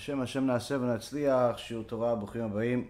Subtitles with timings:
[0.00, 2.86] Hashem Hashem Naaseh V'Natzliach, Shiur Torah, Bruchim Abahim.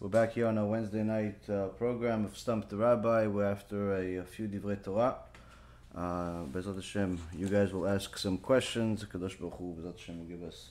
[0.00, 3.28] We're back here on our Wednesday night uh, program of Stump the Rabbi.
[3.28, 5.18] We're after a, a few Divrei Torah.
[5.94, 9.04] Uh, Bezat Hashem, you guys will ask some questions.
[9.04, 10.70] Kadosh Baruch Hu, Bezat Hashem will give us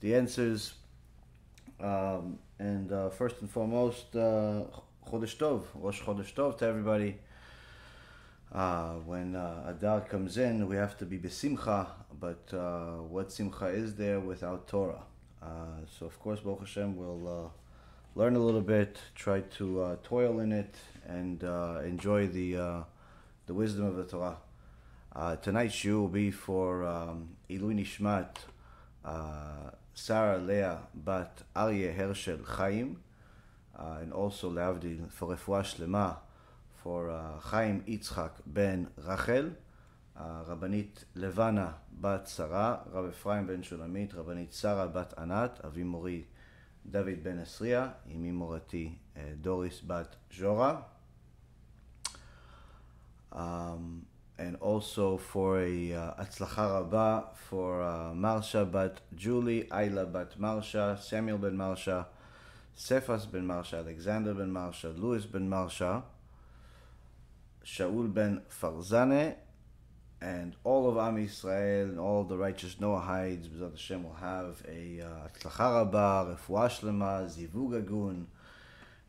[0.00, 0.74] the answers.
[1.78, 4.64] Um, and uh, first and foremost, uh,
[5.08, 7.16] Chodesh Tov, Rosh Chodesh Tov to everybody.
[8.52, 11.86] Uh, when uh, Adar comes in, we have to be besimcha,
[12.20, 15.02] but uh, what simcha is there without Torah?
[15.42, 15.46] Uh,
[15.98, 17.48] so, of course, Baruch Hashem will uh,
[18.18, 20.74] learn a little bit, try to uh, toil in it,
[21.06, 22.84] and uh, enjoy the,
[23.46, 24.38] the wisdom of the Torah.
[25.42, 28.36] Tonight's shiur will be for um, Ilui Nishmat,
[29.94, 32.98] Sarah Leah Bat Aryeh Hershel Chaim,
[33.78, 36.16] and also Leavdil for Refuah Shlema
[36.82, 39.52] for Chaim Yitzchak ben Rachel,
[41.14, 46.26] Levana bat Sarah, Rab Ephraim ben Shulamit, Rabbanit Sarah bat Anat, Avi Mori
[46.88, 50.82] David ben Esria, Imi Morati uh, Doris bat Jora.
[53.32, 54.06] Um,
[54.38, 60.98] and also for a uh, Atzlacha Rabba for uh, Marsha bat Julie, Ayla bat Marsha,
[61.00, 62.06] Samuel ben Marsha,
[62.76, 66.02] Cephas ben Marsha, Alexander ben Marsha, Louis ben Marsha,
[67.64, 69.34] Shaul ben Farzane,
[70.20, 75.02] and all of Am Yisrael and all the righteous Noahides, B'ezrat Hashem will have a
[75.02, 78.26] uh, Rabba, Refuah Shlema,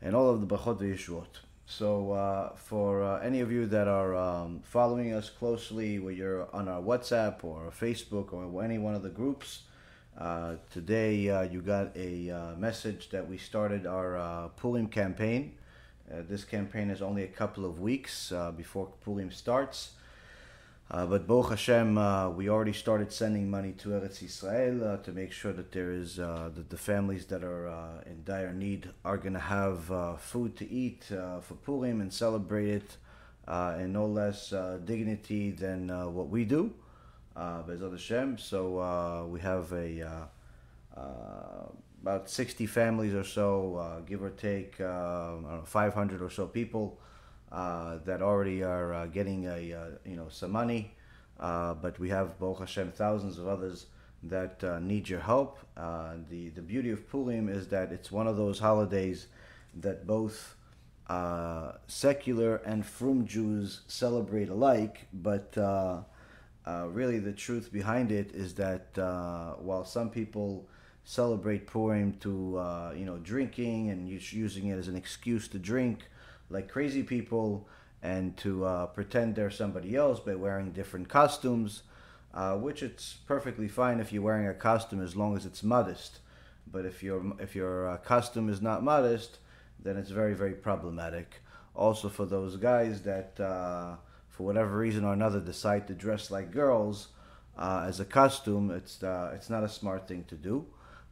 [0.02, 1.26] and all of the Brachot Yeshuot.
[1.70, 6.54] So, uh, for uh, any of you that are um, following us closely, whether you're
[6.54, 9.62] on our WhatsApp or Facebook or any one of the groups,
[10.18, 15.54] uh, today uh, you got a uh, message that we started our Purim campaign.
[16.10, 19.90] This campaign is only a couple of weeks before Purim starts.
[20.90, 25.12] Uh, but Baruch Hashem, uh, we already started sending money to Eretz Yisrael uh, to
[25.12, 28.88] make sure that there is uh, that the families that are uh, in dire need
[29.04, 32.96] are going to have uh, food to eat for Purim and celebrate it
[33.78, 34.54] in no less
[34.86, 36.72] dignity than what we do.
[37.36, 38.38] Bezrat Hashem.
[38.38, 40.28] So we have a
[42.00, 46.98] about 60 families or so, give or take, don't know, 500 or so people
[47.52, 50.94] uh, that already are uh, getting a uh, you know some money.
[51.38, 53.86] Uh, but we have Baruch Hashem thousands of others
[54.24, 55.58] that need your help.
[55.76, 59.28] The the beauty of Purim is that it's one of those holidays
[59.76, 60.56] that both
[61.86, 65.56] secular and frum Jews celebrate alike, but
[66.66, 68.88] really the truth behind it is that
[69.60, 70.66] while some people
[71.08, 75.58] celebrate Purim to uh, you know drinking and us- using it as an excuse to
[75.58, 76.00] drink
[76.50, 77.68] like crazy people
[78.02, 81.82] and to uh, pretend they're somebody else by wearing different costumes,
[82.32, 86.20] uh, which it's perfectly fine if you're wearing a costume as long as it's modest.
[86.70, 89.38] But if your if your uh, costume is not modest,
[89.82, 91.36] then it's very very problematic.
[91.74, 93.96] Also for those guys that uh,
[94.28, 97.08] for whatever reason or another decide to dress like girls
[97.56, 100.66] uh, as a costume, it's uh, it's not a smart thing to do.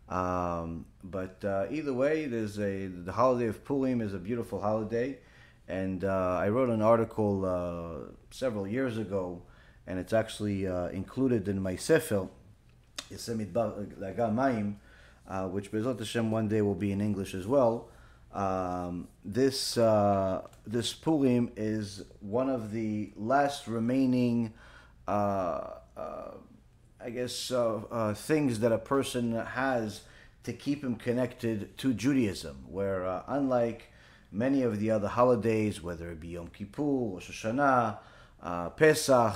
[0.09, 5.19] Um, but either way, there's a the holiday of Purim is a beautiful holiday,
[5.69, 9.43] and uh, I wrote an article uh, several years ago,
[9.87, 12.29] and it's actually uh, included in my sefer,
[13.11, 14.77] Yosemite Mayim,
[15.29, 17.89] uh, which Bezrat Hashem one day will be in English as well.
[18.33, 24.53] Um, this uh, this Purim is one of the last remaining.
[25.09, 25.71] Uh,
[26.99, 27.53] I guess,
[28.15, 30.01] things that a person has
[30.43, 33.93] to keep him connected to Judaism, where unlike
[34.37, 37.99] many of the other holidays, whether it be Yom Kippur, Rosh Hashanah,
[38.43, 39.35] uh, Pesach,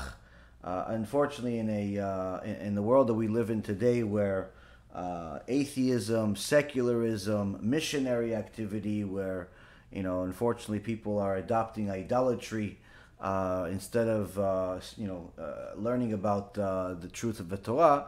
[0.62, 4.50] uh, unfortunately, in a uh, in, in the world that we live in today, where
[4.94, 9.49] uh, atheism, secularism, missionary activity, where
[9.91, 12.79] you know, unfortunately, people are adopting idolatry
[13.20, 15.31] uh, instead of uh, you know
[15.76, 18.06] learning about the truth of the Torah.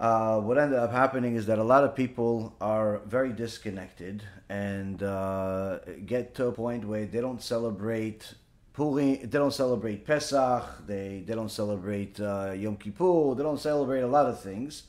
[0.00, 5.02] Uh, what ended up happening is that a lot of people are very disconnected and
[5.02, 8.32] uh, get to a point where they don't celebrate
[8.72, 14.00] Purim, they don't celebrate Pesach, they, they don't celebrate uh, Yom Kippur, they don't celebrate
[14.00, 14.84] a lot of things.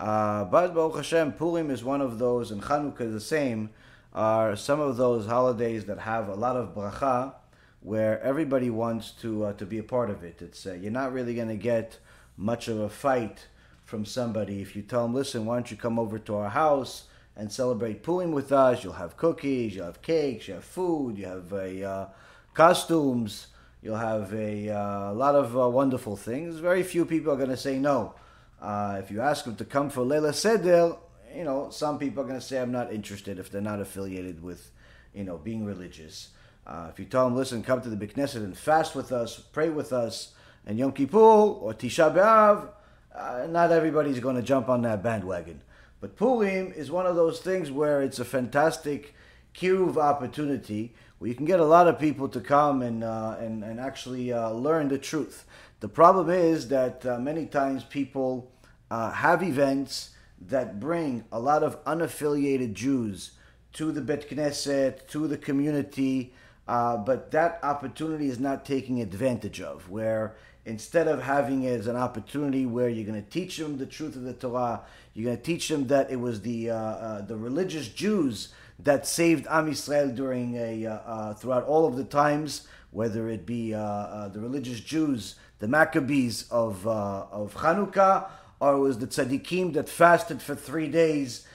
[0.00, 3.68] Uh, but Baruch Hashem, Purim is one of those, and Chanukah the same,
[4.14, 7.34] are some of those holidays that have a lot of bracha,
[7.80, 10.40] where everybody wants to uh, to be a part of it.
[10.40, 11.98] It's uh, you're not really going to get
[12.38, 13.48] much of a fight
[13.86, 17.04] from somebody if you tell them, "Listen, why don't you come over to our house
[17.34, 18.84] and celebrate Purim with us?
[18.84, 22.06] You'll have cookies, you'll have cakes, you have food, you have a uh,
[22.52, 23.46] costumes,
[23.80, 27.56] you'll have a uh, lot of uh, wonderful things." Very few people are going to
[27.56, 28.14] say no.
[28.60, 30.96] Uh, if you ask them to come for Leila Seder,
[31.34, 34.42] you know, some people are going to say, I'm not interested if they're not affiliated
[34.42, 34.70] with,
[35.14, 36.30] you know, being religious.
[36.66, 39.38] Uh, if you tell them, listen, come to the Beit Knesset and fast with us,
[39.38, 40.32] pray with us,
[40.64, 42.70] and Yom Kippur or Tisha B'Av,
[43.16, 45.62] uh, not everybody's going to jump on that bandwagon.
[46.00, 49.14] But Purim is one of those things where it's a fantastic
[49.54, 53.64] kiruv opportunity where you can get a lot of people to come and uh, and,
[53.64, 55.46] and actually uh, learn the truth.
[55.80, 58.52] The problem is that uh, many times people
[58.90, 60.10] uh, have events
[60.48, 63.32] that bring a lot of unaffiliated Jews
[63.74, 66.34] to the Bet Knesset, to the community,
[66.68, 69.88] uh, but that opportunity is not taking advantage of.
[69.88, 70.36] Where
[70.66, 74.16] instead of having it as an opportunity where you're going to teach them the truth
[74.16, 74.82] of the Torah,
[75.14, 78.48] you're going to teach them that it was the uh, uh, the religious Jews
[78.80, 83.46] that saved Am Yisrael during a uh, uh, throughout all of the times, whether it
[83.46, 88.28] be uh, the religious Jews, the Maccabees of of Hanukkah,
[88.60, 91.46] or it was the tzaddikim that fasted for three days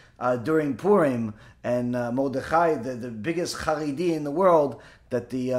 [0.44, 5.50] during Purim, and Mordechai, the, the biggest Haredi in the world, that the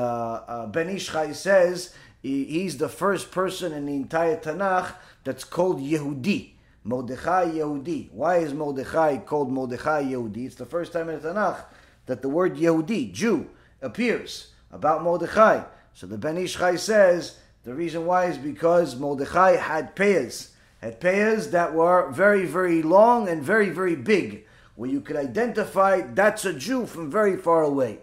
[0.73, 6.53] Ben Ish Chai says he's the first person in the entire Tanakh that's called Yehudi.
[6.85, 8.11] Mordechai Yehudi.
[8.13, 10.47] Why is Mordechai called Mordechai Yehudi?
[10.47, 11.65] It's the first time in the Tanakh
[12.07, 13.49] that the word Yehudi, Jew,
[13.81, 15.65] appears about Mordechai.
[15.95, 21.01] So the Ben Ish Chai says the reason why is because Mordechai had payas, had
[21.01, 26.45] payas that were very, very long and very, very big, where you could identify that's
[26.45, 27.99] a Jew from very far away.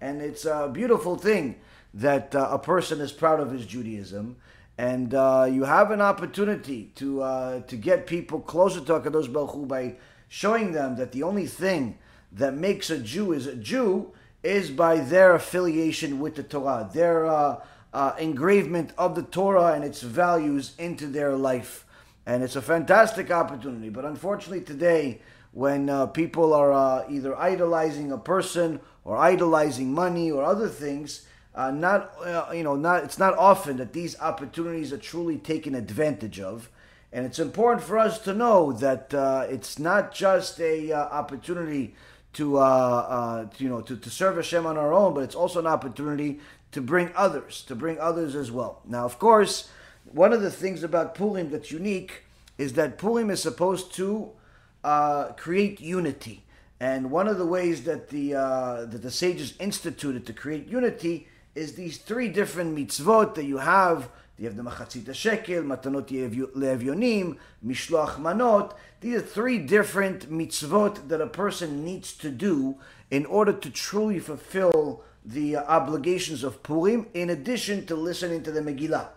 [0.00, 1.56] And it's a beautiful thing
[1.94, 4.36] that uh, a person is proud of his Judaism,
[4.78, 9.50] and uh, you have an opportunity to uh, to get people closer to Hakadosh Baruch
[9.50, 9.96] Hu by
[10.28, 11.98] showing them that the only thing
[12.32, 17.26] that makes a Jew is a Jew is by their affiliation with the Torah, their
[17.26, 17.60] uh,
[17.92, 21.84] uh, engravement of the Torah and its values into their life,
[22.24, 23.88] and it's a fantastic opportunity.
[23.88, 25.20] But unfortunately, today.
[25.52, 31.26] When uh, people are either idolizing a person or idolizing money or other things,
[31.60, 35.74] uh, not uh, you know not it's not often that these opportunities are truly taken
[35.74, 36.70] advantage of.
[37.12, 41.94] And it's important for us to know that uh, it's not just a uh, opportunity
[42.34, 45.34] to, uh, uh, to, you know to, to serve Hashem on our own but it's
[45.34, 46.40] also an opportunity
[46.72, 48.80] to bring others to bring others as well.
[48.86, 49.68] Now of course
[50.12, 52.24] one of the things about Purim that's unique
[52.56, 54.30] is that Purim is supposed to
[55.36, 56.44] create unity.
[56.82, 61.74] And one of the ways that the that the sages instituted to create unity is
[61.74, 64.08] these three different mitzvot that you have.
[64.38, 68.74] You have the machatzit shekel, matanot le'evyonim, mishloach manot.
[69.00, 72.76] These are three different mitzvot that a person needs to do
[73.10, 78.60] in order to truly fulfill the obligations of Purim, in addition to listening to the
[78.60, 79.08] Megillah.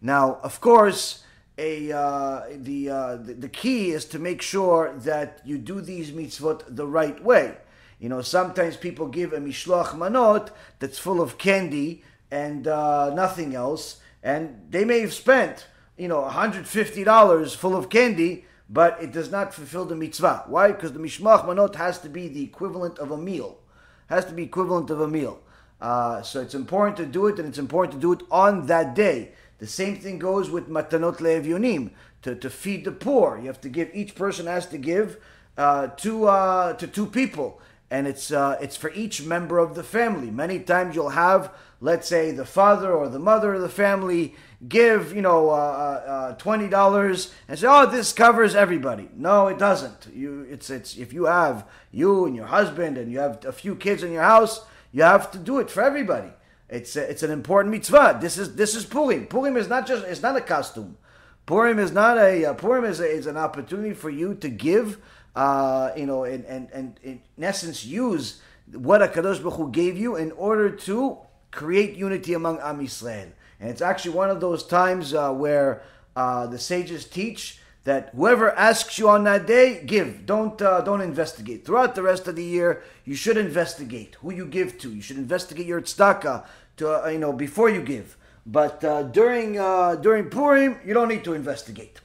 [0.00, 1.24] Now, of course,
[1.58, 6.12] a uh, the, uh, the the key is to make sure that you do these
[6.12, 7.56] mitzvot the right way.
[8.02, 10.50] You know, sometimes people give a mishloach manot
[10.80, 12.02] that's full of candy
[12.32, 18.44] and uh, nothing else, and they may have spent, you know, $150 full of candy,
[18.68, 20.42] but it does not fulfill the mitzvah.
[20.48, 20.72] Why?
[20.72, 23.60] Because the mishloach manot has to be the equivalent of a meal.
[24.08, 25.40] Has to be equivalent of a meal.
[25.80, 28.96] Uh, so it's important to do it, and it's important to do it on that
[28.96, 29.30] day.
[29.58, 31.90] The same thing goes with matanot le'evyonim,
[32.22, 33.38] to, to feed the poor.
[33.38, 35.18] You have to give, each person has to give
[35.56, 37.60] uh, to, uh, to two people
[37.92, 40.30] and it's uh, it's for each member of the family.
[40.30, 44.34] Many times you'll have, let's say, the father or the mother of the family
[44.66, 49.48] give you know uh, uh, uh, twenty dollars and say, "Oh, this covers everybody." No,
[49.48, 50.08] it doesn't.
[50.14, 53.76] You it's it's if you have you and your husband and you have a few
[53.76, 56.30] kids in your house, you have to do it for everybody.
[56.70, 58.18] It's a, it's an important mitzvah.
[58.22, 59.26] This is this is Purim.
[59.26, 60.96] Purim is not just it's not a costume.
[61.44, 64.96] Purim is not a uh, Purim is, a, is an opportunity for you to give
[65.34, 68.40] uh, you know, and, and, and in essence use
[68.72, 71.18] what a Kadosh Baruch Hu gave you in order to
[71.50, 73.28] create unity among Am Yisrael.
[73.60, 75.82] And it's actually one of those times uh, where
[76.16, 80.24] uh, the sages teach that whoever asks you on that day, give.
[80.24, 81.64] Don't uh, don't investigate.
[81.64, 84.92] Throughout the rest of the year, you should investigate who you give to.
[84.92, 86.44] You should investigate your tzedakah
[86.76, 88.16] to uh, you know before you give.
[88.46, 92.00] But uh, during uh, during Purim, you don't need to investigate.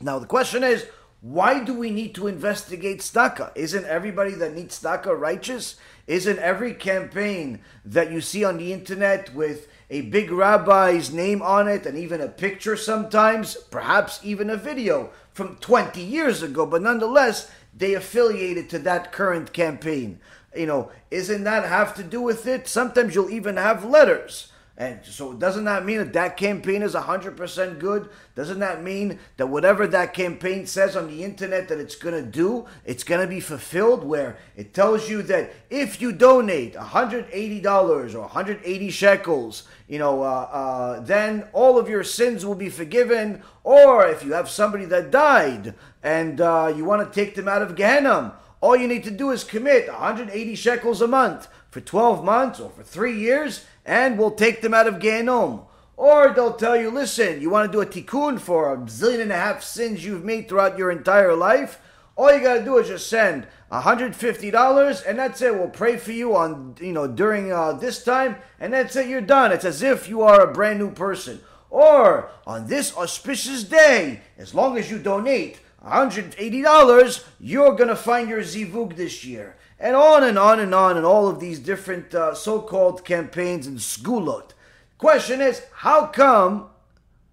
[0.00, 0.86] Now the question is,
[1.20, 3.52] why do we need to investigate tzedakah?
[3.54, 5.76] Isn't everybody that needs tzedakah righteous?
[6.06, 11.68] Isn't every campaign that you see on the internet with a big rabbi's name on
[11.68, 16.82] it and even a picture sometimes, perhaps even a video from 20 years ago, but
[16.82, 20.20] nonetheless, they affiliated to that current campaign.
[20.56, 22.66] You know, isn't that have to do with it?
[22.66, 24.49] Sometimes you'll even have letters
[24.80, 28.08] And so doesn't that mean that that campaign is 100% good?
[28.34, 32.22] Doesn't that mean that whatever that campaign says on the internet that it's going to
[32.22, 38.14] do, it's going to be fulfilled where it tells you that if you donate $180
[38.14, 43.42] or 180 shekels, you know, uh, uh, then all of your sins will be forgiven.
[43.62, 47.60] Or if you have somebody that died and uh, you want to take them out
[47.60, 52.24] of Gehenna, all you need to do is commit 180 shekels a month for 12
[52.24, 55.64] months or for three years, and we'll take them out of Gehenom.
[55.96, 59.32] Or they'll tell you, listen, you want to do a tikkun for a zillion and
[59.32, 61.80] a half sins you've made throughout your entire life?
[62.14, 65.52] All you got to do is just send $150 and that's it.
[65.52, 69.08] We'll pray for you on, you know, during uh, this time and that's it.
[69.08, 69.50] You're done.
[69.50, 71.40] It's as if you are a brand new person.
[71.68, 78.28] Or on this auspicious day, as long as you donate $180, you're going to find
[78.28, 82.14] your zivug this year and on and on and on, and all of these different
[82.14, 84.50] uh, so-called campaigns and sgulot.
[84.98, 86.68] Question is, how come,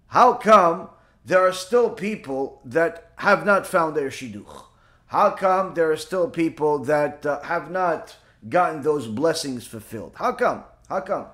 [0.08, 0.88] how come
[1.26, 4.64] there are still people that have not found their shidduch?
[5.08, 8.16] How come there are still people that uh, have not
[8.48, 10.12] gotten those blessings fulfilled?
[10.16, 10.64] How come?
[10.88, 11.26] How come?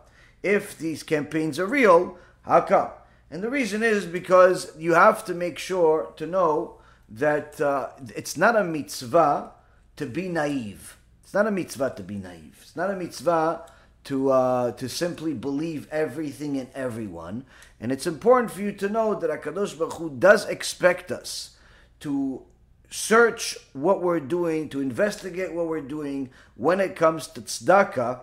[0.43, 2.91] If these campaigns are real, how come?
[3.31, 8.37] And the reason is because you have to make sure to know that uh, it's
[8.37, 9.53] not a mitzvah
[9.97, 10.97] to be naive.
[11.35, 12.57] It's not a mitzvah to be naive.
[12.63, 13.63] It's not a mitzvah
[14.05, 17.45] to uh, to simply believe everything and everyone.
[17.81, 21.57] And it's important for you to know that Hakadosh Baruch Hu does expect us
[21.99, 22.43] to
[22.89, 28.21] search what we're doing, to investigate what we're doing when it comes to tzedakah,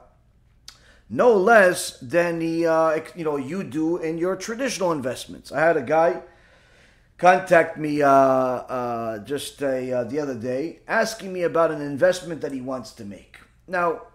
[1.10, 5.51] no less than the uh, you know you do in your traditional investments.
[5.51, 6.22] I had a guy
[7.22, 12.51] contact me uh, uh, just uh, the other day asking me about an investment that
[12.51, 13.38] he wants to make.
[13.68, 14.08] Now,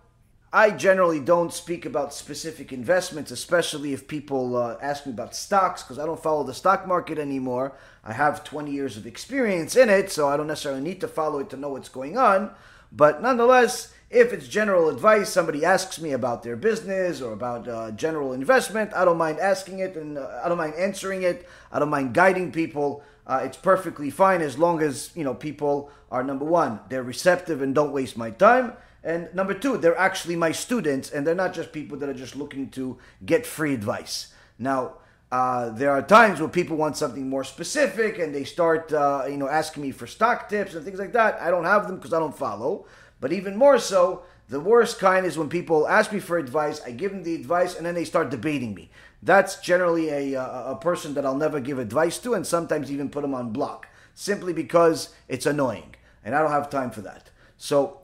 [0.52, 5.84] I generally don't speak about specific investments, especially if people uh, ask me about stocks,
[5.84, 7.74] because I don't follow the stock market anymore.
[8.02, 11.38] I have 20 years of experience in it, so I don't necessarily need to follow
[11.38, 12.50] it to know what's going on.
[12.90, 17.90] But nonetheless, if it's general advice, somebody asks me about their business or about uh,
[17.90, 21.48] general investment, I don't mind asking it and uh, I don't mind answering it.
[21.72, 23.02] I don't mind guiding people.
[23.26, 27.60] Uh, it's perfectly fine as long as you know people are number one, they're receptive
[27.60, 31.52] and don't waste my time, and number two, they're actually my students and they're not
[31.52, 34.32] just people that are just looking to get free advice.
[34.58, 34.98] Now.
[35.32, 39.36] Uh, there are times where people want something more specific and they start, uh, you
[39.36, 41.36] know, asking me for stock tips and things like that.
[41.42, 42.86] I don't have them because I don't follow.
[43.20, 46.92] But even more so, the worst kind is when people ask me for advice, I
[46.92, 48.90] give them the advice, and then they start debating me.
[49.22, 53.08] That's generally a, a, a person that I'll never give advice to, and sometimes even
[53.08, 57.30] put them on block, simply because it's annoying, and I don't have time for that.
[57.56, 58.00] So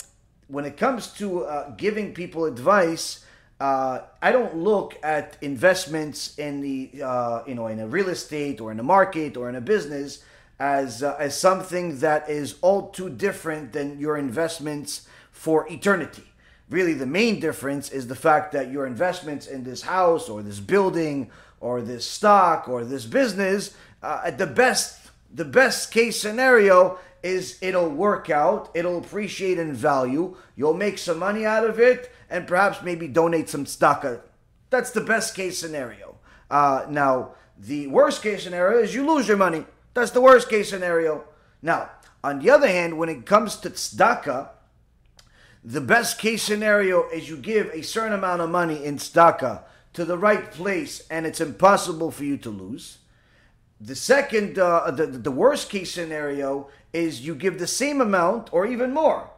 [0.48, 3.24] when it comes to uh, giving people advice,
[3.60, 8.60] uh, I don't look at investments in the uh, you know in a real estate
[8.60, 10.24] or in a market or in a business
[10.62, 16.22] as uh, as something that is all too different than your investments for eternity.
[16.70, 20.60] Really, the main difference is the fact that your investments in this house or this
[20.60, 26.96] building or this stock or this business, uh, at the best, the best case scenario
[27.24, 32.08] is it'll work out, it'll appreciate in value, you'll make some money out of it,
[32.30, 34.06] and perhaps maybe donate some stock.
[34.70, 36.16] That's the best case scenario.
[36.48, 39.64] Uh, now, the worst case scenario is you lose your money.
[39.94, 41.24] That's the worst case scenario.
[41.60, 41.90] Now,
[42.24, 44.50] on the other hand, when it comes to tzedakah,
[45.64, 50.04] the best case scenario is you give a certain amount of money in tzedakah to
[50.04, 52.98] the right place and it's impossible for you to lose.
[53.80, 58.66] The second, uh, the, the worst case scenario is you give the same amount or
[58.66, 59.30] even more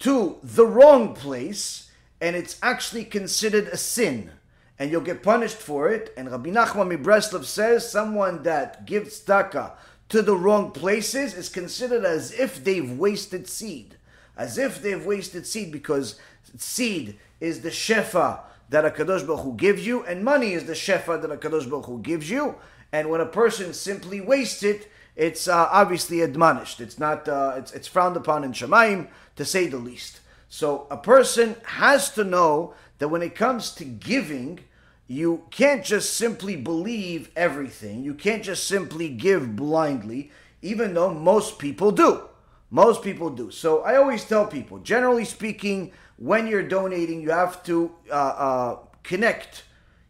[0.00, 1.90] to the wrong place
[2.20, 4.30] and it's actually considered a sin
[4.78, 6.12] and you'll get punished for it.
[6.16, 9.72] And Rabbi Nachman Mibreslov says someone that gives tzedakah
[10.08, 13.96] to the wrong places is considered as if they've wasted seed,
[14.36, 16.18] as if they've wasted seed because
[16.56, 20.72] seed is the shefa that a Kadosh Baruch Hu gives you, and money is the
[20.72, 22.56] shefa that a Kadosh Baruch Hu gives you.
[22.92, 26.80] And when a person simply wastes it, it's uh, obviously admonished.
[26.80, 27.28] It's not.
[27.28, 30.20] Uh, it's, it's frowned upon in Shemaim, to say the least.
[30.48, 34.60] So a person has to know that when it comes to giving,
[35.06, 38.02] you can't just simply believe everything.
[38.02, 40.30] You can't just simply give blindly,
[40.62, 42.22] even though most people do.
[42.70, 43.50] Most people do.
[43.50, 48.78] So I always tell people, generally speaking, when you're donating, you have to uh, uh,
[49.02, 49.64] connect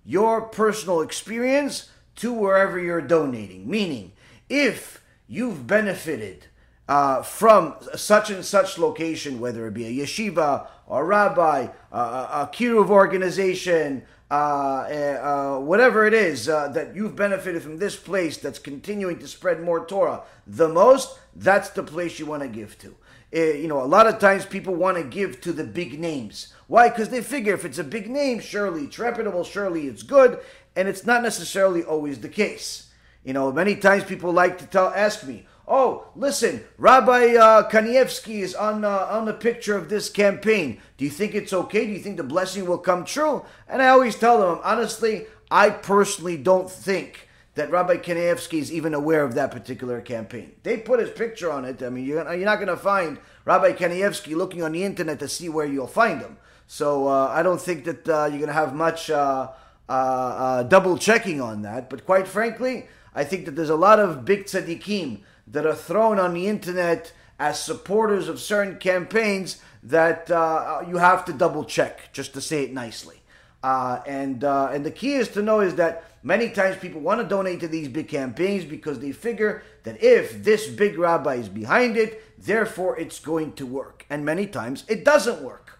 [0.05, 3.69] your personal experience to wherever you're donating.
[3.69, 4.12] Meaning,
[4.49, 6.47] if you've benefited
[6.88, 12.49] uh, from such and such location, whether it be a yeshiva or a rabbi, a
[12.52, 18.59] kiruv organization, uh, uh, whatever it is uh, that you've benefited from this place that's
[18.59, 22.97] continuing to spread more Torah the most, that's the place you want to give to.
[23.35, 26.52] Uh, you know, a lot of times people want to give to the big names.
[26.66, 26.88] Why?
[26.88, 30.40] Because they figure if it's a big name, surely it's reputable, surely it's good,
[30.75, 32.90] and it's not necessarily always the case.
[33.25, 38.40] You know, many times people like to tell, ask me, "Oh, listen, Rabbi uh, Kanievsky
[38.40, 40.80] is on uh, on the picture of this campaign.
[40.96, 41.87] Do you think it's okay?
[41.87, 45.70] Do you think the blessing will come true?" And I always tell them, honestly, I
[45.70, 50.52] personally don't think that Rabbi Kanievsky is even aware of that particular campaign.
[50.62, 51.82] They put his picture on it.
[51.82, 55.28] I mean, you're, you're not going to find Rabbi Kanievsky looking on the internet to
[55.28, 56.37] see where you'll find him.
[56.66, 59.49] So uh, I don't think that uh, you're going to have much uh,
[59.88, 61.88] uh, double checking on that.
[61.88, 66.19] But quite frankly, I think that there's a lot of big tzaddikim that are thrown
[66.19, 72.12] on the internet as supporters of certain campaigns that uh, you have to double check,
[72.12, 73.21] just to say it nicely.
[73.62, 77.21] Uh, and uh, and the key is to know is that many times people want
[77.21, 81.49] to donate to these big campaigns because they figure that if this big rabbi is
[81.49, 84.05] behind it, therefore it's going to work.
[84.11, 85.79] And many times it doesn't work.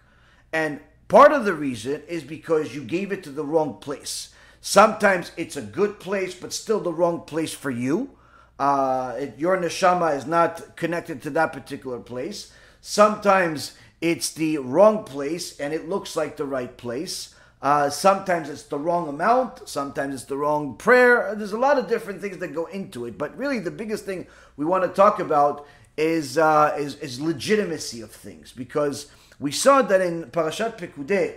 [0.51, 4.33] And part of the reason is because you gave it to the wrong place.
[4.59, 8.16] Sometimes it's a good place, but still the wrong place for you.
[8.59, 12.51] Uh, it, your neshama is not connected to that particular place.
[12.81, 17.35] Sometimes it's the wrong place and it looks like the right place.
[17.61, 21.33] Uh, sometimes it's the wrong amount, sometimes it's the wrong prayer.
[21.35, 24.27] There's a lot of different things that go into it, but really the biggest thing
[24.57, 25.65] we want to talk about
[25.97, 29.07] is uh, is, is legitimacy of things because
[29.39, 31.35] we saw that in Parashat Pekudei,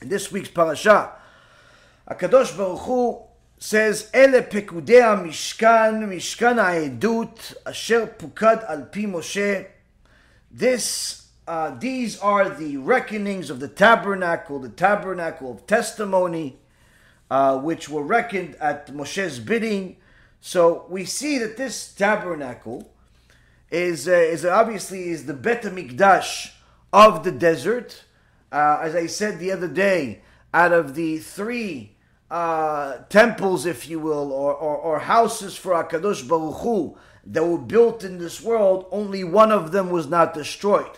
[0.00, 1.12] in this week's parasha,
[2.10, 3.25] Akadosh Baruch Hu
[3.58, 9.66] says, "Ele pekudei mishkan, mishkan ha'edut, asher pukad al pi Moshe."
[10.50, 16.58] This uh, these are the reckonings of the tabernacle, the tabernacle of testimony,
[17.30, 19.96] uh, which were reckoned at Moshe's bidding.
[20.40, 22.90] So we see that this tabernacle
[23.70, 26.50] is, uh, is obviously is the Bet Mikdash
[26.92, 28.04] of the desert.
[28.50, 31.95] Uh, as I said the other day, out of the three
[32.30, 37.58] uh, temples, if you will, or, or, or houses for Hakadosh Baruch Hu that were
[37.58, 40.90] built in this world, only one of them was not destroyed.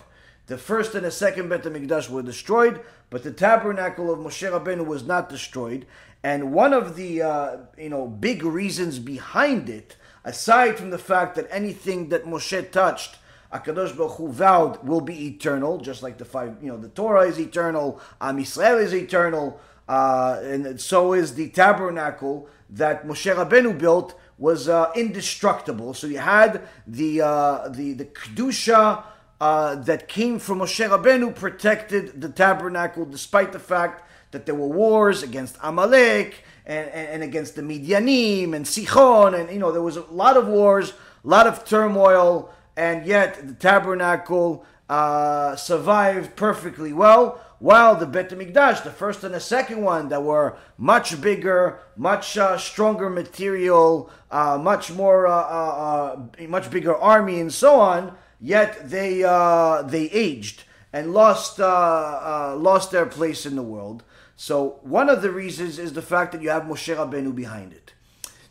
[0.46, 4.86] The first and the second Bet HaMikdash were destroyed, but the tabernacle of Moshe Rabbeinu
[4.86, 5.86] was not destroyed.
[6.22, 11.36] And one of the uh, you know big reasons behind it, aside from the fact
[11.36, 13.16] that anything that Moshe touched,
[13.52, 17.28] Akadosh Baruch Hu vowed will be eternal, just like the five you know the Torah
[17.28, 23.78] is eternal, Am Yisrael is eternal, uh, and so is the tabernacle that Moshe Rabbeinu
[23.78, 25.94] built was uh, indestructible.
[25.94, 29.02] So you had the uh, the the kedusha
[29.40, 34.68] uh, that came from Moshe Rabbeinu protected the tabernacle, despite the fact that there were
[34.68, 39.82] wars against Amalek and, and, and, against the Midianim and Sichon, and you know there
[39.82, 40.92] was a lot of wars,
[41.24, 47.40] a lot of turmoil, and yet the tabernacle uh, survived perfectly well.
[47.58, 52.38] While the Bet Hamikdash, the first and the second one, that were much bigger, much
[52.38, 58.90] uh, stronger material, uh, much more, uh, uh, much bigger army, and so on yet
[58.90, 64.02] they uh, they aged and lost uh, uh, lost their place in the world.
[64.36, 67.92] So one of the reasons is the fact that you have Moshe Rabbeinu behind it.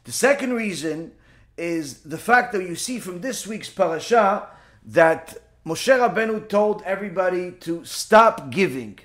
[0.04, 1.14] The second reason
[1.58, 4.48] is the fact that you see from this week's parasha
[4.86, 5.38] that
[5.68, 9.00] Moshe Rabbeinu told everybody to stop giving.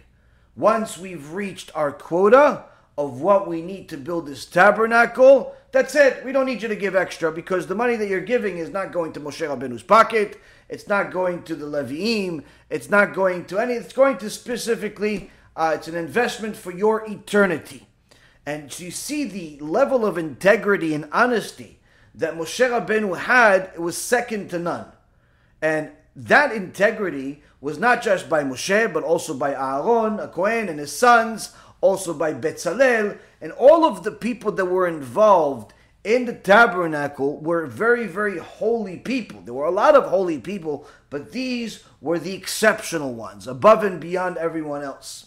[0.55, 2.63] Once we've reached our quota
[2.97, 6.25] of what we need to build this tabernacle, that's it.
[6.25, 8.93] We don't need you to give extra because the money that you're giving is not
[8.93, 10.41] going to Moshe Rabbeinu's pocket.
[10.69, 12.45] It's not going to the Leviim.
[12.71, 13.75] It's not going to any.
[13.75, 15.33] It's going to specifically.
[15.57, 17.89] Uh, it's an investment for your eternity.
[18.47, 21.81] And you see the level of integrity and honesty
[22.15, 24.87] that Moshe Rabbeinu had it was second to none.
[25.61, 30.79] And that integrity was not just by Moshe, but also by Aaron, a Kohen, and
[30.79, 35.73] his sons, also by Betzalel, and all of the people that were involved
[36.05, 39.41] in the tabernacle were very, very holy people.
[39.41, 44.01] There were a lot of holy people, but these were the exceptional ones, above and
[44.01, 45.27] beyond everyone else.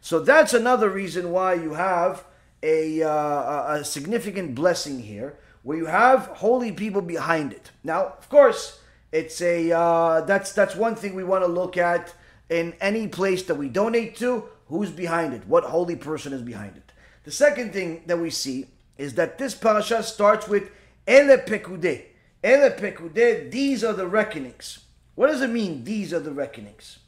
[0.00, 2.24] So that's another reason why you have
[2.62, 7.70] a, uh, a significant blessing here, where you have holy people behind it.
[7.82, 8.80] Now, of course,
[9.12, 12.14] it's a uh, that's that's one thing we want to look at
[12.48, 14.44] in any place that we donate to.
[14.66, 15.46] Who's behind it?
[15.46, 16.92] What holy person is behind it?
[17.24, 20.70] The second thing that we see is that this parasha starts with
[21.06, 22.06] Ele Pekude.
[22.42, 24.80] Ele pekudeh, these are the reckonings.
[25.14, 26.98] What does it mean, these are the reckonings?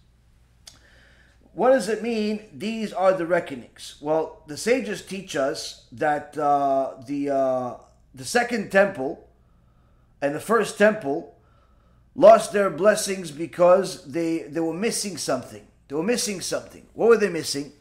[1.55, 3.97] What does it mean, these are the reckonings?
[4.01, 7.75] Well, the sages teach us that uh, the, uh,
[8.15, 9.29] the second temple
[10.21, 11.34] and the first temple
[12.15, 15.67] lost their blessings because they, they were missing something.
[15.89, 16.87] They were missing something.
[16.95, 17.73] What were they missing?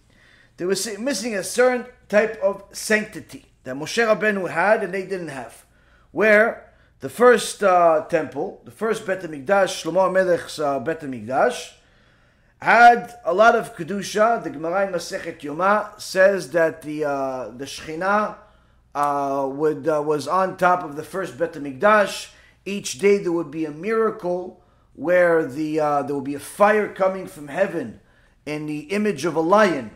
[0.58, 5.30] They were missing a certain type of sanctity that Moshe Rabbeinu had and they didn't
[5.30, 5.66] have.
[6.12, 11.74] Where the first uh, temple, the first Bet HaMikdash, Shlomo Melech's uh, Bet HaMikdash,
[12.62, 14.44] had a lot of kedusha.
[14.44, 18.38] The Gemara in Masechet Yoma says that the uh, the Shechina
[18.96, 22.30] uh, would uh, was on top of the first Bet Hamikdash.
[22.66, 26.94] Each day there would be a miracle where the uh, there would be a fire
[26.94, 28.00] coming from heaven
[28.46, 29.92] in the image of a lion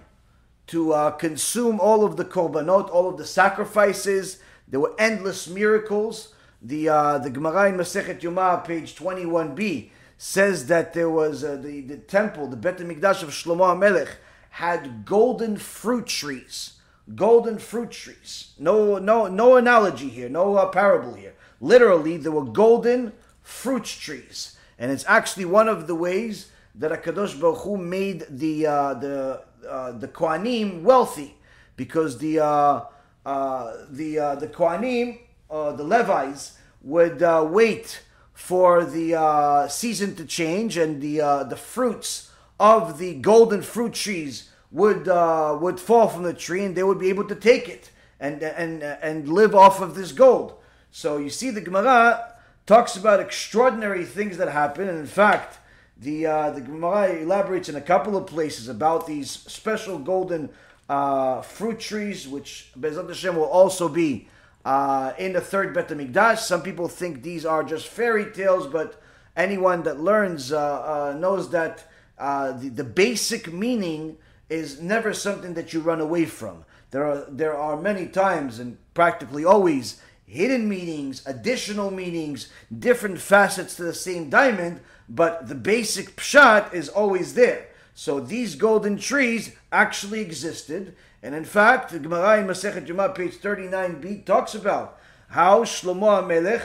[0.68, 4.40] to uh, consume all of the korbanot, all of the sacrifices.
[4.68, 6.34] There were endless miracles.
[6.62, 11.44] The uh, the Gemara in Masechet Yoma, page twenty one b, says that there was
[11.44, 14.18] uh, the the temple, the Bet Hamikdash of Shlomo Melech,
[14.50, 16.74] had golden fruit trees
[17.16, 18.54] golden fruit trees.
[18.60, 21.34] No, no, no analogy here, no uh, parable here.
[21.60, 27.40] Literally, there were golden fruit trees, and it's actually one of the ways that Hakadosh
[27.40, 31.36] Baruch Hu made the uh, the uh, the Kohanim wealthy,
[31.76, 32.82] because the uh,
[33.26, 41.02] uh, the uh, the Kohanim, the Levites, would wait for the season to change and
[41.02, 41.18] the
[41.50, 46.76] the fruits of the golden fruit trees would uh, would fall from the tree and
[46.76, 50.54] they would be able to take it and and and live off of this gold.
[50.98, 52.34] So you see, the Gemara
[52.66, 55.60] talks about extraordinary things that happen, and in fact,
[55.96, 60.50] the uh, the Gemara elaborates in a couple of places about these special golden
[60.90, 64.28] uh, fruit trees, which Bezat Hashem will also be
[64.66, 66.40] uh, in the third Bet Hamikdash.
[66.40, 69.00] Some people think these are just fairy tales, but
[69.36, 71.86] anyone that learns uh, uh, knows that
[72.18, 74.18] uh, the the basic meaning
[74.50, 76.66] is never something that you run away from.
[76.90, 83.76] There are there are many times and practically always hidden meanings, additional meanings, different facets
[83.76, 87.68] to the same diamond, but the basic pshat is always there.
[87.96, 93.38] So these golden trees actually existed, and in fact, the Gemara in Masechet Yoma, page
[93.38, 96.64] 39b, talks about how Shlomo HaMelech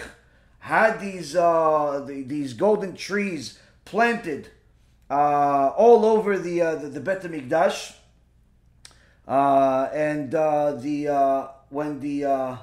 [0.58, 4.48] had these uh, the, these golden trees planted
[5.10, 7.94] uh, all over the uh, the, the Bet Hamikdash,
[9.26, 12.58] uh, and uh, the uh, when the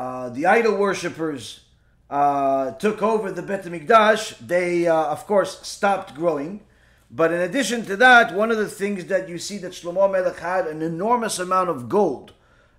[0.00, 1.60] uh, the idol worshippers
[2.08, 6.62] took over the Bet Hamikdash, they of course stopped growing.
[7.10, 10.38] But in addition to that, one of the things that you see that Shlomo Melech
[10.38, 12.32] had an enormous amount of gold,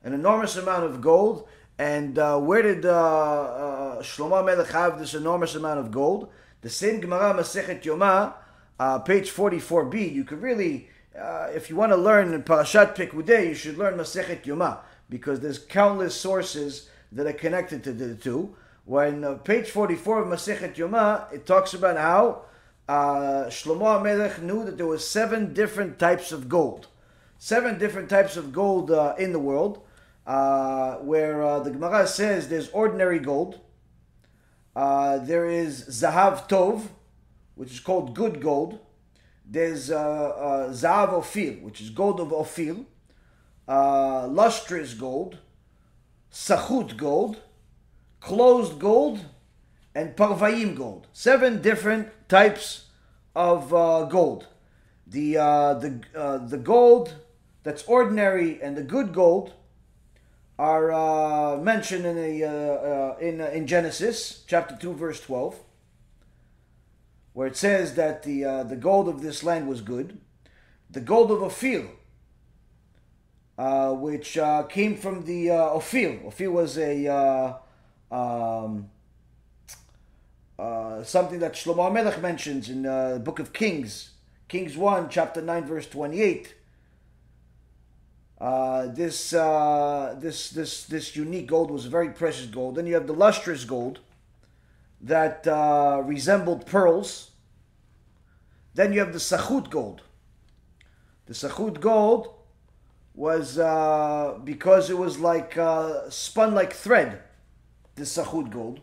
[0.04, 1.48] an enormous amount of gold.
[1.78, 2.16] And
[2.48, 6.32] where did Shlomo Melech have this enormous amount of gold?
[6.62, 8.34] The same Gemara Masechet Yoma
[8.82, 13.54] uh, page 44b, you could really, uh, if you want to learn Parashat Pekudei, you
[13.54, 18.56] should learn Masechet Yoma, because there's countless sources that are connected to the two.
[18.86, 22.43] When uh, page 44 of Masechet Yoma, it talks about how
[22.88, 26.88] uh, Shlomo HaMelech knew that there were seven different types of gold.
[27.38, 29.82] Seven different types of gold uh, in the world,
[30.28, 33.60] uh, where uh, the Gemara says there's ordinary gold,
[34.76, 36.88] uh, there is Zahav Tov,
[37.56, 38.80] which is called good gold.
[39.45, 42.86] There's uh, Zav Ophir, which is gold of Ophir,
[43.67, 45.39] lustrous gold,
[46.32, 47.41] Sachut gold,
[48.20, 49.26] closed gold,
[49.94, 51.08] and Parvayim gold.
[51.12, 52.86] Seven different types
[53.36, 54.48] of uh, gold.
[55.06, 57.15] The, uh, the, uh, the gold
[57.63, 59.54] that's ordinary and the good gold
[60.58, 65.60] are uh, mentioned in, a, uh, uh, in, in Genesis chapter 2, verse 12
[67.34, 70.20] where it says that the the gold of this land was good,
[70.89, 71.88] the gold of Ophir,
[73.58, 76.22] uh, which uh, came from the uh, Ophir.
[76.26, 77.54] Ophir was a uh,
[78.12, 78.90] um,
[80.58, 84.12] uh, something that Shlomo Melech mentions in the book of Kings,
[84.48, 86.56] Kings one, chapter nine, verse twenty-eight.
[88.96, 92.76] this this this this unique gold was very precious gold.
[92.76, 94.00] Then you have the lustrous gold,
[95.02, 95.46] that
[96.06, 97.32] resembled pearls.
[98.74, 100.02] Then you have the Sachut gold.
[101.26, 102.34] The Sachut gold
[103.22, 107.22] was uh, because it was like uh, spun like thread,
[107.94, 108.80] the Sachut gold.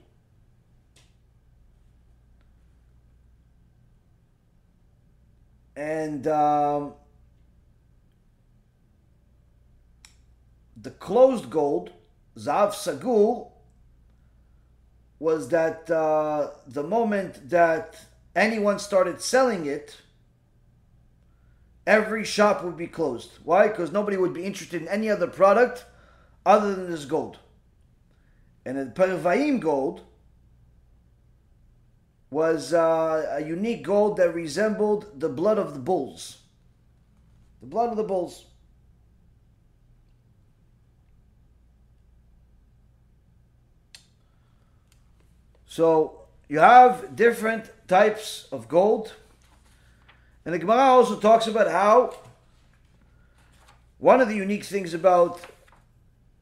[5.74, 6.92] And um,
[10.81, 11.90] the closed gold,
[12.37, 13.51] Zav Sagur,
[15.18, 17.96] was that uh, the moment that
[18.37, 19.96] anyone started selling it,
[21.88, 23.31] every shop would be closed.
[23.44, 23.66] Why?
[23.66, 25.87] Because nobody would be interested in any other product
[26.44, 27.38] other than this gold.
[28.66, 30.03] And the Parvaim gold
[32.31, 36.42] was uh, a unique gold that resembled the blood of the bulls.
[37.62, 38.44] The blood of the bulls.
[45.66, 49.14] So you have different types of gold.
[50.48, 52.16] And the Gemara also talks about how
[53.98, 55.42] one of the unique things about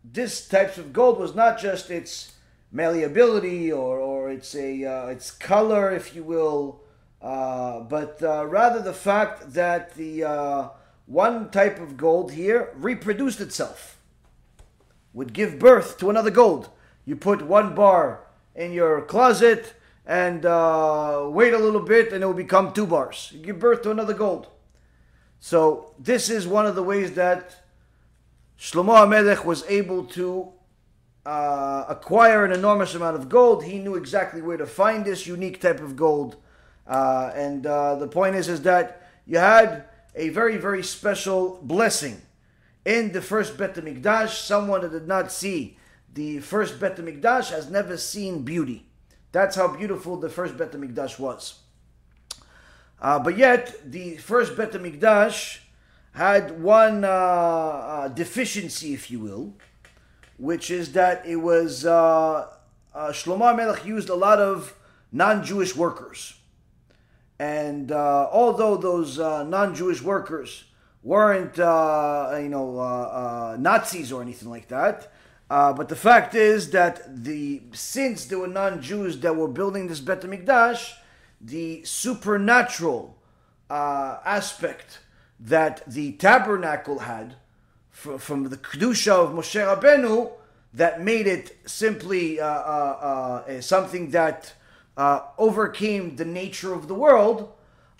[0.04, 2.34] this types of gold was not just its
[2.70, 6.82] malleability or, or its a uh, its color, if you will,
[7.20, 10.68] uh, but uh, rather the fact that the uh,
[11.06, 13.98] one type of gold here reproduced itself,
[15.14, 16.68] would give birth to another gold.
[17.04, 18.20] You put one bar
[18.54, 19.74] in your closet
[20.06, 23.30] and uh, wait a little bit, and it will become two bars.
[23.34, 24.46] You give birth to another gold.
[25.40, 27.56] So this is one of the ways that
[28.58, 30.52] Shlomo HaMelech was able to
[31.26, 33.64] uh, acquire an enormous amount of gold.
[33.64, 36.36] He knew exactly where to find this unique type of gold.
[36.86, 42.22] Uh, and uh, the point is, is that you had a very, very special blessing
[42.84, 44.46] in the first Bet HaMikdash.
[44.46, 45.76] Someone that did not see
[46.14, 48.86] the first Bet HaMikdash has never seen beauty.
[49.32, 51.60] That's how beautiful the first Bet HaMikdash was.
[53.00, 55.58] Uh, but yet, the first Bet HaMikdash
[56.12, 59.52] had one uh, uh, deficiency, if you will,
[60.38, 62.48] which is that it was uh,
[62.94, 64.74] uh, Shlomo Melech used a lot of
[65.12, 66.34] non-Jewish workers,
[67.38, 70.64] and uh, although those uh, non-Jewish workers
[71.02, 75.12] weren't, you know, Nazis or anything like that,
[75.48, 80.22] but the fact is that the since there were non-Jews that were building this Bet
[80.22, 80.92] Hamikdash,
[81.40, 83.16] the supernatural
[83.70, 85.00] aspect
[85.38, 87.36] that the tabernacle had
[87.90, 90.32] from the kedusha of Moshe Rabbeinu
[90.74, 94.52] that made it simply uh, uh, uh, something that
[94.96, 97.52] uh, overcame the nature of the world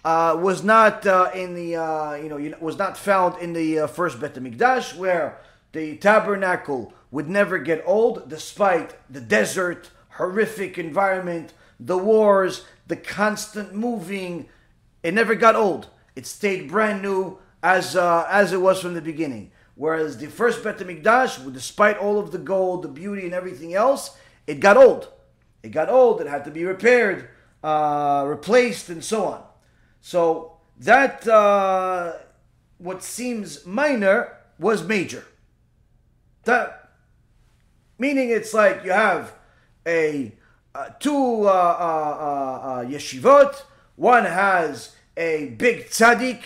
[0.04, 1.70] uh, was not uh, in the
[2.22, 5.38] you know was not found in the first Bet Hamikdash where
[5.72, 13.74] the tabernacle would never get old despite the desert horrific environment the wars the constant
[13.74, 14.48] moving
[15.02, 19.00] it never got old it stayed brand new as uh, as it was from the
[19.00, 23.74] beginning Whereas the first Bet HaMikdash, despite all of the gold, the beauty, and everything
[23.74, 24.16] else,
[24.46, 25.12] it got old.
[25.62, 26.22] It got old.
[26.22, 27.28] It had to be repaired,
[27.62, 29.42] uh, replaced, and so on.
[30.00, 32.14] So that uh,
[32.78, 35.24] what seems minor was major.
[36.44, 36.85] That
[37.98, 39.32] meaning it's like you have
[39.86, 40.32] a
[40.74, 43.62] uh, two uh, uh, uh, yeshivot.
[43.96, 46.42] One has a big tzaddik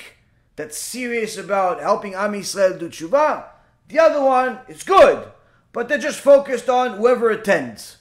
[0.54, 3.44] that's serious about helping Am Yisrael do tshuva.
[3.88, 5.32] The other one is good,
[5.72, 7.96] but they're just focused on whoever attends.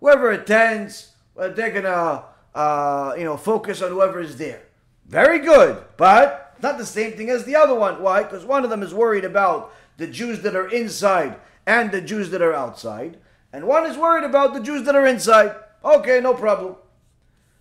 [0.00, 4.62] Whoever attends, they're gonna, uh, you know, focus on whoever is there.
[5.06, 8.00] Very good, but not the same thing as the other one.
[8.00, 8.22] Why?
[8.22, 12.30] Because one of them is worried about the Jews that are inside and the Jews
[12.30, 13.18] that are outside,
[13.52, 15.54] and one is worried about the Jews that are inside.
[15.84, 16.76] Okay, no problem.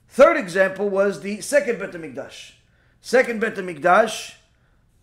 [0.07, 2.51] Third example was the second Bet HaMikdash.
[3.01, 4.35] Second Bet HaMikdash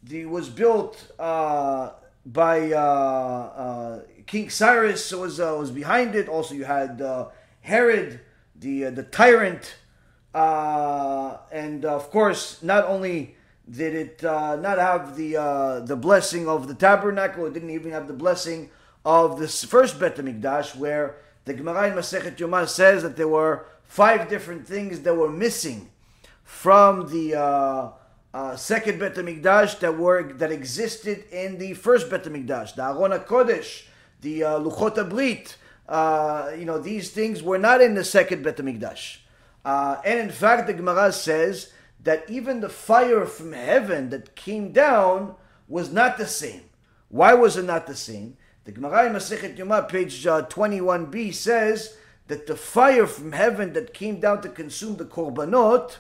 [0.03, 1.91] the was built uh,
[2.25, 6.29] by uh, uh, King Cyrus was uh, was behind it.
[6.29, 7.29] Also, you had uh,
[7.61, 8.21] Herod,
[8.59, 9.77] the the tyrant,
[10.35, 13.37] and of course, not only
[13.71, 18.15] did it not have the the blessing of the tabernacle, it didn't even have the
[18.15, 18.71] blessing
[19.05, 23.67] of this first Bet Hamikdash, where the Gemara in Masechet Yoma says that there were
[23.85, 25.91] five different things that were missing
[26.45, 27.37] from the
[28.33, 33.13] uh, second Bet Hamikdash that were that existed in the first Bet Hamikdash, the Aron
[33.21, 33.85] Kodesh,
[34.21, 35.57] the uh, Luchot Abrit.
[35.89, 39.19] Uh, you know these things were not in the second Bet Hamikdash,
[39.65, 44.73] uh, and in fact the Gemara says that even the fire from heaven that came
[44.73, 45.35] down
[45.69, 46.63] was not the same.
[47.09, 48.37] Why was it not the same?
[48.71, 51.97] The Gemara in Masechet Yoma, page uh, 21b, says
[52.29, 55.97] that the fire from heaven that came down to consume the korbanot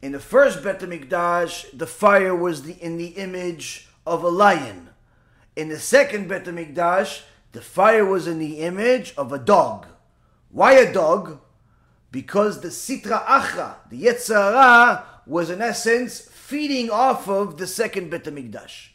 [0.00, 4.88] in the first Bet HaMikdash, the fire was the, in the image of a lion.
[5.54, 9.86] In the second Bet HaMikdash, the fire was in the image of a dog.
[10.50, 11.40] Why a dog?
[12.10, 18.08] Because the Sitra Achra, the Yetzer Hara, was in essence feeding off of the second
[18.08, 18.92] Bet HaMikdash.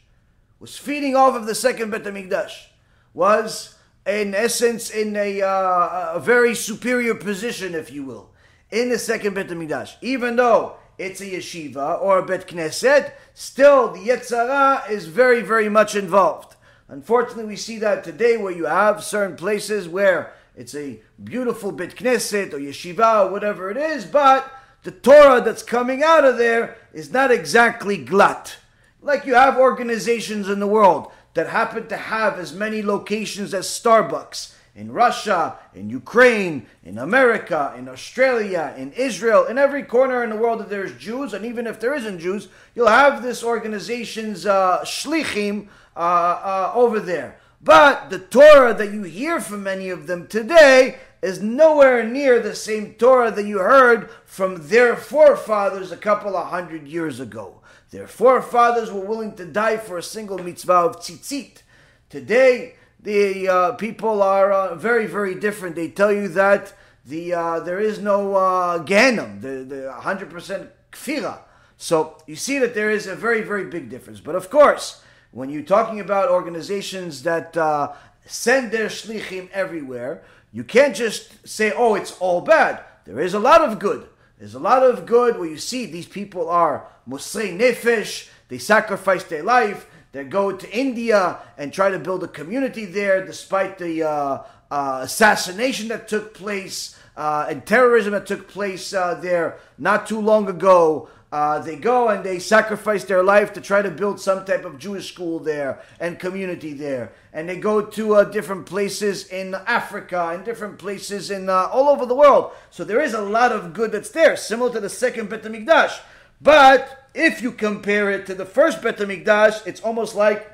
[0.60, 2.66] Was feeding off of the second Bet HaMikdash.
[3.12, 3.74] Was
[4.06, 8.30] in essence, in a, uh, a very superior position, if you will,
[8.70, 9.96] in the second Bet HaMikdash.
[10.00, 15.42] Even though it's a yeshiva or a Bet Knesset, still the Yetzer Hara is very,
[15.42, 16.56] very much involved.
[16.88, 21.96] Unfortunately, we see that today where you have certain places where it's a beautiful Bet
[21.96, 26.76] Knesset or yeshiva or whatever it is, but the Torah that's coming out of there
[26.92, 28.58] is not exactly glut.
[29.04, 33.66] Like you have organizations in the world that happen to have as many locations as
[33.66, 40.30] Starbucks in Russia, in Ukraine, in America, in Australia, in Israel, in every corner in
[40.30, 44.46] the world that there's Jews, and even if there isn't Jews, you'll have this organization's
[44.46, 47.38] uh, shlichim uh, uh, over there.
[47.60, 52.54] But the Torah that you hear from many of them today is nowhere near the
[52.54, 57.60] same Torah that you heard from their forefathers a couple of hundred years ago.
[57.94, 61.62] Their forefathers were willing to die for a single mitzvah of tzitzit.
[62.10, 65.76] Today, the uh, people are uh, very, very different.
[65.76, 66.74] They tell you that
[67.06, 71.38] the uh, there is no uh, the, the 100% kfira.
[71.76, 74.18] So you see that there is a very, very big difference.
[74.18, 77.92] But of course, when you're talking about organizations that uh,
[78.26, 82.82] send their shlichim everywhere, you can't just say, oh, it's all bad.
[83.04, 84.08] There is a lot of good.
[84.38, 89.24] There's a lot of good where you see these people are Musrei Nefesh, they sacrifice
[89.24, 94.02] their life, they go to India and try to build a community there despite the
[94.02, 100.06] uh, uh, assassination that took place uh, and terrorism that took place uh, there not
[100.06, 101.08] too long ago.
[101.34, 104.78] Uh, they go and they sacrifice their life to try to build some type of
[104.78, 107.10] Jewish school there and community there.
[107.32, 111.88] And they go to uh, different places in Africa and different places in uh, all
[111.88, 112.52] over the world.
[112.70, 115.98] So there is a lot of good that's there, similar to the second Bet HaMikdash.
[116.40, 120.48] But if you compare it to the first Bet HaMikdash, it's almost like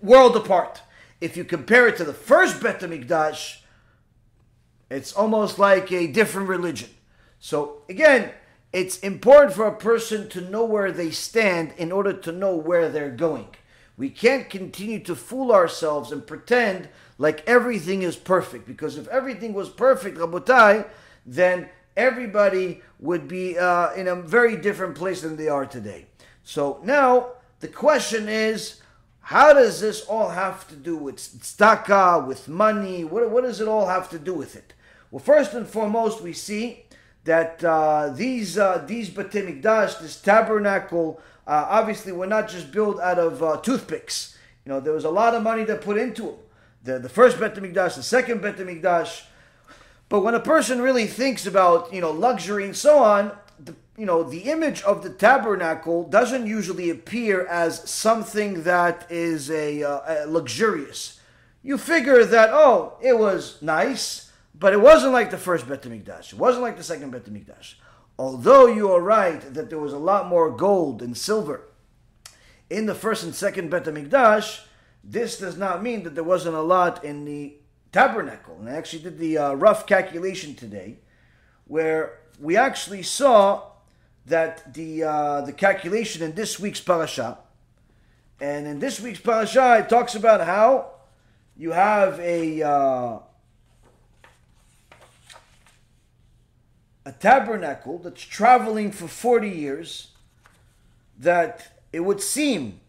[0.00, 0.80] world apart.
[1.20, 3.58] If you compare it to the first Bet HaMikdash,
[4.90, 6.88] it's almost like a different religion.
[7.40, 8.32] So again,
[8.78, 12.88] it's important for a person to know where they stand in order to know where
[12.88, 13.48] they're going.
[13.96, 16.88] We can't continue to fool ourselves and pretend
[17.18, 20.86] like everything is perfect because if everything was perfect, Rabotai,
[21.26, 26.06] then everybody would be uh, in a very different place than they are today.
[26.44, 28.80] So now the question is,
[29.22, 33.02] how does this all have to do with tzedakah, with money?
[33.02, 34.72] What, what does it all have to do with it?
[35.10, 36.84] Well, first and foremost, we see
[37.28, 42.98] that uh, these uh, these Batei Mikdash, this tabernacle, uh, obviously were not just built
[43.00, 44.36] out of uh, toothpicks.
[44.64, 46.36] You know, there was a lot of money that put into them.
[46.84, 49.24] The, the first Bet Mikdash, the second Bet Mikdash.
[50.08, 54.06] But when a person really thinks about you know luxury and so on, the, you
[54.06, 60.24] know the image of the tabernacle doesn't usually appear as something that is a, uh,
[60.24, 61.20] a luxurious.
[61.62, 64.27] You figure that oh, it was nice
[64.58, 66.32] but it wasn't like the first Bet Mikdash.
[66.32, 67.74] It wasn't like the second Bet Mikdash.
[68.18, 71.68] Although you are right that there was a lot more gold and silver
[72.68, 74.62] in the first and second Bet Mikdash,
[75.04, 77.54] this does not mean that there wasn't a lot in the
[77.92, 78.56] tabernacle.
[78.58, 80.98] And I actually did the uh, rough calculation today,
[81.66, 83.62] where we actually saw
[84.26, 87.38] that the uh, the calculation in this week's parasha,
[88.40, 90.90] and in this week's parasha, it talks about how
[91.56, 93.18] you have a uh,
[97.08, 100.08] a tabernacle that's traveling for 40 years
[101.18, 102.80] that it would seem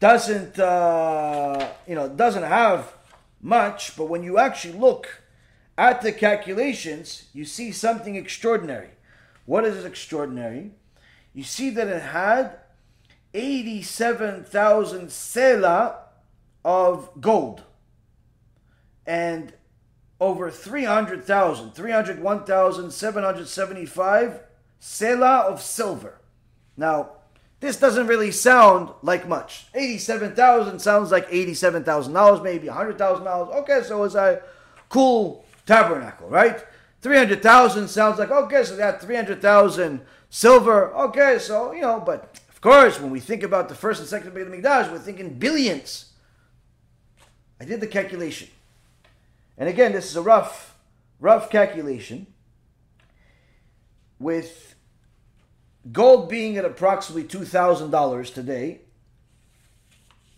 [0.00, 2.92] doesn't uh, you know doesn't have
[3.40, 5.22] much but when you actually look
[5.78, 8.90] at the calculations you see something extraordinary.
[9.46, 10.72] What is extraordinary?
[11.32, 12.58] You see that it had
[13.32, 15.94] 87,000 sela
[16.66, 17.62] of gold.
[19.06, 19.54] And
[20.20, 24.40] over 300,000, 301,775
[24.80, 26.20] sela of silver.
[26.76, 27.10] Now,
[27.60, 29.66] this doesn't really sound like much.
[29.74, 33.54] 87,000 sounds like $87,000, maybe $100,000.
[33.62, 34.42] Okay, so it's a
[34.88, 36.64] cool tabernacle, right?
[37.00, 40.00] 300,000 sounds like, okay, so that 300,000
[40.30, 40.94] silver.
[40.94, 44.34] Okay, so, you know, but of course, when we think about the first and second
[44.34, 46.12] Beit HaMikdash, we're thinking billions.
[47.60, 48.48] I did the calculation.
[49.58, 50.76] And again, this is a rough,
[51.18, 52.28] rough calculation.
[54.20, 54.76] With
[55.92, 58.82] gold being at approximately two thousand dollars today,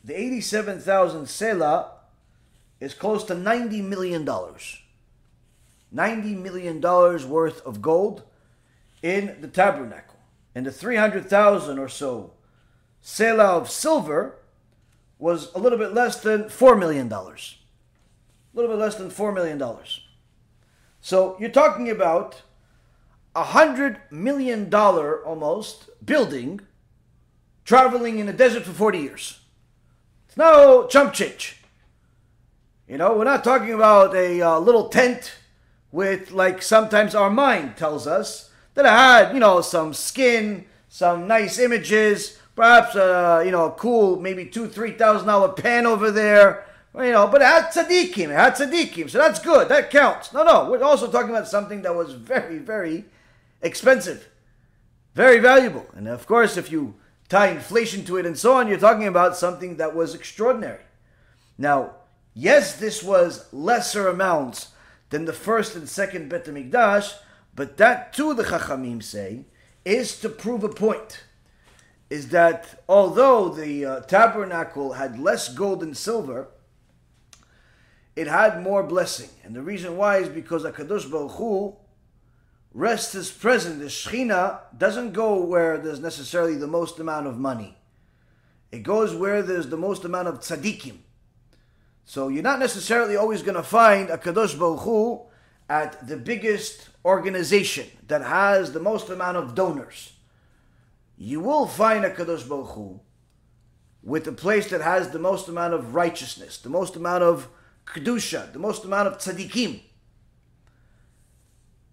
[0.02, 1.90] the eighty-seven thousand sela
[2.80, 4.78] is close to ninety million dollars.
[5.92, 8.22] Ninety million dollars worth of gold
[9.02, 10.18] in the tabernacle,
[10.54, 12.32] and the three hundred thousand or so
[13.02, 14.36] sela of silver
[15.18, 17.58] was a little bit less than four million dollars.
[18.52, 19.62] A little bit less than $4 million.
[21.00, 22.42] So you're talking about
[23.34, 26.60] a $100 million almost building
[27.64, 29.40] traveling in the desert for 40 years.
[30.26, 31.56] It's no chump change.
[32.88, 35.32] You know, we're not talking about a uh, little tent
[35.92, 41.26] with, like sometimes our mind tells us, that I had, you know, some skin, some
[41.26, 46.10] nice images, perhaps, uh, you know, a cool, maybe two, three thousand dollar pen over
[46.10, 46.66] there,
[46.96, 50.32] you know, but had tzaddikim, had tzaddikim, so that's good, that counts.
[50.32, 53.04] No, no, we're also talking about something that was very, very
[53.62, 54.28] expensive,
[55.14, 55.86] very valuable.
[55.94, 56.96] And of course, if you
[57.28, 60.82] tie inflation to it and so on, you're talking about something that was extraordinary.
[61.56, 61.92] Now,
[62.34, 64.68] yes, this was lesser amounts
[65.10, 67.14] than the first and second Bet HaMikdash,
[67.54, 69.44] but that too, the Chachamim say,
[69.84, 71.24] is to prove a point.
[72.08, 76.48] Is that although the uh, tabernacle had less gold and silver,
[78.20, 79.30] it had more blessing.
[79.42, 81.74] And the reason why is because HaKadosh Baruch Hu
[82.74, 83.78] rests is present.
[83.78, 87.78] The Shechina doesn't go where there's necessarily the most amount of money.
[88.70, 90.98] It goes where there's the most amount of tzaddikim.
[92.04, 95.22] So you're not necessarily always going to find a Kadosh Baruch Hu
[95.70, 100.12] at the biggest organization that has the most amount of donors.
[101.16, 103.00] You will find a Kadosh Baruch Hu
[104.02, 107.48] with the place that has the most amount of righteousness, the most amount of
[107.90, 109.80] kedusha, the most amount of tzaddikim.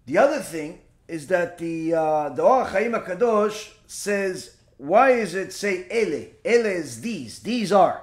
[0.06, 5.52] The other thing is that the uh, the Or Chaim Kadosh says, why is it
[5.52, 6.28] say ele?
[6.44, 7.40] Ele is these.
[7.40, 8.02] These are.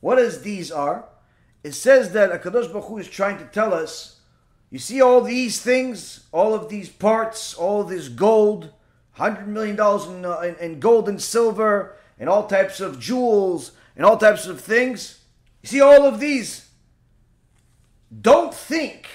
[0.00, 1.06] What is these are?
[1.62, 4.20] It says that Akadosh Baruch Hu is trying to tell us.
[4.70, 8.70] You see all these things, all of these parts, all this gold,
[9.12, 13.72] hundred million dollars in, uh, in, in gold and silver, and all types of jewels
[13.96, 15.20] and all types of things.
[15.62, 16.63] You see all of these.
[18.20, 19.08] Don't think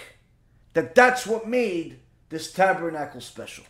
[0.74, 3.66] that that's what made this tabernacle special.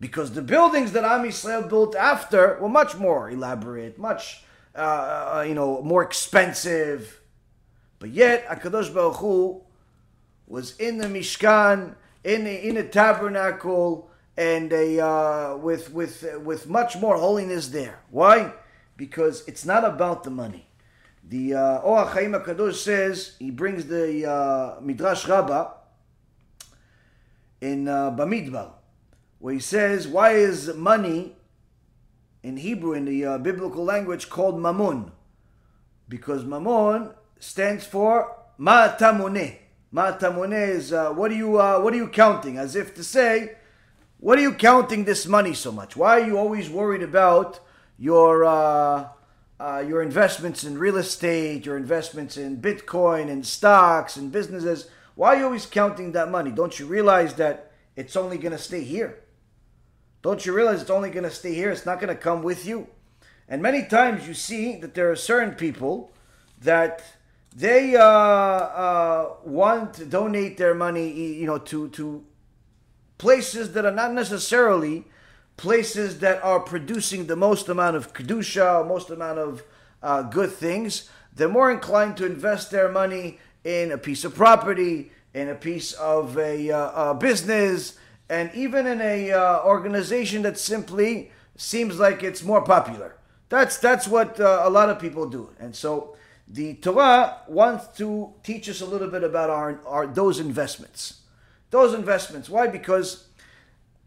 [0.00, 4.44] Because the buildings that Am Yisrael built after were much more elaborate, much,
[4.76, 4.78] uh,
[5.38, 7.20] uh, you know, more expensive.
[7.98, 9.62] But yet, HaKadosh Baruch Hu
[10.46, 16.68] was in the Mishkan, in the, in the tabernacle, and a, uh, with, with, with
[16.68, 17.98] much more holiness there.
[18.10, 18.52] Why?
[18.96, 20.67] Because it's not about the money.
[21.28, 25.72] The uh, Or HaChaim HaKadosh says, he brings the uh, Midrash Rabbah,
[27.60, 28.70] in uh, Bamidbar,
[29.38, 31.36] where he says, Why is money
[32.42, 35.10] in Hebrew, in the uh, biblical language, called mamun?
[36.08, 39.56] Because mamun stands for ma'tamune.
[39.92, 42.58] Ma'tamune is uh, what are you uh, what are you counting?
[42.58, 43.56] As if to say,
[44.18, 45.96] what are you counting this money so much?
[45.96, 47.60] Why are you always worried about
[47.98, 49.08] your uh,
[49.60, 54.88] uh, your investments in real estate, your investments in Bitcoin and stocks and businesses?
[55.14, 56.50] Why are you always counting that money?
[56.50, 59.18] Don't you realize that it's only going to stay here?
[60.22, 61.70] Don't you realize it's only going to stay here?
[61.70, 62.88] It's not going to come with you.
[63.48, 66.12] And many times you see that there are certain people
[66.60, 67.02] that
[67.54, 72.24] they uh, uh, want to donate their money, you know, to to
[73.16, 75.04] places that are not necessarily
[75.58, 79.62] places that are producing the most amount of kedusha, most amount of
[80.02, 81.10] uh, good things.
[81.34, 85.92] They're more inclined to invest their money in a piece of property, in a piece
[85.92, 87.98] of a, uh, business,
[88.30, 93.16] and even in a uh, organization that simply seems like it's more popular.
[93.48, 98.32] That's that's what uh, a lot of people do, and so the Torah wants to
[98.42, 101.20] teach us a little bit about our, our those investments.
[101.70, 102.48] Those investments.
[102.48, 102.66] Why?
[102.68, 103.27] Because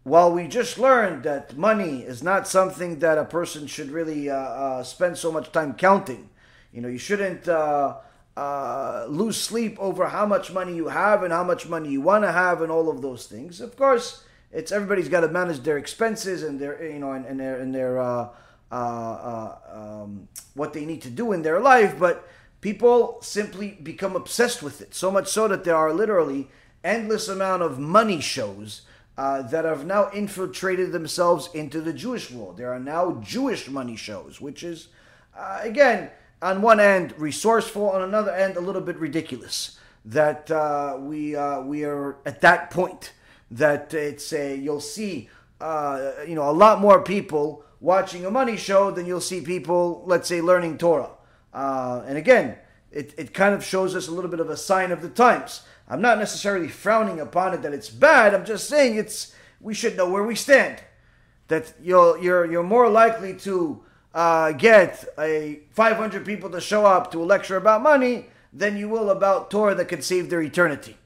[0.04, 4.34] while we just learned that money is not something that a person should really uh,
[4.34, 6.28] uh, spend so much time counting.
[6.72, 7.96] You know, you shouldn't uh,
[8.36, 12.24] uh, lose sleep over how much money you have and how much money you want
[12.24, 13.60] to have and all of those things.
[13.60, 17.38] Of course, it's everybody's got to manage their expenses and their you know and, and
[17.38, 18.28] their and their uh,
[18.72, 21.98] uh, um, what they need to do in their life.
[21.98, 22.26] But
[22.60, 26.48] people simply become obsessed with it so much so that there are literally
[26.82, 28.82] endless amount of money shows.
[29.18, 32.56] Uh, that have now infiltrated themselves into the Jewish world.
[32.56, 34.88] There are now Jewish money shows, which is,
[35.36, 36.10] uh, again,
[36.40, 39.78] on one end resourceful, on another end a little bit ridiculous.
[40.06, 43.12] That uh, we uh, we are at that point
[43.50, 45.28] that it's a you'll see
[45.60, 50.04] uh, you know a lot more people watching a money show than you'll see people
[50.06, 51.10] let's say learning Torah.
[51.52, 52.56] And again,
[52.90, 55.62] it, it kind of shows us a little bit of a sign of the times.
[55.88, 58.34] I'm not necessarily frowning upon it that it's bad.
[58.34, 60.82] I'm just saying it's we should know where we stand.
[61.48, 63.82] That you're you're you're more likely to
[64.14, 68.88] uh, get a 500 people to show up to a lecture about money than you
[68.88, 70.96] will about Torah that can save their eternity.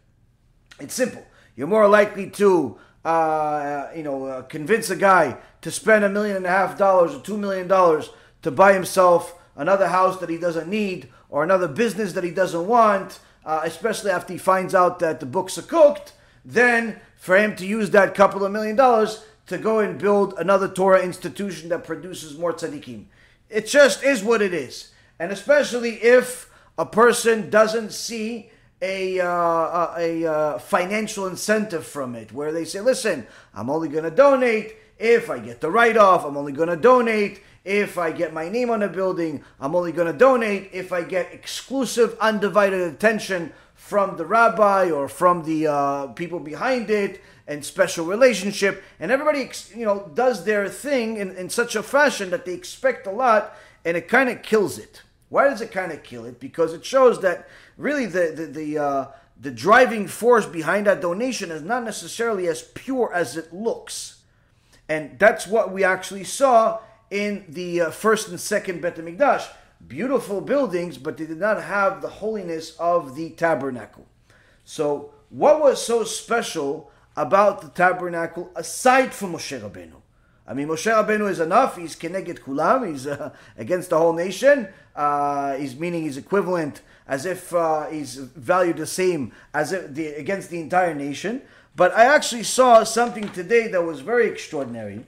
[0.81, 1.25] It's simple.
[1.55, 6.37] You're more likely to, uh, you know, uh, convince a guy to spend a million
[6.37, 8.11] and a half dollars or two million dollars
[8.43, 12.67] to buy himself another house that he doesn't need or another business that he doesn't
[12.67, 16.13] want, uh, especially after he finds out that the books are cooked,
[16.45, 20.69] then for him to use that couple of million dollars to go and build another
[20.69, 23.05] Torah institution that produces more tzaddikim.
[23.49, 24.91] It just is what it is.
[25.21, 28.51] And especially if a person doesn't see
[28.83, 29.29] a, uh,
[29.97, 34.11] a, a uh, financial incentive from it, where they say, listen, I'm only going to
[34.11, 38.33] donate if I get the write off, I'm only going to donate if I get
[38.33, 42.81] my name on a building, I'm only going to donate if I get exclusive, undivided
[42.81, 48.85] attention from the rabbi or from the uh, people behind it and special relationship.
[49.01, 53.09] And everybody, you know, does their thing in, in such a fashion that they expect
[53.09, 55.03] a lot and it kind of kills it.
[55.29, 56.39] Why does it kind of kill it?
[56.39, 59.07] Because it shows that really the, the, the, uh,
[59.41, 64.23] the driving force behind that donation is not necessarily as pure as it looks.
[64.89, 66.79] And that's what we actually saw
[67.17, 69.49] in the uh, first and second Bet HaMikdash.
[69.87, 74.07] Beautiful buildings, but they did not have the holiness of the tabernacle.
[74.65, 80.01] So, what was so special about the tabernacle aside from Moshe Rabbeinu?
[80.47, 81.77] I mean, Moshe Rabbeinu is enough.
[81.77, 82.89] He's keneged kulam.
[82.91, 84.69] He's uh, against the whole nation.
[84.95, 90.09] Uh, he's meaning he's equivalent, as if uh, he's valued the same as if the,
[90.09, 91.43] against the entire nation.
[91.75, 95.07] But I actually saw something today that was very extraordinary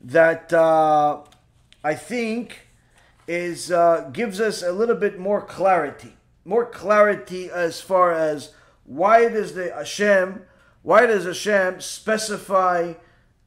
[0.00, 1.22] that uh,
[1.82, 2.68] I think
[3.28, 8.52] is uh, gives us a little bit more clarity, more clarity as far as
[8.84, 10.42] why does the Hashem,
[10.82, 12.94] why does Hashem specify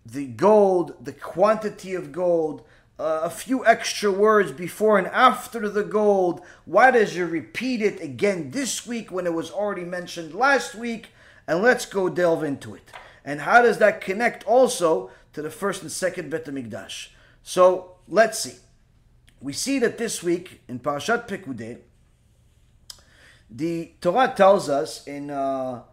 [0.05, 2.63] the gold, the quantity of gold,
[2.99, 6.41] uh, a few extra words before and after the gold.
[6.65, 11.09] Why does you repeat it again this week when it was already mentioned last week?
[11.47, 12.91] And let's go delve into it.
[13.23, 17.09] And how does that connect also to the first and second Bet HaMikdash.
[17.43, 18.55] So let's see.
[19.41, 21.77] We see that this week in Parashat Pekudei,
[23.49, 25.83] the Torah tells us in uh,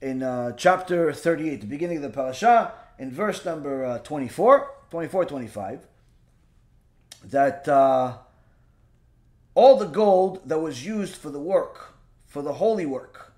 [0.00, 5.24] in uh, chapter 38, the beginning of the parasha, in verse number uh, 24, 24,
[5.24, 5.86] 25,
[7.24, 8.18] that uh,
[9.54, 11.94] all the gold that was used for the work,
[12.26, 13.32] for the holy work,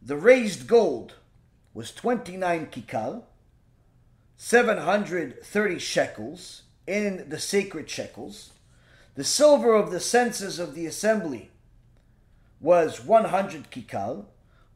[0.00, 1.16] the raised gold
[1.74, 3.24] was 29 kikal,
[4.38, 8.52] 730 shekels in the sacred shekels.
[9.14, 11.50] The silver of the census of the assembly
[12.60, 14.24] was 100 kikal,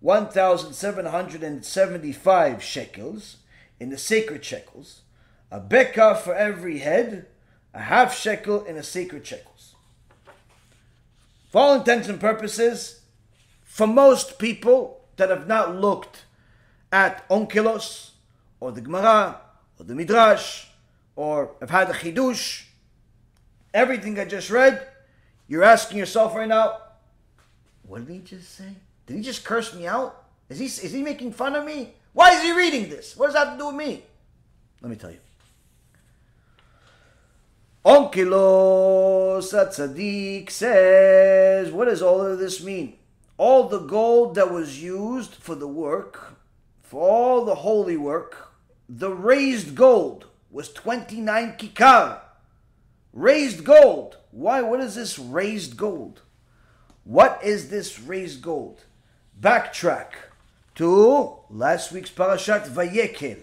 [0.01, 3.39] 1,775 shekels
[3.81, 5.01] in the sacred shekels,
[5.51, 7.29] a beka for every head,
[7.73, 9.75] a half shekel in the sacred shekels.
[11.51, 13.01] For all intents and purposes,
[13.65, 16.27] for most people that have not looked
[16.93, 18.11] at Onkelos
[18.61, 19.41] or the Gemara
[19.79, 20.67] or the Midrash,
[21.17, 22.65] or have had a Chidush,
[23.75, 24.87] everything I just read,
[25.49, 26.79] you're asking yourself right now,
[27.87, 28.69] what did he just say?
[29.07, 30.25] Did he just curse me out?
[30.49, 31.95] Is he, is he making fun of me?
[32.13, 33.17] Why is he reading this?
[33.17, 34.03] What does that have to do with me?
[34.81, 35.19] Let me tell you.
[37.85, 42.97] Onkelos Atzadik says, what does all of this mean?
[43.39, 46.37] All the gold that was used for the work,
[46.83, 48.53] for all the holy work,
[48.89, 52.20] the raised gold was 29 kikar.
[53.12, 54.18] Raised gold.
[54.30, 54.62] Why?
[54.62, 56.22] What is this raised gold?
[57.05, 58.84] What is this raised gold?
[59.40, 60.11] Backtrack
[60.76, 63.40] to last week's parashat Vayakhel.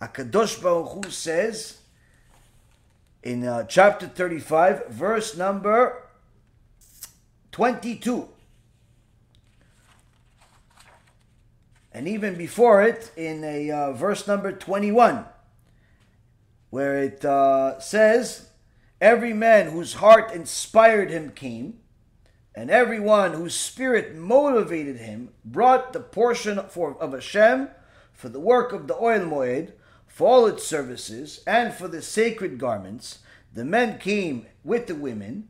[0.00, 1.78] Akadosh Baruch Hu says
[3.22, 6.04] in uh, chapter 35, verse number
[7.52, 8.28] 22.
[11.92, 15.24] and even before it in a uh, verse number 21
[16.70, 18.48] where it uh, says
[19.00, 21.80] every man whose heart inspired him came
[22.54, 27.68] and everyone whose spirit motivated him brought the portion for, of Hashem
[28.12, 29.72] for the work of the Ohel Moed,
[30.06, 33.20] for all its services, and for the sacred garments.
[33.54, 35.48] The men came with the women.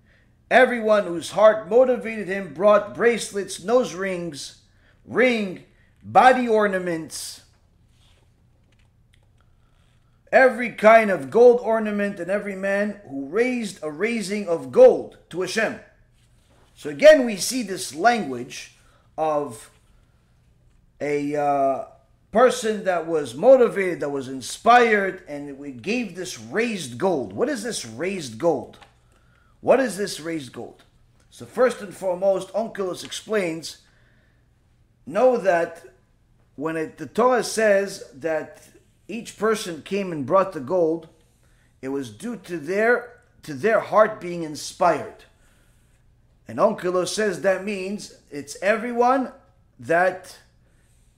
[0.50, 4.62] Everyone whose heart motivated him brought bracelets, nose rings,
[5.04, 5.64] ring,
[6.02, 7.42] body ornaments,
[10.32, 15.40] every kind of gold ornament, and every man who raised a raising of gold to
[15.40, 15.80] Hashem.
[16.74, 18.76] So again, we see this language
[19.18, 19.70] of
[21.00, 21.84] a uh,
[22.32, 27.32] person that was motivated, that was inspired, and we gave this raised gold.
[27.32, 28.78] What is this raised gold?
[29.60, 30.84] What is this raised gold?
[31.30, 33.78] So first and foremost, Onkelos explains,
[35.06, 35.84] know that
[36.56, 38.62] when it, the Torah says that
[39.10, 41.08] each person came and brought the gold,
[41.82, 45.24] it was due to their to their heart being inspired.
[46.46, 49.32] And Onkelos says that means it's everyone
[49.78, 50.36] that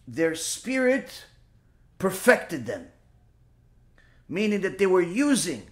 [0.06, 1.24] their spirit
[1.98, 2.88] perfected them.
[4.28, 5.62] Meaning that they were using,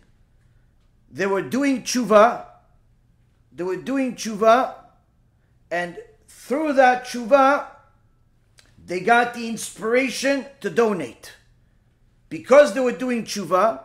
[1.10, 2.46] they were doing tshuva,
[3.52, 4.74] they were doing tshuva,
[5.70, 7.66] and through that tshuva,
[8.84, 11.32] they got the inspiration to donate.
[12.30, 13.82] Because they were doing tshuva,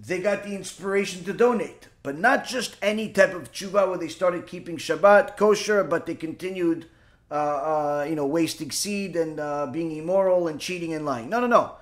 [0.00, 1.88] they got the inspiration to donate.
[2.02, 6.14] But not just any type of tshuva where they started keeping Shabbat kosher, but they
[6.14, 6.86] continued,
[7.30, 11.28] uh, uh, you know, wasting seed and uh, being immoral and cheating and lying.
[11.28, 11.72] No, no, no.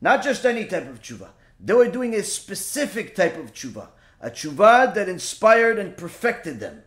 [0.00, 1.28] Not just any type of tshuva.
[1.60, 3.88] They were doing a specific type of tshuva,
[4.20, 6.82] a tshuva that inspired and perfected them.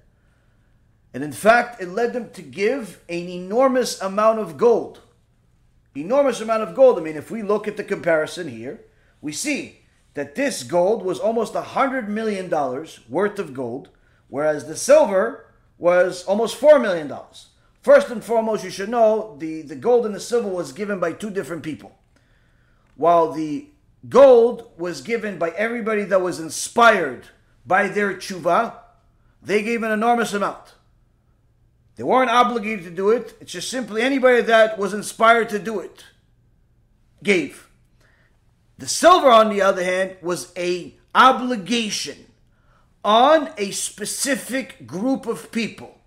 [1.13, 5.01] And in fact, it led them to give an enormous amount of gold.
[5.95, 6.99] Enormous amount of gold.
[6.99, 8.81] I mean, if we look at the comparison here,
[9.21, 9.79] we see
[10.13, 13.89] that this gold was almost a hundred million dollars worth of gold,
[14.27, 15.45] whereas the silver
[15.77, 17.47] was almost four million dollars.
[17.81, 21.13] First and foremost, you should know the, the gold and the silver was given by
[21.13, 21.95] two different people.
[22.95, 23.69] While the
[24.09, 27.27] gold was given by everybody that was inspired
[27.65, 28.75] by their tshuva,
[29.41, 30.74] they gave an enormous amount.
[31.95, 33.37] They weren't obligated to do it.
[33.39, 36.03] It's just simply anybody that was inspired to do it
[37.23, 37.69] gave.
[38.77, 42.25] The silver, on the other hand, was a obligation
[43.03, 45.97] on a specific group of people.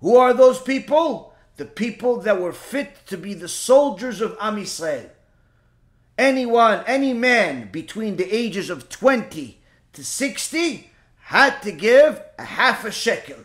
[0.00, 1.34] Who are those people?
[1.56, 4.64] The people that were fit to be the soldiers of Am.
[6.16, 9.60] Anyone, any man between the ages of 20
[9.92, 13.44] to 60 had to give a half a shekel,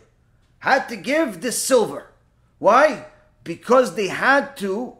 [0.60, 2.06] had to give the silver.
[2.58, 3.06] Why?
[3.44, 4.96] Because they had to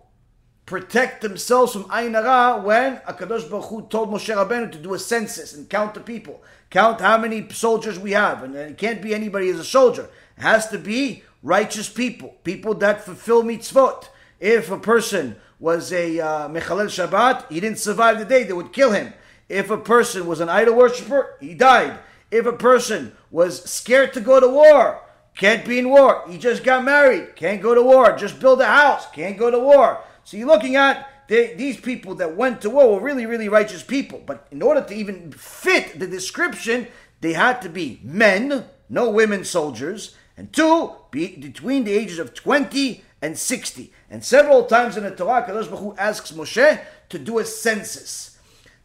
[0.67, 4.99] protect themselves from Ayin Hara when Akadosh Baruch Hu told Moshe Rabbeinu to do a
[4.99, 9.15] census and count the people, count how many soldiers we have, and it can't be
[9.15, 10.09] anybody as a soldier.
[10.39, 14.09] It has to be righteous people, people that fulfill mitzvot.
[14.39, 18.93] If a person was a uh, Shabbat, he didn't survive the day, they would kill
[18.93, 19.13] him.
[19.49, 21.99] If a person was an idol worshiper, he died.
[22.31, 25.03] If a person was scared to go to war,
[25.37, 26.25] can't be in war.
[26.29, 28.17] He just got married, can't go to war.
[28.17, 30.03] Just build a house, can't go to war.
[30.25, 34.23] So you're looking at these people that went to war were really, really righteous people.
[34.27, 36.89] But in order to even fit the description,
[37.21, 42.35] they had to be men, no women soldiers, and two, be between the ages of
[42.35, 43.93] 20 and 60.
[44.11, 48.39] And several times in the Torah, Kadosh Baruch Hu asks Moshe to do a census.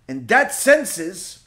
[0.08, 1.45] And that census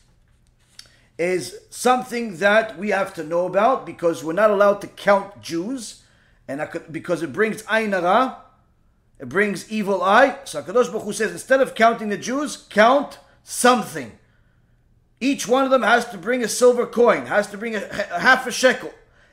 [1.19, 6.03] is something that we have to know about because we're not allowed to count Jews,
[6.47, 8.39] and because it brings Ayin Hara,
[9.19, 10.39] it brings evil eye.
[10.45, 14.13] So Hakadosh Baruch Hu says, instead of counting the Jews, count something.
[15.21, 18.21] Each one of them has to bring a silver coin, has to bring a, a
[18.21, 18.93] half a shekel,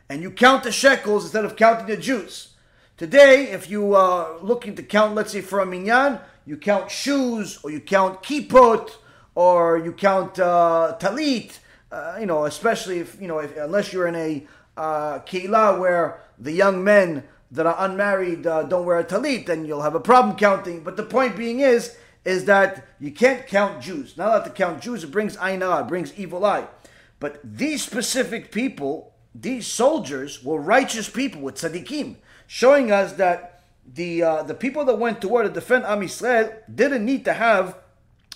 [0.10, 2.54] and you count the shekels instead of counting the Jews.
[2.98, 7.60] Today, if you are looking to count, let's say for a minyan, you count shoes,
[7.64, 8.90] or you count kippot,
[9.36, 11.60] or you count uh, talit.
[11.92, 14.46] Uh, you know, especially if you know, if, unless you're in a
[14.78, 15.20] uh,
[15.78, 19.96] where the young men that are unmarried uh, don't wear a talit, then you'll have
[19.96, 20.84] a problem counting.
[20.84, 24.18] But the point being is, is that you can't count Jews.
[24.18, 25.04] Not allowed to count Jews.
[25.04, 26.68] It brings aina, it brings evil eye.
[27.20, 32.18] But these specific people, these soldiers, were righteous people with tzaddikim,
[32.48, 33.64] showing us that
[33.94, 37.34] the uh, the people that went to war to defend Am Yisrael didn't need to
[37.34, 37.78] have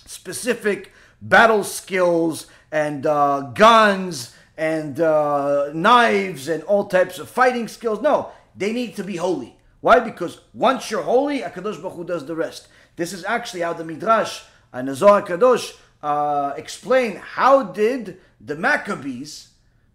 [0.06, 8.00] specific battle skills and uh, guns and uh, knives and all types of fighting skills.
[8.00, 9.56] No, they need to be holy.
[9.80, 10.00] Why?
[10.00, 12.68] Because once you're holy, Akadosh Baruch Hu does the rest.
[12.96, 14.42] This is actually how the Midrash
[14.72, 19.48] and the Zohar Kadosh uh, explain how did the Maccabees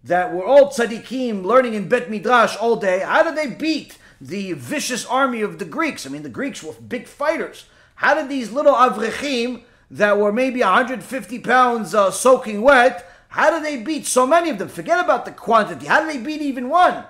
[0.03, 4.53] that were all tzaddikim learning in Bet Midrash all day, how did they beat the
[4.53, 6.05] vicious army of the Greeks?
[6.05, 7.65] I mean, the Greeks were big fighters.
[7.95, 13.63] How did these little avrechim that were maybe 150 pounds uh, soaking wet, how did
[13.63, 14.69] they beat so many of them?
[14.69, 15.85] Forget about the quantity.
[15.85, 17.05] How did they beat even one?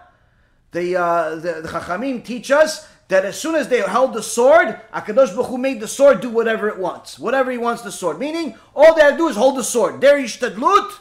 [0.76, 4.80] the, uh, the, the Chachamim teach us that as soon as they held the sword,
[4.94, 8.20] Akadosh Baruch Hu made the sword do whatever it wants, whatever he wants the sword.
[8.20, 10.02] Meaning, all they had to do is hold the sword.
[10.02, 10.92] Their ishtadlut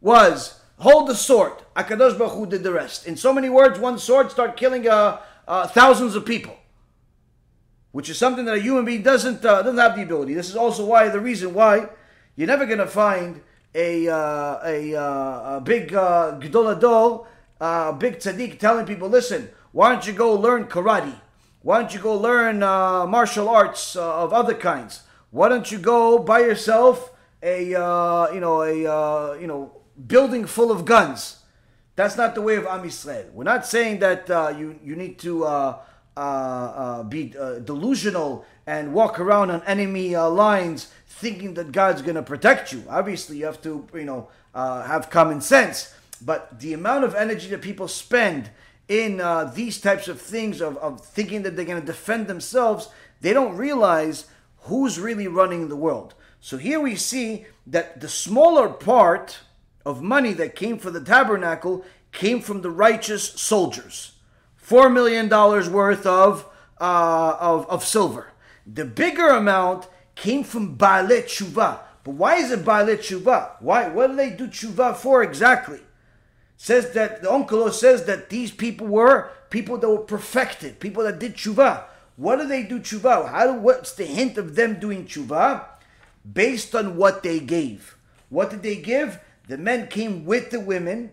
[0.00, 1.52] was hold the sword.
[1.76, 3.06] Akadosh Baruch Hu did the rest.
[3.06, 6.56] In so many words, one sword start killing uh, uh, thousands of people,
[7.92, 10.34] which is something that a human being doesn't uh, doesn't have the ability.
[10.34, 11.88] This is also why the reason why
[12.36, 13.40] you're never going to find
[13.74, 17.26] a uh, a, uh, a big uh, Gadol
[17.60, 21.14] uh, big tzaddik telling people, listen, why don't you go learn karate?
[21.62, 25.02] Why don't you go learn uh, martial arts uh, of other kinds?
[25.30, 27.10] Why don't you go buy yourself
[27.42, 29.72] a uh, you know a you know
[30.06, 31.42] building full of guns?
[31.96, 33.32] That's not the way of Am Yisrael.
[33.32, 35.44] We're not saying that you you need to
[36.18, 42.02] uh, uh, be uh, delusional and walk around on enemy uh, lines thinking that God's
[42.02, 42.82] going to protect you.
[42.90, 45.94] Obviously, you have to you know have common sense.
[46.20, 48.50] But the amount of energy that people spend
[48.88, 49.22] in
[49.54, 52.88] these types of things of, of thinking that they're going to defend themselves,
[53.20, 54.26] they don't realize
[54.62, 56.14] who's really running the world.
[56.40, 59.38] So here we see that the smaller part
[59.86, 64.17] of money that came for the tabernacle came from the righteous soldiers.
[64.68, 66.44] Four million dollars worth of,
[66.78, 68.32] uh, of, of silver.
[68.66, 71.78] The bigger amount came from Baalei Tshuva.
[72.04, 73.52] But why is it Baalei Tshuva?
[73.60, 73.88] Why?
[73.88, 75.80] What do they do Tshuva for exactly?
[76.58, 81.18] Says that the Onkelos says that these people were people that were perfected, people that
[81.18, 81.84] did Tshuva.
[82.16, 83.30] What do they do Tshuva?
[83.30, 85.64] How do, what's the hint of them doing Tshuva?
[86.30, 87.96] Based on what they gave.
[88.28, 89.18] What did they give?
[89.46, 91.12] The men came with the women,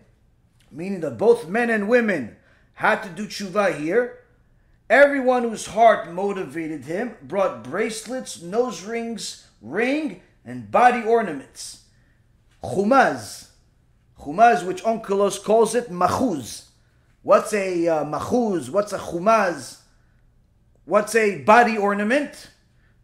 [0.70, 2.36] meaning that both men and women
[2.76, 4.18] had to do tshuva here.
[4.88, 11.84] Everyone whose heart motivated him brought bracelets, nose rings, ring, and body ornaments.
[12.62, 13.48] Chumaz.
[14.20, 16.66] Chumaz, which Onkelos calls it machuz.
[17.22, 18.68] What's a uh, machuz?
[18.68, 19.78] What's a chumaz?
[20.84, 22.50] What's a body ornament?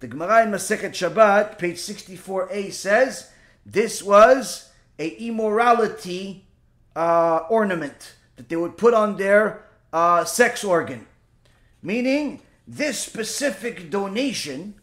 [0.00, 3.30] The Gemara in Masechet Shabbat, page 64a, says
[3.64, 6.46] this was a immorality
[6.94, 11.06] uh, ornament that they would put on their uh, sex organ.
[11.80, 14.74] Meaning, this specific donation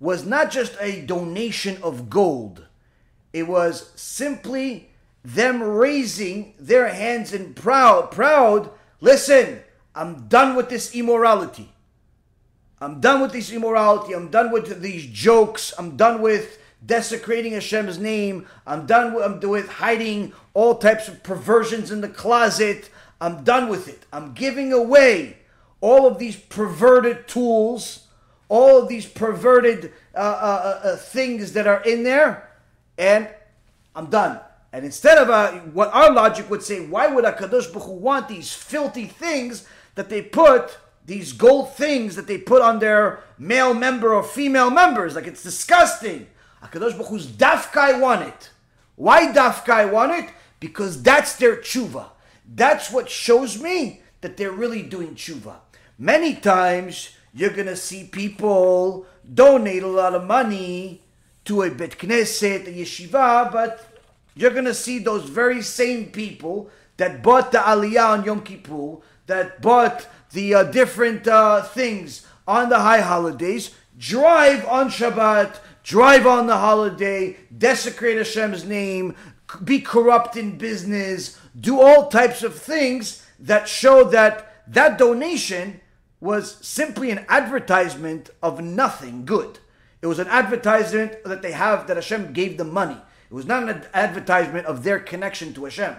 [0.00, 2.64] was not just a donation of gold,
[3.32, 4.88] it was simply
[5.22, 8.70] them raising their hands in proud, proud,
[9.02, 9.60] listen,
[9.94, 11.70] I'm done with this immorality.
[12.80, 14.14] I'm done with this immorality.
[14.14, 15.74] I'm done with these jokes.
[15.76, 18.46] I'm done with desecrating Hashem's name.
[18.66, 22.90] I'm done with, I'm with hiding all types of perversions in the closet.
[23.20, 24.04] I'm done with it.
[24.12, 25.38] I'm giving away
[25.80, 28.06] all of these perverted tools,
[28.48, 32.50] all of these perverted uh, uh, uh, uh things that are in there,
[32.96, 33.28] and
[33.94, 34.40] I'm done.
[34.72, 38.28] And instead of uh, what our logic would say, why would a Baruch Hu want
[38.28, 40.76] these filthy things that they put,
[41.06, 45.14] these gold things that they put on their male member or female members?
[45.14, 46.26] Like it's disgusting.
[46.62, 48.50] HaKadosh Baruch Hu's Dafkai want it.
[48.96, 50.30] Why Dafkai want it?
[50.60, 52.06] Because that's their tshuva.
[52.52, 55.56] That's what shows me that they're really doing tshuva.
[55.98, 61.02] Many times you're to see people donate a lot of money
[61.44, 64.02] to a Bet Knesset, a yeshiva, but
[64.34, 69.62] you're to see those very same people that bought the Aliyah on Yom Kippur, that
[69.62, 76.46] bought the uh, different uh, things on the high holidays, drive on Shabbat, drive on
[76.46, 79.16] the holiday, desecrate Hashem's name,
[79.64, 85.80] be corrupt in business, do all types of things that show that that donation
[86.20, 89.60] was simply an advertisement of nothing good.
[90.02, 92.98] It was an advertisement that they have that Hashem gave them money.
[93.30, 95.96] It was not an advertisement of their connection to Hashem.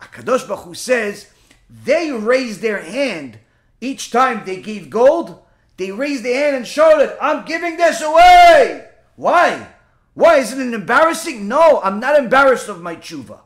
[0.00, 1.30] Akadosh Baruch Hu says
[1.68, 3.38] they raised their hand
[3.82, 5.42] each time they gave gold
[5.78, 7.16] they raised their hand and showed it.
[7.22, 8.88] I'm giving this away.
[9.16, 9.68] Why?
[10.14, 10.38] Why?
[10.38, 11.48] Isn't it embarrassing?
[11.48, 13.38] No, I'm not embarrassed of my tshuva.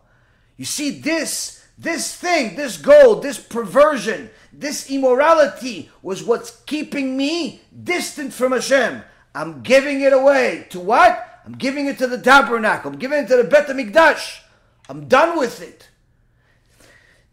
[0.57, 7.61] You see, this, this thing, this gold, this perversion, this immorality was what's keeping me
[7.85, 9.03] distant from Hashem.
[9.35, 10.66] I'm giving it away.
[10.70, 11.43] To what?
[11.45, 12.93] I'm giving it to the tabernacle.
[12.93, 14.41] I'm giving it to the Bet HaMikdash.
[14.89, 15.89] I'm done with it.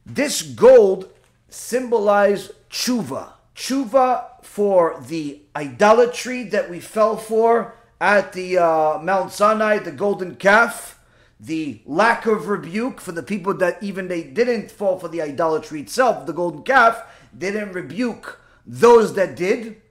[0.05, 1.09] This gold
[1.49, 3.33] symbolized tshuva.
[3.55, 10.35] Tshuva for the idolatry that we fell for at the uh, Mount Sinai, the golden
[10.35, 10.99] calf,
[11.39, 15.79] the lack of rebuke for the people that even they didn't fall for the idolatry
[15.79, 17.01] itself, the golden calf,
[17.37, 19.81] didn't rebuke those that did.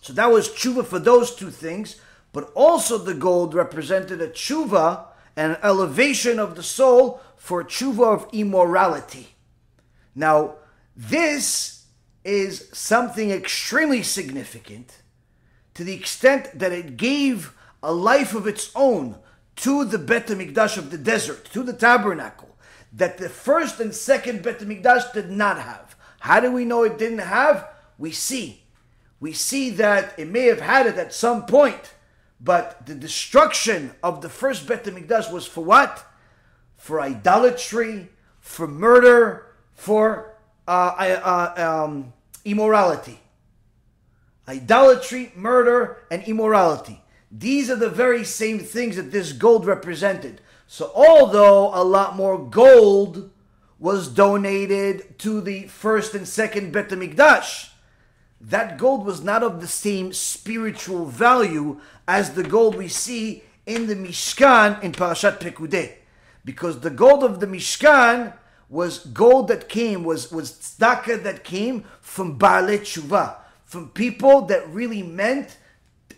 [0.00, 2.00] So that was tshuva for those two things,
[2.32, 8.28] but also the gold represented a tshuva, an elevation of the soul for tshuva of
[8.32, 9.34] immorality.
[10.14, 10.54] Now,
[10.94, 11.77] this
[12.28, 15.02] is something extremely significant
[15.72, 19.16] to the extent that it gave a life of its own
[19.56, 22.56] to the Bet HaMikdash of the desert, to the tabernacle,
[22.92, 25.96] that the first and second Bet HaMikdash did not have.
[26.20, 27.66] How do we know it didn't have?
[27.96, 28.64] We see.
[29.20, 31.94] We see that it may have had it at some point,
[32.40, 36.04] but the destruction of the first Bet HaMikdash was for what?
[36.76, 38.10] For idolatry,
[38.40, 40.36] for murder, for
[40.68, 42.12] uh, uh, um,
[42.44, 43.20] immorality.
[44.46, 47.02] Idolatry, murder, and immorality.
[47.30, 50.40] These are the very same things that this gold represented.
[50.66, 53.30] So, although a lot more gold
[53.78, 57.70] was donated to the first and second Bet HaMikdash,
[58.40, 63.86] that gold was not of the same spiritual value as the gold we see in
[63.86, 65.94] the Mishkan in Parashat Pekudei.
[66.44, 68.32] Because the gold of the Mishkan
[68.68, 74.68] was gold that came, was, was tzedakah that came from Baalei Tshuva, from people that
[74.68, 75.56] really meant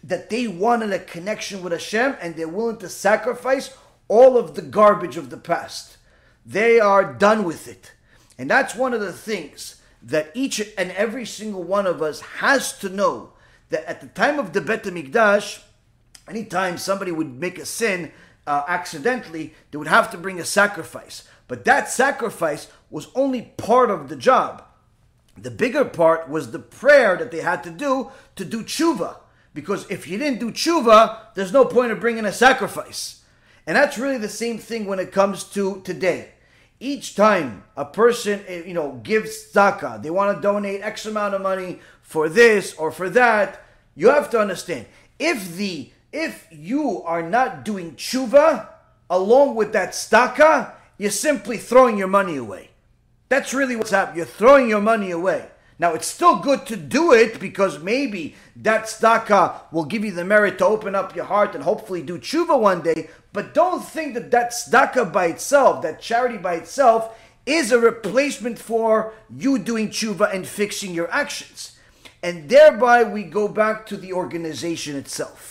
[0.02, 3.76] that they wanted a connection with Hashem and they're willing to sacrifice
[4.08, 5.96] all of the garbage of the past.
[6.44, 7.92] They are done with it.
[8.38, 12.76] And that's one of the things that each and every single one of us has
[12.78, 13.32] to know
[13.68, 15.62] that at the time of the Bet HaMikdash,
[16.26, 18.10] anytime somebody would make a sin
[18.46, 21.28] uh, accidentally, they would have to bring a sacrifice.
[21.50, 24.62] But that sacrifice was only part of the job.
[25.36, 29.16] The bigger part was the prayer that they had to do to do tshuva.
[29.52, 33.24] Because if you didn't do tshuva, there's no point of bringing a sacrifice.
[33.66, 36.28] And that's really the same thing when it comes to today.
[36.78, 41.34] Each time a person, eh, you know, gives tzedakah, they want to donate X amount
[41.34, 43.60] of money for this or for that,
[43.96, 44.86] you have to understand,
[45.18, 48.68] if the if you are not doing tshuva
[49.10, 52.68] along with that tzedakah, you're simply throwing your money away.
[53.30, 54.18] That's really what's happening.
[54.18, 55.48] You're throwing your money away.
[55.78, 60.26] Now, it's still good to do it because maybe that tzedakah will give you the
[60.26, 63.08] merit to open up your heart and hopefully do tshuva one day.
[63.32, 68.58] But don't think that that tzedakah by itself, that charity by itself, is a replacement
[68.58, 71.78] for you doing tshuva and fixing your actions.
[72.22, 75.49] And thereby we go back to the organization itself.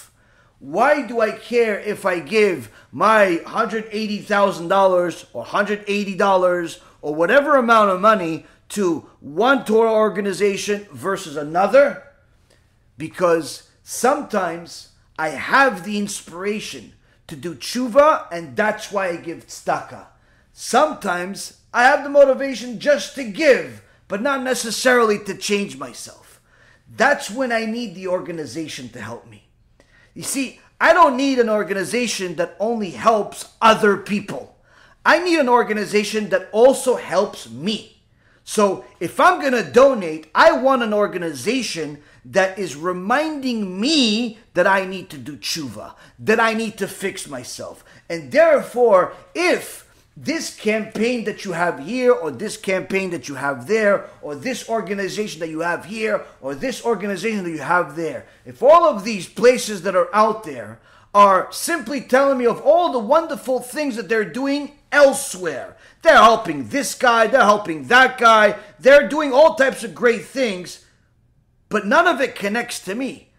[0.59, 8.01] Why do I care if I give my $180,000 or $180 or whatever amount of
[8.01, 12.03] money to one Torah organization versus another
[12.97, 16.93] because sometimes I have the inspiration
[17.27, 20.07] to do tshuva and that's why I give tzedakah.
[20.51, 26.41] Sometimes I have the motivation just to give, but not necessarily to change myself.
[26.93, 29.48] That's when I need the organization to help me.
[30.13, 34.55] You see, I don't need an organization that only helps other people.
[35.05, 38.01] I need an organization that also helps me.
[38.43, 44.67] So if I'm going to donate, I want an organization that is reminding me that
[44.67, 47.83] I need to do tshuva, that I need to fix myself.
[48.09, 49.88] And therefore, if
[50.21, 54.67] this campaign that you have here, or this campaign that you have there, or this
[54.67, 59.05] organization that you have here, or this organization that you have there, if all of
[59.05, 60.79] these places that are out there
[61.13, 66.67] are simply telling me of all the wonderful things that they're doing elsewhere, they're helping
[66.67, 70.85] this guy, they're helping that guy, they're doing all types of great things,
[71.69, 73.29] but none of it connects to me.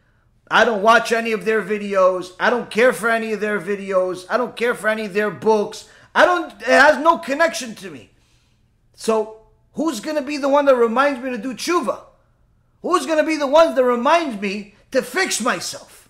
[0.51, 2.33] I don't watch any of their videos.
[2.41, 4.25] I don't care for any of their videos.
[4.31, 5.89] I don't care for any of their books.
[6.15, 8.11] I don't, it has no connection to me.
[8.95, 9.43] So,
[9.75, 12.01] who's going to be the one that reminds me to do tshuva?
[12.83, 16.09] Who's going to be the one that reminds me to fix myself?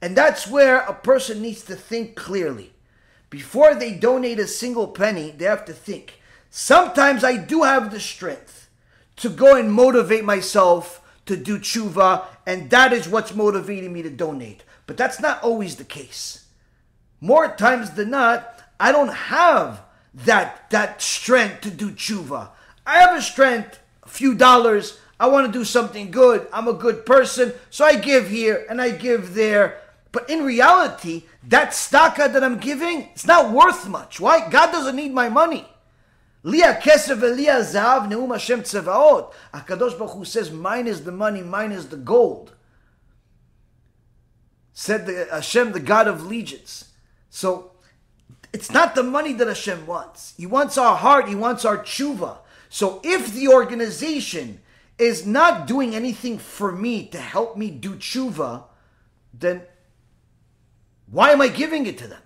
[0.00, 2.72] And that's where a person needs to think clearly.
[3.30, 6.20] Before they donate a single penny, they have to think.
[6.50, 8.68] Sometimes I do have the strength
[9.16, 14.10] to go and motivate myself to do tshuva, and that is what's motivating me to
[14.10, 14.62] donate.
[14.86, 16.46] But that's not always the case.
[17.20, 19.82] More times than not, I don't have
[20.14, 22.48] that that strength to do tshuva.
[22.86, 24.98] I have a strength, a few dollars.
[25.18, 26.46] I want to do something good.
[26.52, 29.80] I'm a good person, so I give here and I give there.
[30.12, 34.20] But in reality, that tzedakah that I'm giving, it's not worth much.
[34.20, 34.48] Why?
[34.48, 35.66] God doesn't need my money.
[36.42, 39.32] Lia kesef Lia zav neum Hashem tzevaot.
[39.52, 42.52] Hakadosh Baruch Hu says, "Mine is the money, mine is the gold."
[44.72, 46.84] Said the Hashem, the God of legions.
[47.30, 47.72] So
[48.52, 50.34] it's not the money that Hashem wants.
[50.36, 51.28] He wants our heart.
[51.28, 52.38] He wants our tshuva.
[52.68, 54.60] So if the organization
[54.98, 58.64] is not doing anything for me to help me do tshuva,
[59.34, 59.62] then
[61.10, 62.22] why am I giving it to them?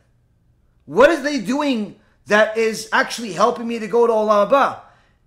[0.87, 1.97] What is they doing
[2.27, 4.81] that is actually helping me to go to Olam Haba?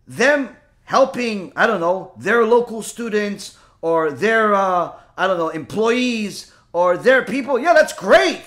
[0.07, 6.51] Them helping, I don't know, their local students or their, uh, I don't know, employees
[6.71, 7.59] or their people.
[7.59, 8.43] Yeah, that's great.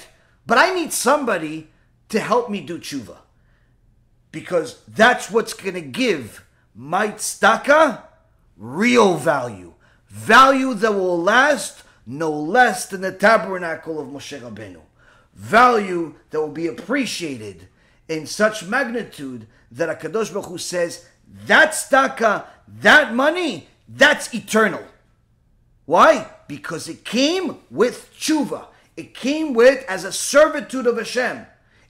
[0.47, 1.71] But I need somebody
[2.09, 3.19] to help me do tshuva.
[4.33, 6.45] Because that's what's going to give
[6.75, 8.03] my tzedakah
[8.57, 9.75] real value.
[10.09, 14.81] Value that will last no less than the tabernacle of Moshe Rabbeinu
[15.37, 17.69] value that will be appreciated
[18.09, 21.07] in such magnitude that Akadosh Baruch Hu says
[21.47, 24.83] that staka, that money, that's eternal.
[25.85, 26.29] Why?
[26.49, 28.67] Because it came with tshuva.
[28.97, 31.47] It came with as a servitude of Hashem.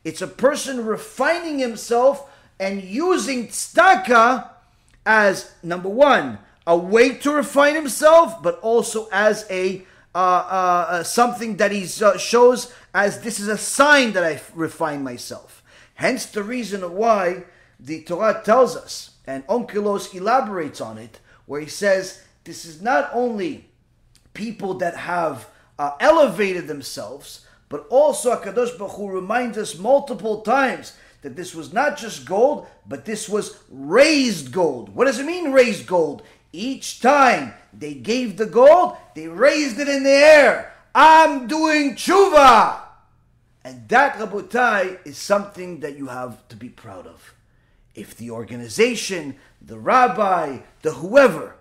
[0.06, 2.30] It's a person refining himself
[2.60, 4.48] and using tzedakah
[5.04, 9.84] as number one a way to refine himself, but also as a
[10.14, 14.40] uh, uh, uh, something that he uh, shows as this is a sign that I
[14.54, 15.64] refine myself.
[15.94, 17.42] Hence the reason why
[17.80, 23.10] the Torah tells us, and Onkelos elaborates on it, where he says this is not
[23.12, 23.70] only
[24.34, 25.48] people that have
[25.80, 31.72] uh, elevated themselves, but also Hakadosh Baruch Hu reminds us multiple times that this was
[31.72, 34.94] not just gold, but this was raised gold.
[34.94, 36.22] What does it mean, raised gold?
[36.52, 40.72] Each time they gave the gold, they raised it in the air.
[40.94, 42.80] I'm doing tshuva.
[43.64, 47.34] And that, Rabotai, is something that you have to be proud of.
[47.96, 51.56] If the organization, the rabbi, the whoever,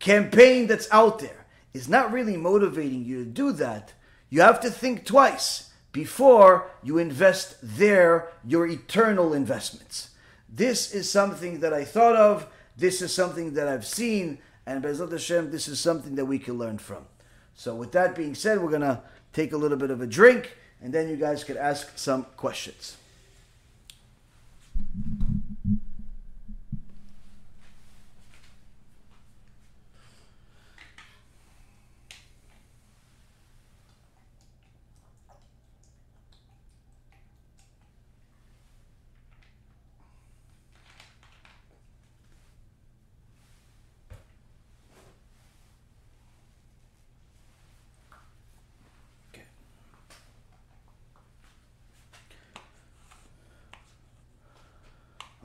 [0.00, 3.92] campaign that's out there is not really motivating you to do that,
[4.30, 10.10] you have to think twice before you invest there your eternal investments.
[10.48, 12.46] This is something that I thought of,
[12.76, 16.58] this is something that I've seen, and Bezat Hashem, this is something that we can
[16.58, 17.06] learn from.
[17.54, 19.00] So, with that being said, we're going to
[19.32, 22.96] take a little bit of a drink, and then you guys could ask some questions.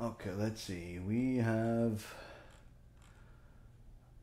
[0.02, 0.98] Okay, let's see.
[0.98, 2.04] We have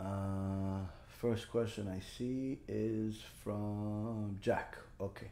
[0.01, 0.81] uh,
[1.21, 4.77] first question I see is from Jack.
[5.01, 5.31] Okay,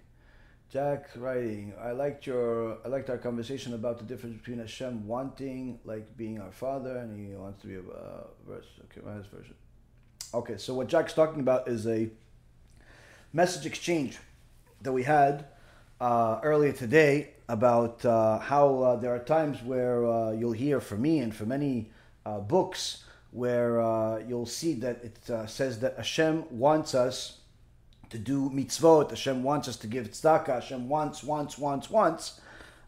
[0.70, 1.74] Jack writing.
[1.80, 2.78] I liked your.
[2.84, 7.18] I liked our conversation about the difference between Hashem wanting, like being our father, and
[7.18, 8.66] he wants to be a uh, verse.
[8.84, 9.56] Okay, my last version.
[10.32, 12.10] Okay, so what Jack's talking about is a
[13.32, 14.18] message exchange
[14.82, 15.46] that we had
[16.00, 21.02] uh, earlier today about uh, how uh, there are times where uh, you'll hear from
[21.02, 21.90] me and from many
[22.24, 27.38] uh, books where uh, you'll see that it says that Hashem wants us
[28.10, 32.40] to do mitzvot, Hashem wants us to give tzedakah, Hashem wants, wants, wants, wants.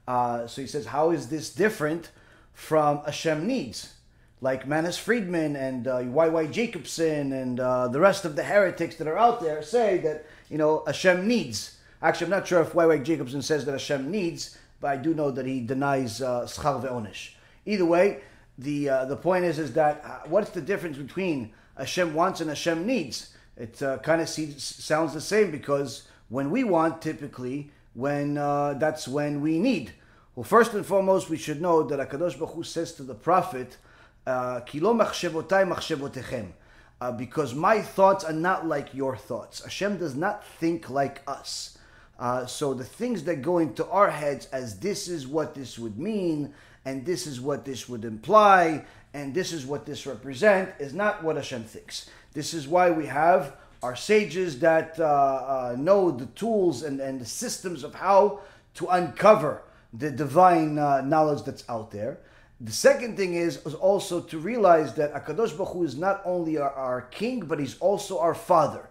[0.07, 2.11] so he says, how is this different
[2.55, 3.95] from Hashem needs?
[4.41, 5.85] Like Manis Friedman and
[6.15, 6.47] Y.Y.
[6.47, 10.83] Jacobson and the rest of the heretics that are out there say that, you know,
[10.87, 11.78] Hashem needs.
[12.01, 12.99] Actually, I'm not sure if Y.Y.
[12.99, 17.31] Jacobson says that Hashem needs, but I do know that he denies uh, schar ve'onish.
[17.67, 18.21] Either way,
[18.57, 22.49] the uh, the point is is that uh, what's the difference between Hashem wants and
[22.49, 23.35] Hashem needs?
[23.57, 29.09] It uh, kind of sounds the same because when we want, typically, when uh, that's
[29.09, 29.93] when we need.
[30.37, 33.77] Well, first and foremost, we should know that Hakadosh Baruch Hu says to the prophet,
[34.25, 36.53] uh, "Kilo machshevotai.
[37.01, 39.63] Uh, because my thoughts are not like your thoughts.
[39.63, 41.78] Hashem does not think like us.
[42.19, 45.99] Uh, so the things that go into our heads as this is what this would
[45.99, 46.53] mean,
[46.85, 51.23] and this is what this would imply, and this is what this represent, is not
[51.23, 52.11] what Hashem thinks.
[52.33, 57.21] This is why we have our sages that uh, uh, know the tools and, and
[57.21, 58.41] the systems of how
[58.75, 59.63] to uncover
[59.93, 62.19] the divine uh, knowledge that's out there.
[62.61, 66.59] The second thing is, is also to realize that Akadosh Baruch Hu is not only
[66.59, 68.89] our, our king, but he's also our father.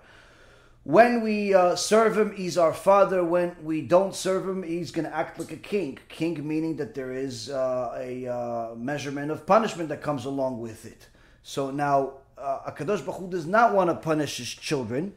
[0.88, 3.22] When we uh, serve him, he's our father.
[3.22, 6.00] When we don't serve him, he's going to act like a king.
[6.08, 10.86] King meaning that there is uh, a uh, measurement of punishment that comes along with
[10.86, 11.08] it.
[11.44, 15.14] So now, uh, Akadosh Baruch does not want to punish his children,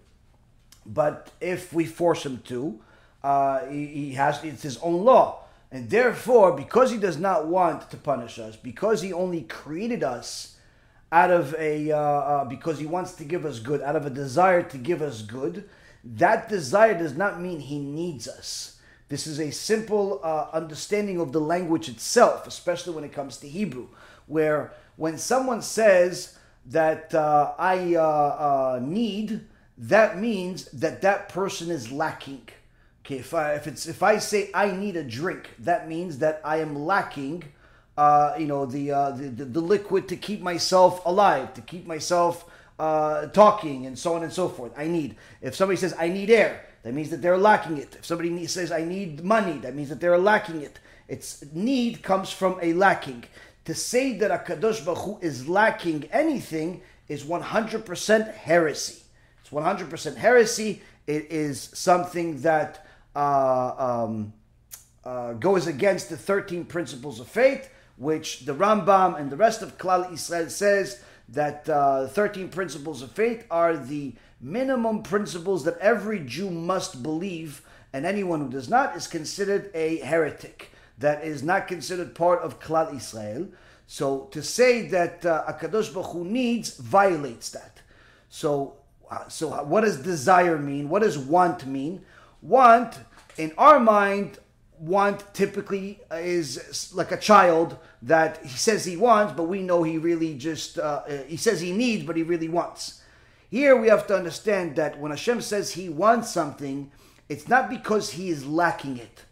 [0.84, 2.80] but if we force him to,
[3.22, 5.44] uh, he, he has it's his own law.
[5.70, 10.56] And therefore, because he does not want to punish us, because he only created us
[11.12, 14.10] out of a uh, uh, because he wants to give us good, out of a
[14.10, 15.68] desire to give us good.
[16.04, 18.78] That desire does not mean he needs us.
[19.08, 23.48] This is a simple uh, understanding of the language itself, especially when it comes to
[23.48, 23.88] Hebrew,
[24.26, 29.46] where when someone says that uh, I uh, uh, need,
[29.76, 32.48] that means that that person is lacking.
[33.04, 36.40] Okay, if I, if it's if I say I need a drink, that means that
[36.44, 37.44] I am lacking
[38.00, 42.50] uh, you know, the, uh, the, the liquid to keep myself alive, to keep myself
[42.78, 44.72] uh, talking, and so on and so forth.
[44.74, 45.16] I need.
[45.42, 47.96] If somebody says I need air, that means that they're lacking it.
[47.96, 50.78] If somebody says I need money, that means that they're lacking it.
[51.08, 53.24] It's need comes from a lacking.
[53.66, 59.02] to say that Akadosh Baruch Hu is lacking anything is 100% heresy.
[59.42, 60.80] It's 100% heresy.
[61.06, 64.32] It is something that uh, um,
[65.04, 67.68] uh, goes against the 13 principles of faith,
[68.00, 73.12] which the Rambam and the rest of Klal Israel says that uh, 13 principles of
[73.12, 77.60] faith are the minimum principles that every Jew must believe,
[77.92, 80.70] and anyone who does not is considered a heretic.
[80.96, 83.48] That is not considered part of Klal Israel.
[83.86, 87.82] So to say that uh, Akadosh Baruch Hu needs violates that.
[88.30, 88.76] So,
[89.10, 90.88] uh, so what does desire mean?
[90.88, 92.02] What does want mean?
[92.40, 92.96] Want,
[93.36, 94.38] in our mind,
[94.78, 99.98] want typically is like a child that he says he wants, but we know he
[99.98, 103.00] really just uh, he says he needs, but he really wants.
[103.50, 106.92] Here we have to understand that when Hashem says He wants something,
[107.28, 109.24] it's not because He is lacking it,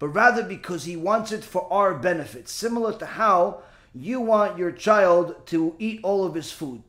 [0.00, 2.48] but rather because He wants it for our benefit.
[2.48, 3.62] Similar to how
[3.94, 6.82] you want your child to eat all of his food,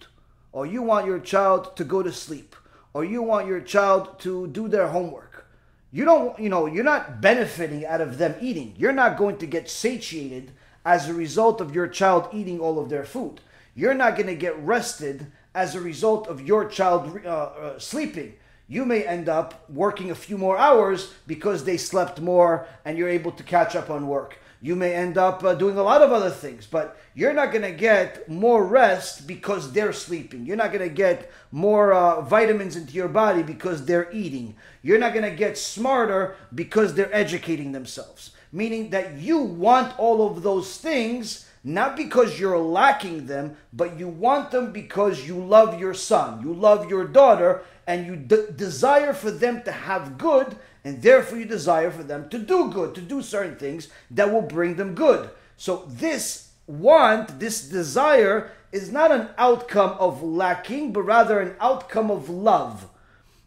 [0.51, 2.55] or you want your child to go to sleep,
[2.93, 5.45] or you want your child to do their homework.
[5.91, 8.73] You don't, you know, you're not benefiting out of them eating.
[8.77, 10.51] You're not going to get satiated
[10.85, 13.41] as a result of your child eating all of their food.
[13.75, 18.33] You're not going to get rested as a result of your child uh, uh, sleeping.
[18.67, 23.09] You may end up working a few more hours because they slept more and you're
[23.09, 24.37] able to catch up on work.
[24.63, 27.63] You may end up uh, doing a lot of other things, but you're not going
[27.63, 30.45] to get more rest because they're sleeping.
[30.45, 34.55] You're not going to get more uh, vitamins into your body because they're eating.
[34.83, 38.31] You're not going to get smarter because they're educating themselves.
[38.51, 44.07] Meaning that you want all of those things not because you're lacking them, but you
[44.07, 49.13] want them because you love your son, you love your daughter, and you de- desire
[49.13, 53.01] for them to have good, and therefore you desire for them to do good, to
[53.01, 55.29] do certain things that will bring them good.
[55.55, 62.09] So this want, this desire, is not an outcome of lacking, but rather an outcome
[62.09, 62.87] of love.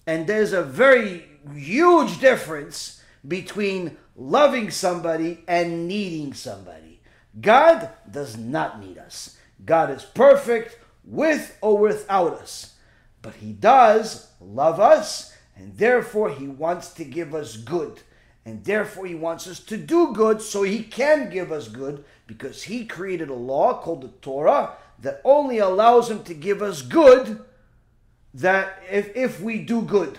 [0.06, 2.93] And there's a very huge difference
[3.26, 7.00] between loving somebody and needing somebody.
[7.40, 9.36] God does not need us.
[9.64, 12.74] God is perfect with or without us.
[13.22, 18.00] But He does love us, and therefore He wants to give us good.
[18.44, 22.64] And therefore He wants us to do good so He can give us good because
[22.64, 27.42] He created a law called the Torah that only allows Him to give us good
[28.34, 30.18] that if, if we do good.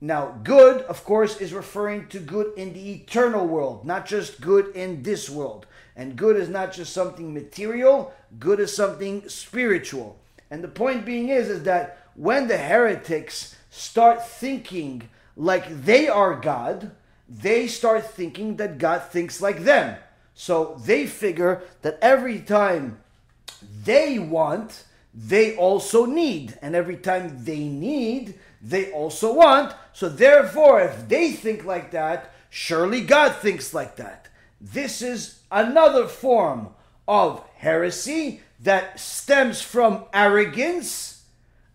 [0.00, 4.74] Now, good, of course, is referring to good in the eternal world, not just good
[4.76, 5.66] in this world.
[5.96, 10.18] And good is not just something material, good is something spiritual.
[10.50, 16.34] And the point being is, is that when the heretics start thinking like they are
[16.34, 16.92] God,
[17.28, 19.96] they start thinking that God thinks like them.
[20.34, 22.98] So they figure that every time
[23.84, 24.84] they want,
[25.14, 26.58] they also need.
[26.60, 29.74] And every time they need, they also want.
[29.94, 34.28] So therefore, if they think like that, surely God thinks like that.
[34.60, 36.70] This is another form
[37.06, 41.24] of heresy that stems from arrogance,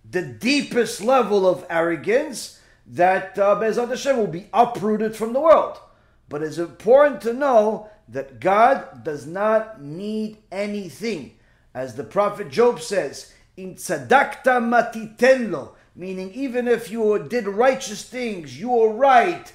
[0.10, 5.80] the deepest level of arrogance that uh, Bezat Hashem will be uprooted from the world.
[6.28, 11.36] But it's important to know that God does not need anything.
[11.74, 18.60] As the prophet Job says, in tzadakta matitenlo, meaning even if you did righteous things,
[18.60, 19.52] you are right,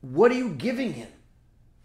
[0.00, 1.08] what are you giving him?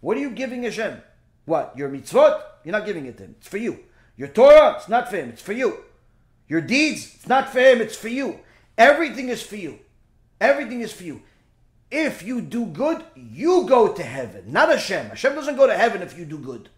[0.01, 1.01] What are you giving Hashem?
[1.45, 1.73] What?
[1.77, 2.41] Your mitzvot?
[2.63, 3.35] You're not giving it to him.
[3.39, 3.79] It's for you.
[4.17, 4.75] Your Torah?
[4.77, 5.29] It's not for him.
[5.29, 5.79] It's for you.
[6.47, 7.15] Your deeds?
[7.15, 7.81] It's not for him.
[7.81, 8.39] It's for you.
[8.77, 9.79] Everything is for you.
[10.39, 11.21] Everything is for you.
[11.91, 15.07] If you do good, you go to heaven, not Hashem.
[15.07, 16.69] Hashem doesn't go to heaven if you do good.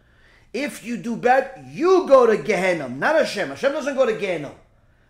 [0.54, 3.50] If you do bad, you go to Gehenna, not Hashem.
[3.50, 4.54] Hashem doesn't go to Gehenna.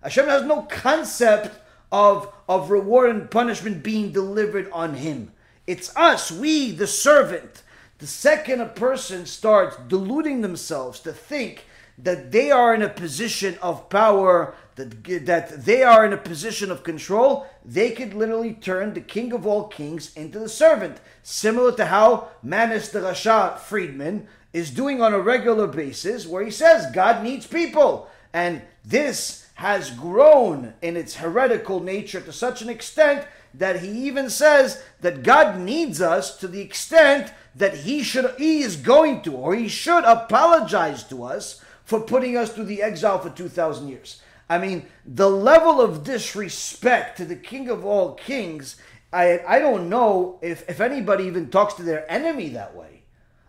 [0.01, 1.59] Hashem has no concept
[1.91, 5.31] of, of reward and punishment being delivered on him.
[5.65, 7.63] It's us, we, the servant,
[7.99, 11.65] the second a person starts deluding themselves to think
[11.97, 16.69] that they are in a position of power, that, that they are in a position
[16.69, 20.99] of control, they could literally turn the king of all kings into the servant.
[21.23, 26.51] Similar to how Manis the Rasha Friedman is doing on a regular basis, where he
[26.51, 28.09] says God needs people.
[28.31, 34.29] And this has grown in its heretical nature to such an extent that he even
[34.29, 39.33] says that God needs us to the extent that he should he is going to
[39.33, 44.21] or he should apologize to us for putting us through the exile for 2000 years.
[44.47, 48.75] I mean, the level of disrespect to the king of all kings,
[49.11, 53.01] I I don't know if if anybody even talks to their enemy that way.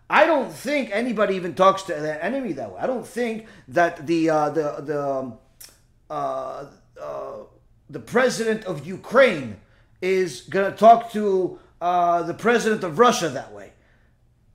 [0.09, 2.81] I don't think anybody even talks to their enemy that way.
[2.81, 5.39] I don't think that the uh, the the um,
[6.11, 6.67] uh,
[7.01, 7.37] uh,
[7.91, 9.61] the president of Ukraine
[10.01, 13.73] is going to talk to uh, the president of Russia that way.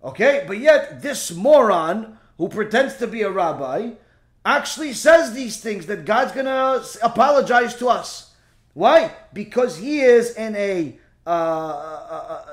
[0.03, 3.91] Okay, but yet this moron who pretends to be a rabbi
[4.45, 8.34] actually says these things that God's going to apologize to us.
[8.73, 9.11] Why?
[9.31, 12.45] Because he is in a uh, uh,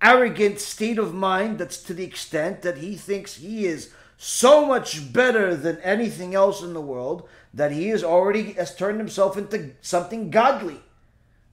[0.00, 3.92] arrogant state of mind that's to the extent that he thinks he is
[4.24, 9.00] so much better than anything else in the world that he is already has turned
[9.00, 10.80] himself into something godly.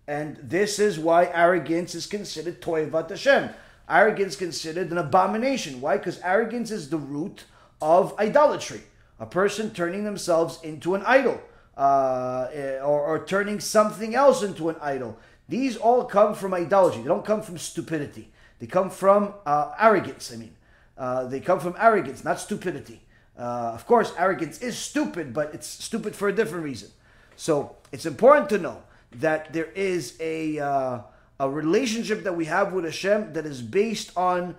[0.08, 3.50] And this is why arrogance is considered toivat Hashem.
[3.90, 5.82] Arrogance considered an abomination.
[5.82, 5.98] Why?
[5.98, 7.46] Because arrogance is the root
[7.82, 8.82] of idolatry.
[9.20, 11.42] A person turning themselves into an idol.
[11.76, 12.50] Uh,
[12.84, 15.18] or, or turning something else into an idol.
[15.48, 17.02] These all come from idolatry.
[17.02, 18.30] They don't come from stupidity.
[18.60, 20.32] They come from uh, arrogance.
[20.32, 20.54] I mean,
[21.00, 23.02] uh, they come from arrogance, not stupidity.
[23.38, 26.90] Uh, of course, arrogance is stupid, but it's stupid for a different reason.
[27.38, 31.00] So it's important to know that there is a uh,
[31.40, 34.56] a relationship that we have with Hashem that is based on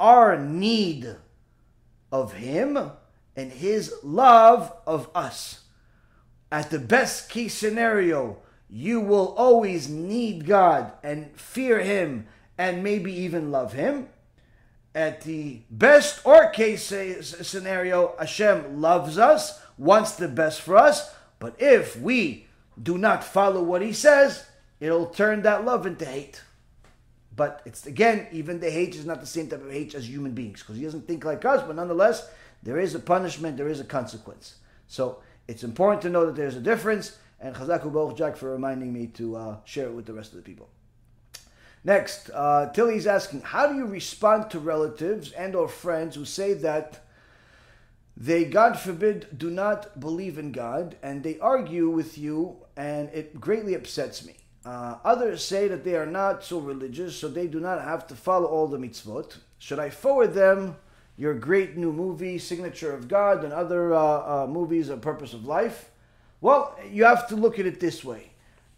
[0.00, 1.14] our need
[2.10, 2.90] of Him
[3.36, 5.62] and His love of us.
[6.50, 8.38] At the best case scenario,
[8.68, 12.26] you will always need God and fear Him
[12.58, 14.08] and maybe even love Him.
[14.94, 21.56] At the best or case scenario, Hashem loves us, wants the best for us, but
[21.58, 22.46] if we
[22.80, 24.46] do not follow what He says,
[24.78, 26.42] it'll turn that love into hate.
[27.36, 30.32] But it's again, even the hate is not the same type of hate as human
[30.32, 32.28] beings because he doesn't think like us, but nonetheless,
[32.62, 34.56] there is a punishment, there is a consequence.
[34.86, 35.18] So
[35.48, 39.36] it's important to know that there's a difference, and Chazaku Jack for reminding me to
[39.36, 40.68] uh, share it with the rest of the people.
[41.84, 46.54] Next, uh, Tilly's asking, how do you respond to relatives and or friends who say
[46.54, 47.04] that
[48.16, 53.38] they, God forbid, do not believe in God, and they argue with you, and it
[53.38, 54.36] greatly upsets me.
[54.64, 58.14] Uh, others say that they are not so religious, so they do not have to
[58.14, 59.36] follow all the mitzvot.
[59.58, 60.76] Should I forward them
[61.18, 65.44] your great new movie, Signature of God, and other uh, uh, movies, A Purpose of
[65.44, 65.90] Life?
[66.40, 68.30] Well, you have to look at it this way.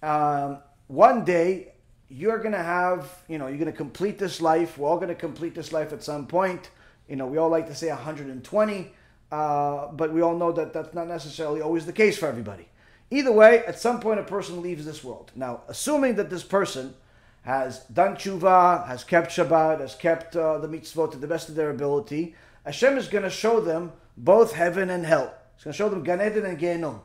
[0.02, 0.58] Um,
[0.88, 1.74] one day,
[2.08, 4.78] you're going to have, you know, you're going to complete this life.
[4.78, 6.70] We're all going to complete this life at some point.
[7.08, 8.92] You know, we all like to say 120,
[9.32, 12.68] uh, but we all know that that's not necessarily always the case for everybody.
[13.10, 15.30] Either way, at some point, a person leaves this world.
[15.34, 16.94] Now, assuming that this person
[17.42, 21.54] has done tshuva, has kept Shabbat, has kept uh, the mitzvot to the best of
[21.54, 22.34] their ability,
[22.64, 25.32] Hashem is going to show them both heaven and hell.
[25.54, 27.00] He's going to show them Gan Eden and Gehenom.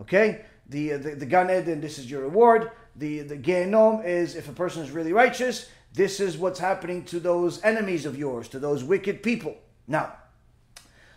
[0.00, 0.44] Okay?
[0.68, 2.70] The, uh, the, the Gan Eden, this is your reward.
[2.96, 7.20] The, the Gehenom is if a person is really righteous, this is what's happening to
[7.20, 9.56] those enemies of yours, to those wicked people.
[9.86, 10.14] Now,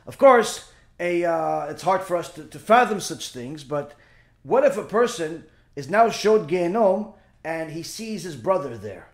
[0.08, 3.94] of course, a, uh, it's hard for us to, to fathom such things, but
[4.44, 5.46] what if a person
[5.76, 9.10] is now showed Gehenom and he sees his brother there,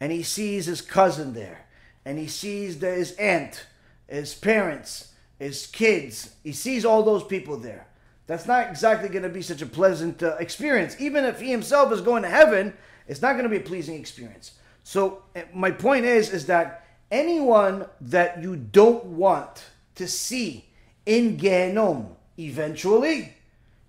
[0.00, 1.66] and he sees his cousin there,
[2.04, 3.66] and he sees his aunt,
[4.06, 7.86] his parents, his kids, he sees all those people there
[8.26, 10.96] that's not exactly going to be such a pleasant uh, experience.
[10.98, 12.74] Even if he himself is going to heaven,
[13.06, 14.52] it's not going to be a pleasing experience.
[14.82, 19.64] So eh, my point is, is that anyone that you don't want
[19.96, 20.66] to see
[21.04, 23.34] in Gehenom eventually,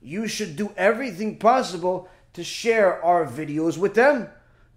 [0.02, 4.30] you should do everything possible to share our videos with them,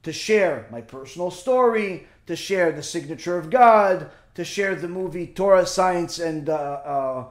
[0.04, 5.26] to share my personal story, to share the signature of God, to share the movie
[5.26, 7.24] Torah, Science, and uh, uh,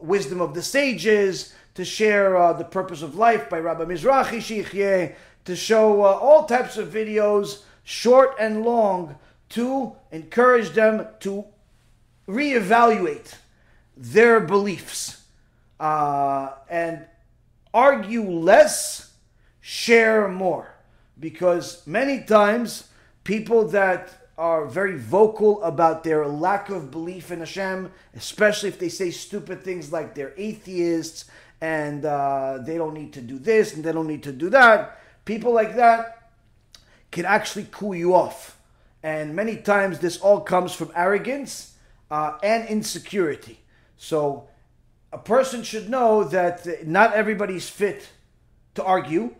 [0.00, 5.14] Wisdom of the Sages, to share uh, The Purpose of Life by Rabbi Mizrahi Shichyeh,
[5.44, 9.16] to show uh, all types of videos, short and long,
[9.50, 11.44] to encourage them to
[12.28, 13.34] reevaluate
[13.96, 15.24] their beliefs
[15.80, 17.04] uh, and
[17.74, 19.12] argue less,
[19.60, 20.74] share more.
[21.18, 22.88] Because many times
[23.24, 28.88] people that are very vocal about their lack of belief in Hashem, especially if they
[28.88, 31.26] say stupid things like they're atheists
[31.60, 35.00] and uh, they don't need to do this and they don't need to do that.
[35.24, 36.30] People like that
[37.10, 38.58] can actually cool you off.
[39.02, 41.76] And many times this all comes from arrogance
[42.10, 43.60] uh, and insecurity.
[43.96, 44.48] So
[45.12, 48.08] a person should know that not everybody's fit
[48.74, 49.34] to argue.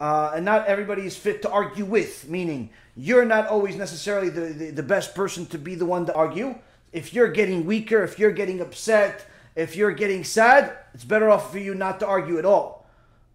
[0.00, 2.70] Uh, and not everybody is fit to argue with, meaning
[3.00, 6.54] you're not always necessarily the, the, the best person to be the one to argue.
[6.92, 11.50] If you're getting weaker, if you're getting upset, if you're getting sad, it's better off
[11.50, 12.86] for you not to argue at all.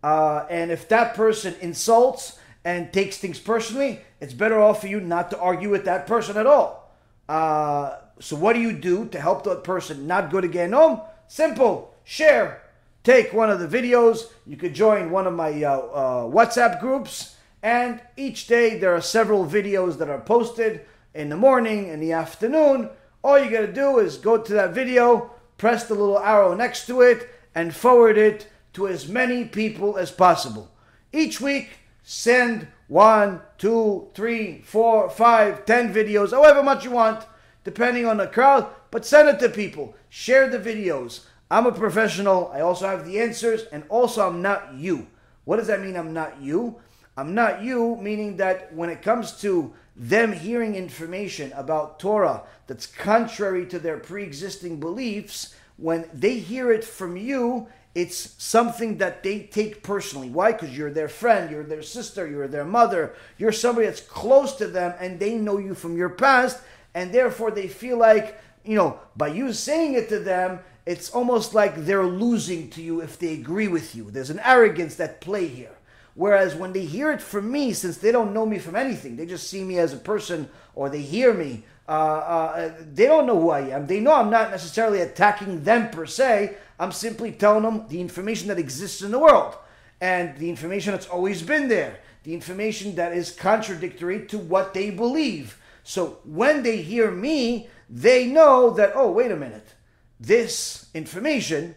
[0.04, 5.00] Uh, and if that person insults and takes things personally, it's better off for you
[5.00, 6.94] not to argue with that person at all.
[7.28, 11.02] Uh, so what do you do to help that person not go to Genom?
[11.28, 11.96] Simple.
[12.04, 12.62] Share.
[13.04, 14.28] Take one of the videos.
[14.46, 17.35] You could join one of my uh, uh, WhatsApp groups.
[17.66, 20.82] And each day there are several videos that are posted
[21.16, 22.92] in the morning, in the afternoon.
[23.24, 26.86] All you got to do is go to that video, press the little arrow next
[26.86, 30.70] to it, and forward it to as many people as possible.
[31.12, 37.26] Each week, send one, two, three, four, five, ten videos, however much you want,
[37.64, 39.96] depending on the crowd, but send it to people.
[40.08, 41.26] Share the videos.
[41.50, 42.52] I'm a professional.
[42.54, 45.08] I also have the answers, and also I'm not you.
[45.46, 46.76] What does that mean, I'm not you?
[47.18, 52.86] I'm not you, meaning that when it comes to them hearing information about Torah that's
[52.86, 59.24] contrary to their pre existing beliefs, when they hear it from you, it's something that
[59.24, 60.30] they take personally.
[60.30, 60.52] Why?
[60.52, 64.68] Because you're their friend, you're their sister, you're their mother, you're somebody that's close to
[64.68, 66.62] them and they know you from your past,
[66.94, 71.54] and therefore they feel like, you know, by you saying it to them, it's almost
[71.54, 74.12] like they're losing to you if they agree with you.
[74.12, 75.75] There's an arrogance that play here.
[76.16, 79.26] Whereas when they hear it from me, since they don't know me from anything, they
[79.26, 83.40] just see me as a person or they hear me, uh, uh, they don't know
[83.40, 83.86] who I am.
[83.86, 86.56] They know I'm not necessarily attacking them per se.
[86.80, 89.56] I'm simply telling them the information that exists in the world
[90.02, 94.90] and the information that's always been there, the information that is contradictory to what they
[94.90, 95.58] believe.
[95.84, 99.76] So when they hear me, they know that, oh, wait a minute,
[100.20, 101.76] this information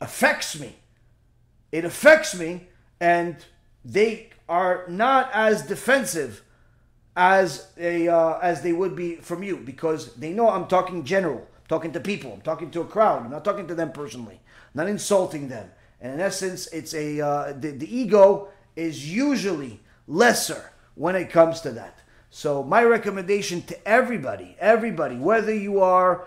[0.00, 0.76] affects me.
[1.70, 2.68] It affects me,
[3.00, 3.36] and
[3.84, 6.42] they are not as defensive
[7.16, 11.46] as a uh, as they would be from you because they know I'm talking general
[11.68, 12.34] talking to people.
[12.34, 13.24] I'm talking to a crowd.
[13.24, 14.40] I'm not talking to them personally.
[14.74, 15.70] I'm not insulting them.
[16.02, 21.60] And in essence, it's a uh, the, the ego is usually lesser when it comes
[21.62, 21.98] to that.
[22.28, 26.26] So my recommendation to everybody, everybody, whether you are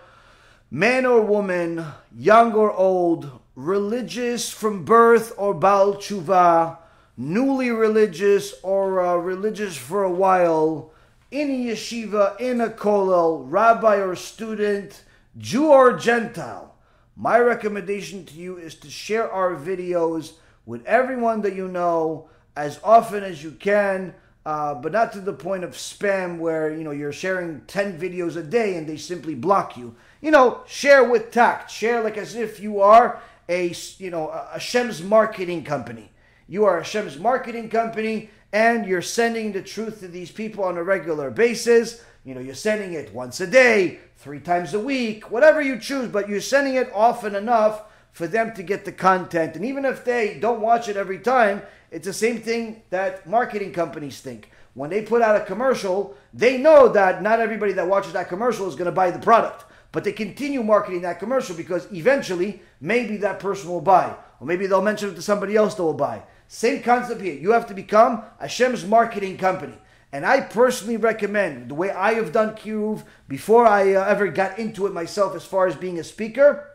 [0.71, 6.77] man or woman, young or old, religious from birth or Baal Tshuva,
[7.17, 10.91] newly religious or uh, religious for a while,
[11.31, 15.03] in a yeshiva, in a kollel, rabbi or student,
[15.37, 16.75] Jew or Gentile,
[17.15, 20.33] my recommendation to you is to share our videos
[20.65, 24.13] with everyone that you know as often as you can,
[24.45, 28.37] uh, but not to the point of spam where you know you're sharing 10 videos
[28.37, 29.95] a day and they simply block you.
[30.21, 31.69] You know, share with tact.
[31.71, 36.11] Share like as if you are a you know a shem's marketing company.
[36.47, 40.77] You are a Hashem's marketing company and you're sending the truth to these people on
[40.77, 42.03] a regular basis.
[42.23, 46.07] You know, you're sending it once a day, three times a week, whatever you choose,
[46.07, 49.55] but you're sending it often enough for them to get the content.
[49.55, 53.73] And even if they don't watch it every time, it's the same thing that marketing
[53.73, 54.51] companies think.
[54.75, 58.67] When they put out a commercial, they know that not everybody that watches that commercial
[58.67, 59.65] is going to buy the product.
[59.91, 64.15] But they continue marketing that commercial because eventually, maybe that person will buy.
[64.39, 66.23] Or maybe they'll mention it to somebody else that will buy.
[66.47, 67.33] Same concept here.
[67.33, 69.73] You have to become Hashem's marketing company.
[70.11, 74.57] And I personally recommend the way I have done Kiruv before I uh, ever got
[74.57, 76.69] into it myself as far as being a speaker.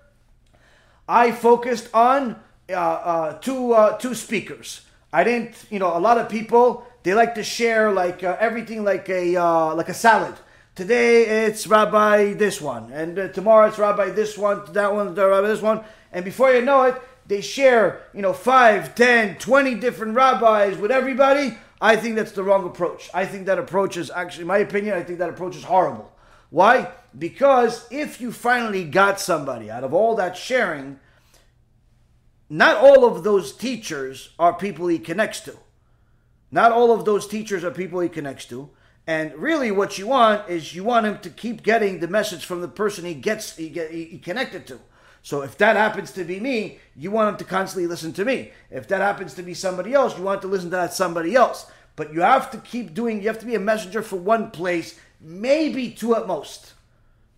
[1.08, 2.36] I focused on
[2.68, 4.82] uh, uh, two uh, two speakers.
[5.12, 8.84] I didn't, you know, a lot of people they like to share like uh, everything
[8.84, 10.34] like a uh, like a salad.
[10.74, 15.62] Today it's Rabbi this one, and tomorrow it's Rabbi this one, that one, Rabbi this
[15.62, 15.82] one,
[16.12, 20.90] and before you know it, they share, you know, five, ten, twenty different rabbis with
[20.90, 23.08] everybody I think that's the wrong approach.
[23.14, 26.12] I think that approach is actually, my opinion, I think that approach is horrible.
[26.50, 26.90] Why?
[27.18, 31.00] Because if you finally got somebody out of all that sharing,
[32.50, 35.56] not all of those teachers are people he connects to.
[36.50, 38.68] Not all of those teachers are people he connects to.
[39.06, 42.60] And really, what you want is you want him to keep getting the message from
[42.60, 44.80] the person he gets he, get, he connected to.
[45.22, 48.52] So if that happens to be me, you want him to constantly listen to me.
[48.70, 51.70] If that happens to be somebody else, you want to listen to that somebody else.
[51.96, 54.98] But you have to keep doing, you have to be a messenger for one place,
[55.20, 56.72] maybe two at most.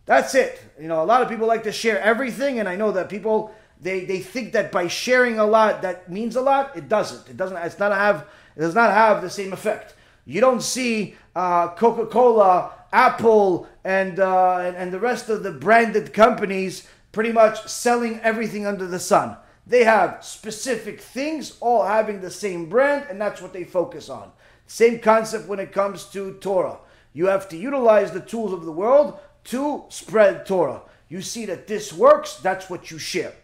[0.05, 0.61] That's it.
[0.81, 3.55] You know, a lot of people like to share everything, and I know that people
[3.81, 6.77] they, they think that by sharing a lot that means a lot.
[6.77, 7.29] It doesn't.
[7.29, 7.57] It doesn't.
[7.57, 8.29] It's not have.
[8.57, 9.95] It does not have the same effect.
[10.25, 15.51] You don't see uh, Coca Cola, Apple, and, uh, and and the rest of the
[15.51, 19.37] branded companies pretty much selling everything under the sun.
[19.67, 24.33] They have specific things, all having the same brand, and that's what they focus on.
[24.67, 26.79] Same concept when it comes to Torah.
[27.13, 30.83] You have to utilize the tools of the world to spread Torah.
[31.09, 33.35] You see that this works, that's what you share.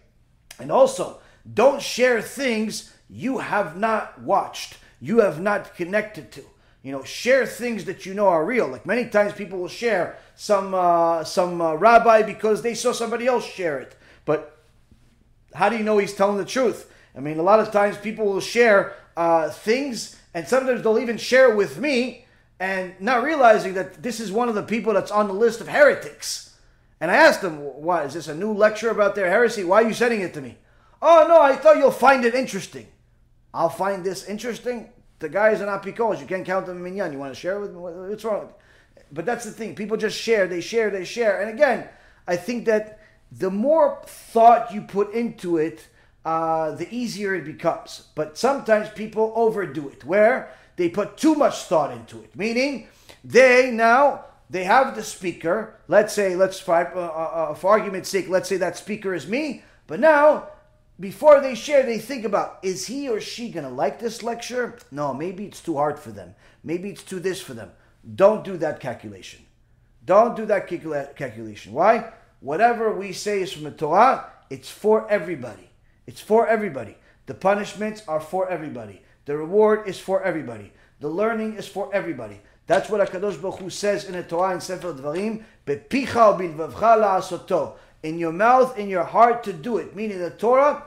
[0.59, 1.21] And also,
[1.53, 6.45] don't share things you have not watched, you have not connected to.
[6.83, 8.69] You know, share things that you know are real.
[8.69, 13.27] Like many times people will share some uh, some uh, rabbi because they saw somebody
[13.27, 13.97] else share it.
[14.25, 14.57] But
[15.55, 16.91] how do you know he's telling the truth?
[17.17, 21.17] I mean, a lot of times people will share uh, things, and sometimes they'll even
[21.17, 22.27] share with me,
[22.61, 25.69] and not realizing that this is one of the people that's on the list of
[25.69, 26.57] heretics.
[27.01, 29.65] And I asked them, "Why is this a new lecture about their heresy?
[29.65, 30.59] Why are you sending it to me?"
[31.03, 32.87] Oh no, I thought you'll find it interesting.
[33.53, 34.91] I'll find this interesting.
[35.19, 36.21] The guys are not apikos.
[36.21, 37.13] You can't count them in minyan.
[37.13, 37.79] You want to share it with me?
[37.79, 38.51] What's wrong?
[39.13, 39.75] But that's the thing.
[39.75, 40.47] People just share.
[40.47, 40.91] They share.
[40.91, 41.41] They share.
[41.41, 41.89] And again,
[42.27, 43.01] I think that
[43.33, 45.87] the more thought you put into it,
[46.25, 48.09] uh, the easier it becomes.
[48.15, 52.37] But sometimes people overdo it, where they put too much thought into it.
[52.37, 52.89] Meaning,
[53.25, 55.75] they now they have the speaker.
[55.89, 59.63] Let's say, let's for, uh, uh, for argument's sake, let's say that speaker is me.
[59.87, 60.49] But now
[61.01, 64.79] before they share, they think about is he or she going to like this lecture?
[64.91, 66.35] No, maybe it's too hard for them.
[66.65, 67.71] Maybe it's too this for them.
[68.15, 69.45] Don't do that calculation.
[70.05, 70.67] Don't do that
[71.17, 71.73] calculation.
[71.73, 72.13] Why?
[72.41, 75.71] Whatever we say is from the Torah, it's for everybody.
[76.07, 76.97] It's for everybody.
[77.27, 79.03] The punishments are for everybody.
[79.27, 80.73] The reward is for everybody.
[81.01, 82.41] The learning is for everybody.
[82.67, 85.45] That's what HaKadosh Baruch Hu says in the Torah in Sefer Dvarim,
[88.03, 89.95] in your mouth, in your heart to do it.
[89.97, 90.85] Meaning the Torah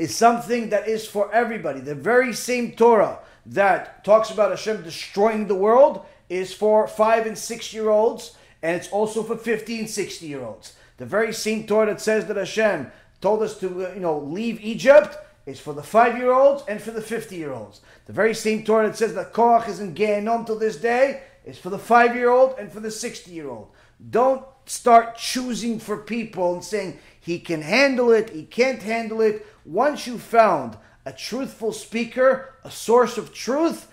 [0.00, 1.78] is something that is for everybody.
[1.78, 7.36] The very same Torah that talks about Hashem destroying the world is for five and
[7.36, 10.72] six year olds, and it's also for 50 and 60 year olds.
[10.96, 12.90] The very same Torah that says that Hashem
[13.20, 16.80] told us to, uh, you know, leave Egypt is for the five year olds and
[16.80, 17.82] for the 50 year olds.
[18.06, 21.58] The very same Torah that says that Korach is in Gehenom till this day is
[21.58, 23.68] for the five year old and for the 60 year old.
[24.08, 29.46] Don't start choosing for people and saying he can handle it, he can't handle it.
[29.64, 33.90] Once you found a truthful speaker, a source of truth,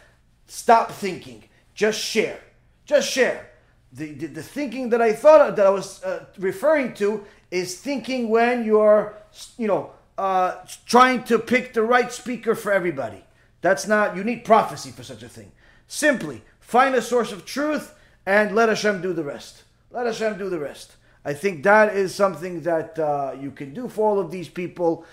[0.48, 1.44] stop thinking.
[1.74, 2.40] Just share.
[2.86, 3.50] Just share.
[3.94, 8.30] The, the, the thinking that I thought that I was uh, referring to is thinking
[8.30, 9.16] when you're,
[9.58, 10.56] you know, uh,
[10.86, 13.24] trying to pick the right speaker for everybody.
[13.62, 15.52] That's not, you need prophecy for such a thing.
[15.88, 17.94] Simply find a source of truth
[18.26, 19.64] and let Hashem do the rest.
[19.92, 20.97] Let Hashem do the rest.
[21.28, 25.06] I think that is something that uh, you can do for all of these people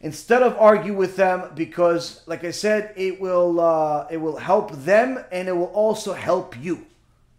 [0.00, 4.72] instead of argue with them because like i said it will uh, it will help
[4.72, 6.84] them and it will also help you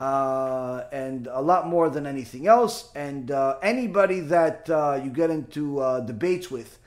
[0.04, 2.92] uh, and a lot more than anything else.
[2.94, 6.80] And uh, anybody that uh, you get into uh, debates with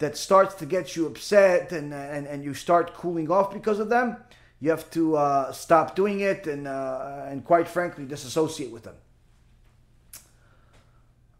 [0.00, 3.88] that starts to get you upset and, and, and you start cooling off because of
[3.88, 4.18] them
[4.60, 8.94] you have to uh, stop doing it and, and quite frankly disassociate with them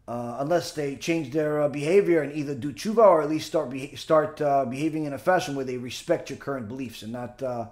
[0.08, 3.68] uh, unless they change their uh, behavior and either do tshuva or at least start
[3.68, 7.42] be- start uh, behaving in a fashion where they respect your current beliefs and not,
[7.42, 7.66] uh,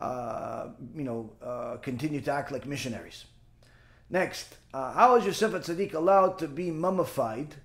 [0.00, 3.26] uh, you know, uh, continue to act like missionaries.
[4.08, 7.56] Next, how is Yosef Tzaddik allowed to be mummified?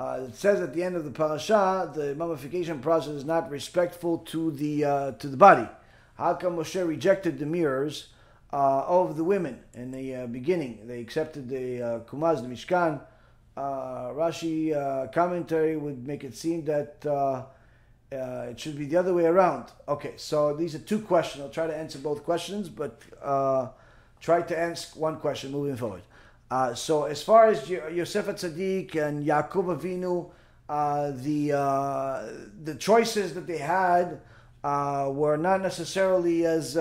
[0.00, 4.50] it says at the end of the parasha, the mummification process is not respectful to
[4.50, 5.68] the to the body.
[6.16, 8.08] How come Moshe rejected the mirrors
[8.50, 10.86] of the women in the beginning?
[10.86, 13.00] They accepted the kumaz, the mishkan
[13.56, 17.44] uh, Rashi uh, commentary would make it seem that uh,
[18.12, 19.66] uh, it should be the other way around.
[19.88, 21.42] Okay, so these are two questions.
[21.42, 23.68] I'll try to answer both questions, but uh,
[24.20, 26.02] try to answer one question moving forward.
[26.50, 30.30] Uh, so as far as Yosef Tzaddik and Yaakov Avinu,
[31.22, 31.48] the
[32.62, 34.20] the choices that they had
[34.62, 36.74] were not necessarily as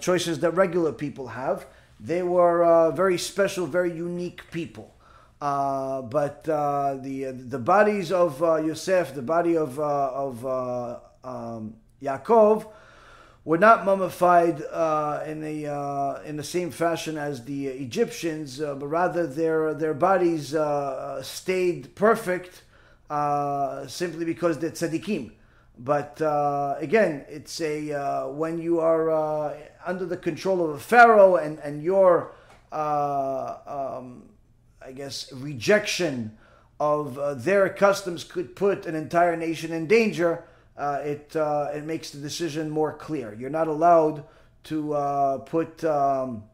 [0.00, 1.66] choices that regular people have.
[1.98, 4.94] They were very special, very unique people.
[5.40, 10.98] Uh, but uh, the the bodies of uh, Yosef, the body of uh, of uh,
[11.24, 12.66] um, Yaakov,
[13.46, 19.26] were not mummified uh, in the in the same fashion as the Egyptians, but rather
[19.26, 20.54] their their bodies
[21.22, 22.62] stayed perfect
[23.88, 25.32] simply because they're tzaddikim.
[25.78, 26.20] But
[26.78, 29.56] again, it's a when you are
[29.86, 32.34] under the control of a pharaoh and and your
[32.72, 34.29] um,
[34.82, 36.36] I guess, rejection
[36.78, 40.44] of uh, their customs could put an entire nation in danger,
[40.78, 43.36] uh, it uh, it makes the decision more clear.
[43.38, 44.24] You're not allowed
[44.64, 46.44] to uh, put um,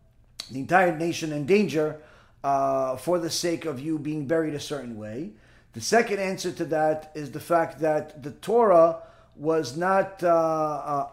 [0.51, 2.01] the entire nation in danger
[2.43, 5.31] uh, for the sake of you being buried a certain way.
[5.75, 9.03] The second answer to that is the fact that the Torah
[9.37, 11.07] was not uh,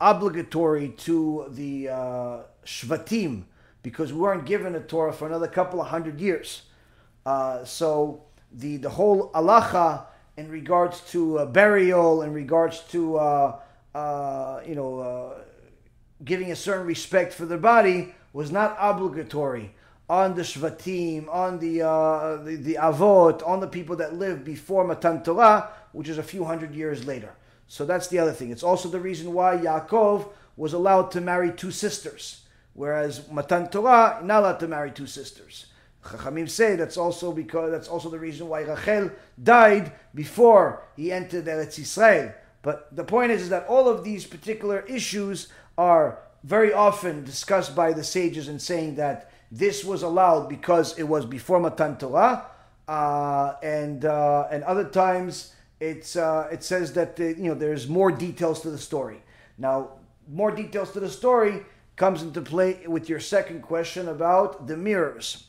[0.00, 1.86] obligatory to the
[2.64, 3.44] Shvatim
[3.82, 6.62] because we weren't given a Torah for another couple of hundred years.
[7.24, 10.04] Uh, so the the whole alacha
[10.36, 13.58] in regards to uh, burial, in regards to uh,
[13.94, 15.34] uh you know uh,
[16.24, 19.74] giving a certain respect for their body was not obligatory
[20.08, 24.84] on the Shvatim, on the, uh, the, the Avot, on the people that lived before
[24.84, 27.32] Matan Torah, which is a few hundred years later.
[27.66, 28.50] So that's the other thing.
[28.50, 32.41] It's also the reason why Yaakov was allowed to marry two sisters,
[32.74, 35.66] whereas Matan Torah not allowed to marry two sisters.
[36.04, 39.10] Chachamim say that's also because that's also the reason why Rachel
[39.42, 42.34] died before he entered Eretz Yisrael.
[42.62, 47.76] But the point is, is that all of these particular issues are very often discussed
[47.76, 52.46] by the sages and saying that this was allowed because it was before Matan Torah,
[52.88, 57.86] uh, and uh, and other times it's uh, it says that uh, you know there's
[57.88, 59.22] more details to the story.
[59.58, 59.90] Now,
[60.28, 61.64] more details to the story
[61.96, 65.44] comes into play with your second question about the mirrors.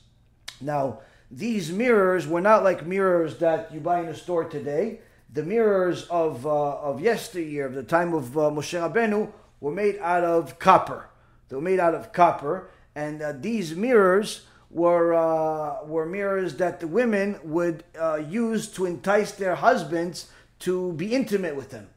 [0.60, 1.00] Now,
[1.32, 5.00] these mirrors were not like mirrors that you buy in a store today.
[5.32, 9.98] The mirrors of, uh, of yesteryear, of the time of uh, Moshe Rabbeinu, were made
[9.98, 11.10] out of copper.
[11.50, 16.80] They were made out of copper, and uh, these mirrors were uh, were mirrors that
[16.80, 20.30] the women would uh, use to entice their husbands
[20.60, 21.90] to be intimate with them.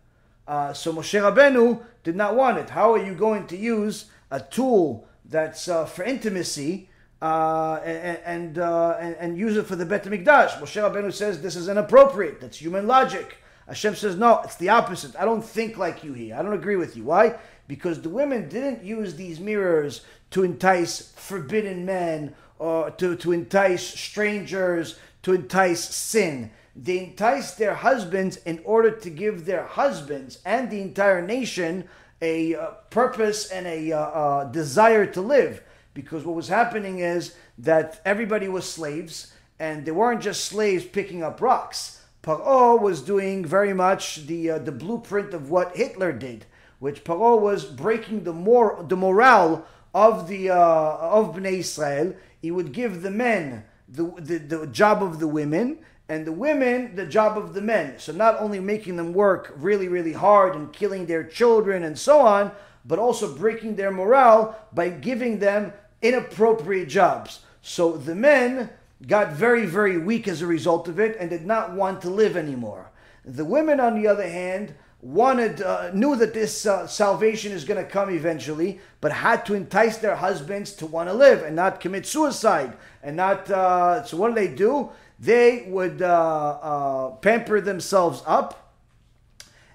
[0.46, 2.70] Uh, so Moshe Rabbeinu did not want it.
[2.70, 6.88] How are you going to use a tool that's uh, for intimacy
[7.22, 10.58] uh, and and, uh, and, and use it for the Bet Mikdash?
[10.60, 12.40] Moshe Rabbeinu says this is inappropriate.
[12.40, 13.38] That's human logic.
[13.66, 15.16] Hashem says no, it's the opposite.
[15.16, 16.36] I don't think like you here.
[16.36, 17.04] I don't agree with you.
[17.04, 17.36] Why?
[17.66, 23.82] Because the women didn't use these mirrors to entice forbidden men or to, to entice
[23.82, 26.50] strangers, to entice sin.
[26.74, 31.88] They enticed their husbands in order to give their husbands and the entire nation
[32.20, 35.62] a uh, purpose and a uh, uh, desire to live.
[35.94, 41.22] Because what was happening is that everybody was slaves, and they weren't just slaves picking
[41.22, 42.02] up rocks.
[42.22, 46.44] Paro was doing very much the uh, the blueprint of what Hitler did,
[46.80, 49.64] which Paro was breaking the mor- the morale
[49.94, 52.14] of the uh, of Bnei Israel.
[52.42, 55.78] He would give the men the, the, the job of the women,
[56.08, 57.98] and the women the job of the men.
[57.98, 62.20] So not only making them work really, really hard and killing their children and so
[62.20, 62.52] on,
[62.84, 65.72] but also breaking their morale by giving them
[66.02, 67.40] inappropriate jobs.
[67.60, 68.70] So the men
[69.06, 72.36] got very, very weak as a result of it and did not want to live
[72.36, 72.90] anymore.
[73.24, 77.82] The women, on the other hand, wanted uh, knew that this uh, salvation is going
[77.82, 81.80] to come eventually, but had to entice their husbands to want to live and not
[81.80, 83.50] commit suicide and not.
[83.50, 84.90] Uh, so what do they do?
[85.18, 88.74] They would uh, uh, pamper themselves up,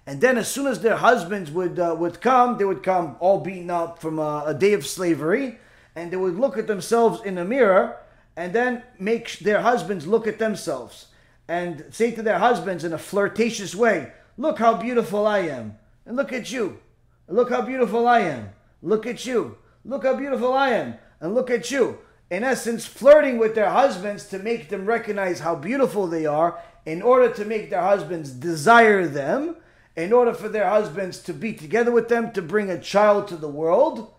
[0.05, 3.39] and then as soon as their husbands would uh, would come, they would come all
[3.39, 5.57] beaten up from a, a day of slavery,
[5.95, 7.97] and they would look at themselves in the mirror
[8.35, 11.07] and then make their husbands look at themselves
[11.47, 15.77] and say to their husbands in a flirtatious way, Look how beautiful I am.
[16.05, 16.79] And look at you.
[17.27, 18.49] Look how beautiful I am.
[18.81, 19.57] Look at you.
[19.85, 20.95] Look how beautiful I am.
[21.19, 21.99] And look at you.
[22.31, 27.01] In essence, flirting with their husbands to make them recognize how beautiful they are, in
[27.01, 29.57] order to make their husbands desire them,
[29.97, 33.35] in order for their husbands to be together with them, to bring a child to
[33.35, 34.13] the world,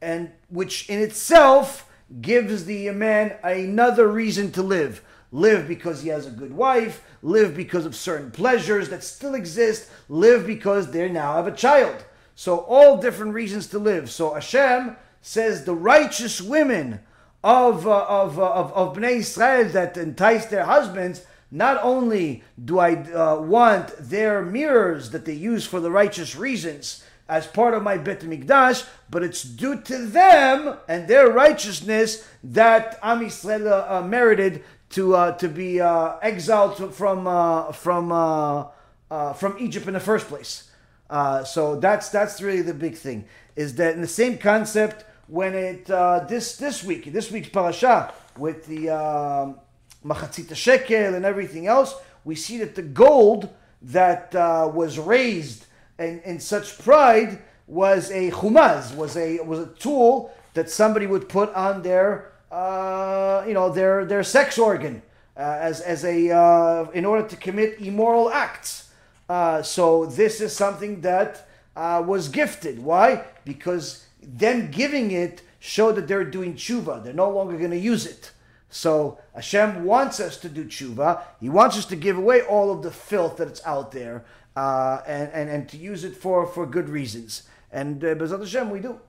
[0.00, 1.86] and which in itself
[2.22, 5.04] gives the man another reason to live.
[5.30, 9.90] Live because he has a good wife, live because of certain pleasures that still exist,
[10.08, 12.02] live because they now have a child.
[12.34, 14.10] So, all different reasons to live.
[14.10, 17.00] So, Hashem says the righteous women
[17.42, 22.78] of, uh, of, uh, of, of Bnei Israel that entice their husbands, not only do
[22.78, 27.82] I uh, want their mirrors that they use for the righteous reasons as part of
[27.82, 33.98] my Bet Mikdash, but it's due to them and their righteousness that Am Yisrael uh,
[33.98, 38.08] uh, merited to uh, to be exiled from from
[39.34, 40.70] from Egypt in the first place.
[41.44, 43.26] So that's that's really the big thing.
[43.56, 45.86] Is that in the same concept when it
[46.28, 49.56] this this week this week's parasha with the um,
[50.04, 51.94] machatzit shekel and everything else,
[52.24, 53.48] we see that the gold
[53.82, 55.66] that uh, was raised
[55.98, 61.28] in, in such pride was a kumaz, was a was a tool that somebody would
[61.28, 65.02] put on their uh, you know, their their sex organ
[65.36, 68.90] uh, as as a uh, in order to commit immoral acts.
[69.28, 71.46] Uh, so this is something that
[71.76, 72.78] uh, was gifted.
[72.82, 73.24] Why?
[73.44, 77.02] Because them giving it show that they're doing tshuva.
[77.02, 78.32] They're no longer going to use it.
[78.70, 81.22] So Hashem wants us to do tshuva.
[81.40, 84.24] He wants us to give away all of the filth that's out there
[84.56, 87.44] uh, and, and, and to use it for, for good reasons.
[87.72, 89.00] And uh, Bezat Hashem, we do.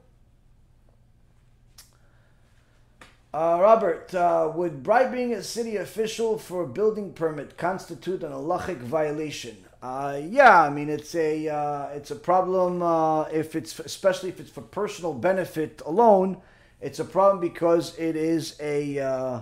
[3.32, 8.78] Uh, Robert, uh, would bribing a city official for a building permit constitute an halachic
[8.78, 9.56] violation?
[9.82, 14.40] Uh, yeah, I mean it's a uh, it's a problem uh, if it's especially if
[14.40, 16.42] it's for personal benefit alone.
[16.82, 19.42] It's a problem because it is a, uh,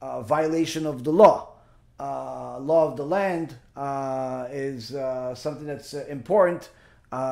[0.00, 1.54] a violation of the law.
[1.98, 3.56] Uh, law of the land
[4.52, 4.88] is
[5.38, 6.70] something that's important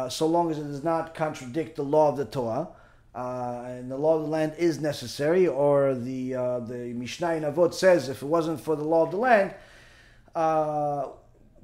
[0.09, 2.69] so long as it does not contradict the law of the Torah.
[3.15, 8.09] and the law of the land is necessary, or the the Mishnah in Avot says
[8.09, 9.55] if it wasn't for the law of the land,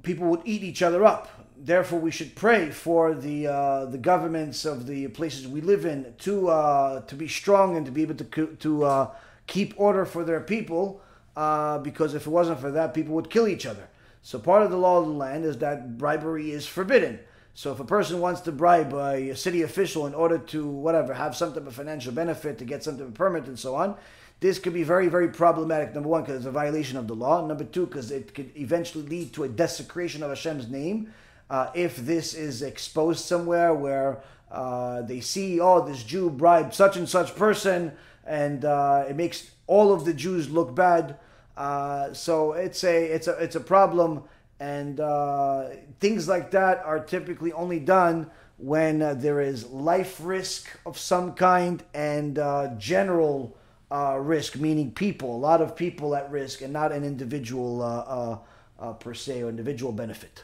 [0.03, 1.29] people would eat each other up.
[1.57, 6.13] Therefore, we should pray for the uh, the governments of the places we live in
[6.19, 9.11] to uh, to be strong and to be able to to uh,
[9.47, 11.01] keep order for their people.
[11.35, 13.87] Uh, because if it wasn't for that, people would kill each other.
[14.21, 17.19] So part of the law of the land is that bribery is forbidden.
[17.55, 21.35] So if a person wants to bribe a city official in order to whatever have
[21.35, 23.95] some type of financial benefit to get some type of permit and so on,
[24.43, 25.93] this could be very, very problematic.
[25.93, 27.47] Number one, because it's a violation of the law.
[27.47, 31.13] Number two, because it could eventually lead to a desecration of Hashem's name.
[31.49, 34.21] Uh, if this is exposed somewhere where
[34.51, 37.93] uh, they see, oh, this Jew bribed such and such person,
[38.27, 41.19] and uh, it makes all of the Jews look bad.
[41.55, 44.23] Uh, so it's a it's a it's a problem,
[44.59, 45.69] and uh,
[46.01, 51.31] things like that are typically only done when uh, there is life risk of some
[51.33, 52.35] kind and
[52.77, 53.55] general
[53.93, 57.99] uh, risk, meaning people, a lot of people at risk, and not an individual uh,
[57.99, 58.37] uh,
[58.79, 60.43] uh per se or individual benefit.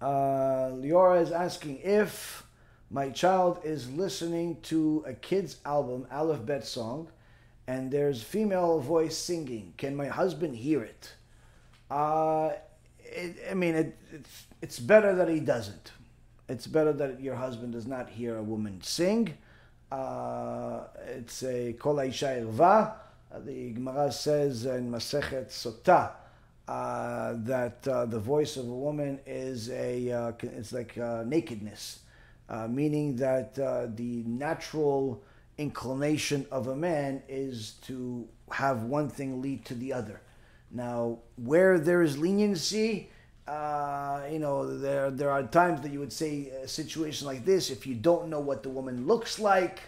[0.00, 2.44] Uh, Leora is asking if
[2.90, 7.08] my child is listening to a kid's album, Aleph Bet song,
[7.66, 9.74] and there's female voice singing.
[9.76, 11.12] Can my husband hear it?
[11.90, 12.50] Uh,
[13.00, 15.90] it I mean, it, it's, it's better that he doesn't.
[16.48, 19.36] It's better that your husband does not hear a woman sing
[19.90, 22.94] uh, it's a Kol Isha Erva.
[23.32, 26.12] Uh, the Gemara says in Masechet Sotah
[26.68, 32.00] uh, that uh, the voice of a woman is a uh, it's like uh, nakedness,
[32.68, 35.22] meaning that the natural
[35.56, 40.20] inclination of a man is to have one thing lead to the other.
[40.70, 43.08] Now, where there is leniency,
[43.48, 47.70] uh, you know, there there are times that you would say a situation like this.
[47.70, 49.80] If you don't know what the woman looks like,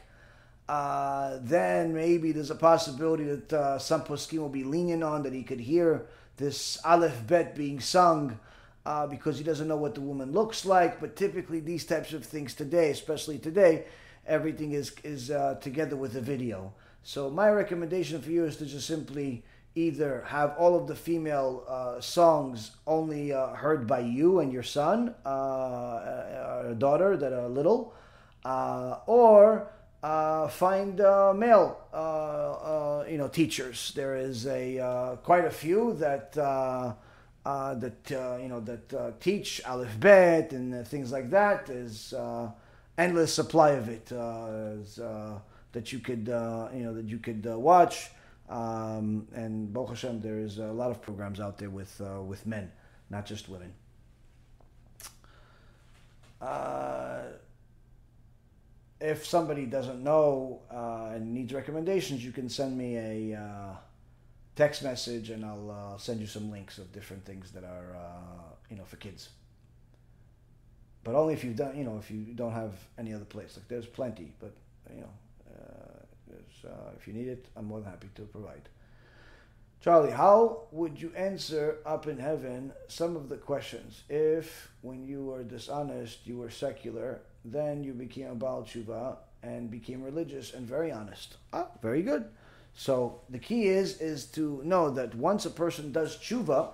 [0.67, 5.35] uh, then maybe there's a possibility that uh, some poskim will be lenient on that
[5.35, 6.07] he could hear
[6.39, 8.39] this aleph bet being sung
[8.87, 10.99] uh, because he doesn't know what the woman looks like.
[10.99, 13.85] But typically, these types of things today, especially today,
[14.27, 16.73] everything is is uh, together with the video.
[17.03, 19.43] So my recommendation for you is to just simply
[19.75, 24.65] either have all of the female uh, songs only uh, heard by you and your
[24.65, 27.95] son uh, uh or daughter that are little,
[28.45, 29.71] uh, or
[30.03, 33.93] uh, find uh, male uh, uh, you know teachers.
[33.95, 36.33] There is a quite a few that.
[36.33, 38.11] that
[38.43, 41.67] you know that teach Aleph Bet and things like that.
[41.67, 42.15] There's
[42.97, 44.07] endless supply of it
[45.73, 48.11] that you could you know that you could watch.
[48.51, 52.47] Um, and Baruch Hashem, there is a lot of programs out there with uh, with
[52.47, 52.73] men,
[53.09, 53.73] not just women.
[56.41, 57.23] Uh,
[59.01, 63.77] if somebody doesn't know uh, and needs recommendations, you can send me a uh,
[64.57, 68.55] text message, and I'll uh, send you some links of different things that are uh,
[68.69, 69.29] you know for kids.
[71.05, 73.57] But only if you've done, you know, if you don't have any other place.
[73.57, 74.53] Like there's plenty, but
[74.93, 75.13] you know
[76.65, 78.69] uh, if you need it, I'm more than happy to provide.
[79.81, 84.03] Charlie, how would you answer up in heaven some of the questions?
[84.11, 89.71] If, when you were dishonest, you were secular, then you became a Baal Tshuva and
[89.71, 91.37] became religious and very honest.
[91.53, 92.27] Ah, very good.
[92.75, 96.71] So the key is is to know that once a person does tshuva,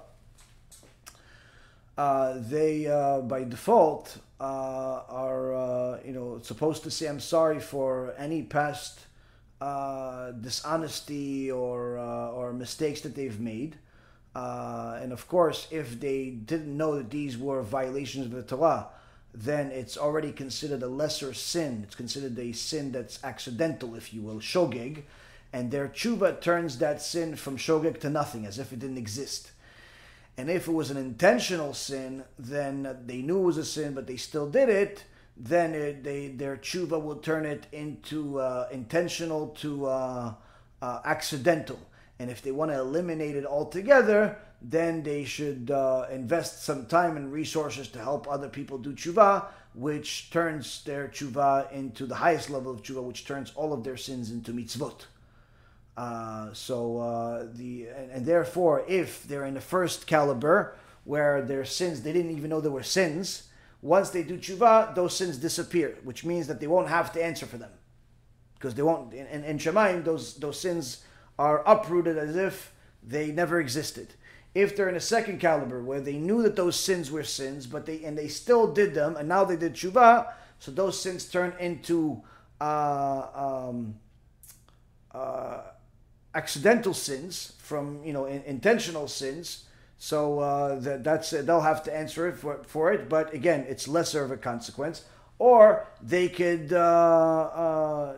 [1.96, 7.60] uh, they uh, by default uh, are uh, you know supposed to say I'm sorry
[7.60, 9.00] for any past
[9.60, 13.76] uh, dishonesty or uh, or mistakes that they've made.
[14.34, 18.88] Uh, and of course, if they didn't know that these were violations of the Torah,
[19.32, 21.80] then it's already considered a lesser sin.
[21.84, 25.04] It's considered a sin that's accidental, if you will, shogeg.
[25.54, 29.52] And their tshuva turns that sin from shogeg to nothing, as if it didn't exist.
[30.36, 34.06] And if it was an intentional sin, then they knew it was a sin, but
[34.06, 35.04] they still did it
[35.36, 40.34] then it, they, their tshuva will turn it into uh, intentional to uh,
[40.80, 41.78] uh, accidental.
[42.18, 47.16] And if they want to eliminate it altogether, then they should uh, invest some time
[47.16, 49.44] and resources to help other people do tshuva,
[49.74, 53.98] which turns their tshuva into the highest level of tshuva, which turns all of their
[53.98, 55.02] sins into mitzvot.
[55.96, 61.64] Uh, so uh, the and, and, therefore, if they're in the first caliber, where their
[61.64, 63.48] sins, they didn't even know there were sins.
[63.86, 67.46] Once they do tshuva, those sins disappear, which means that they won't have to answer
[67.46, 67.70] for them.
[68.54, 71.04] Because they won't, in, in, Shemaim, those, those sins
[71.38, 74.14] are uprooted as if they never existed.
[74.56, 77.86] If they're in a second caliber where they knew that those sins were sins, but
[77.86, 81.52] they and they still did them, and now they did tshuva, so those sins turn
[81.60, 82.22] into
[82.60, 83.96] uh, um,
[85.14, 85.60] uh,
[86.34, 89.65] accidental sins from you know in, intentional sins.
[89.98, 93.08] So uh, that, that's they'll have to answer it for for it.
[93.08, 95.04] But again, it's lesser of a consequence.
[95.38, 98.16] Or they could uh, uh,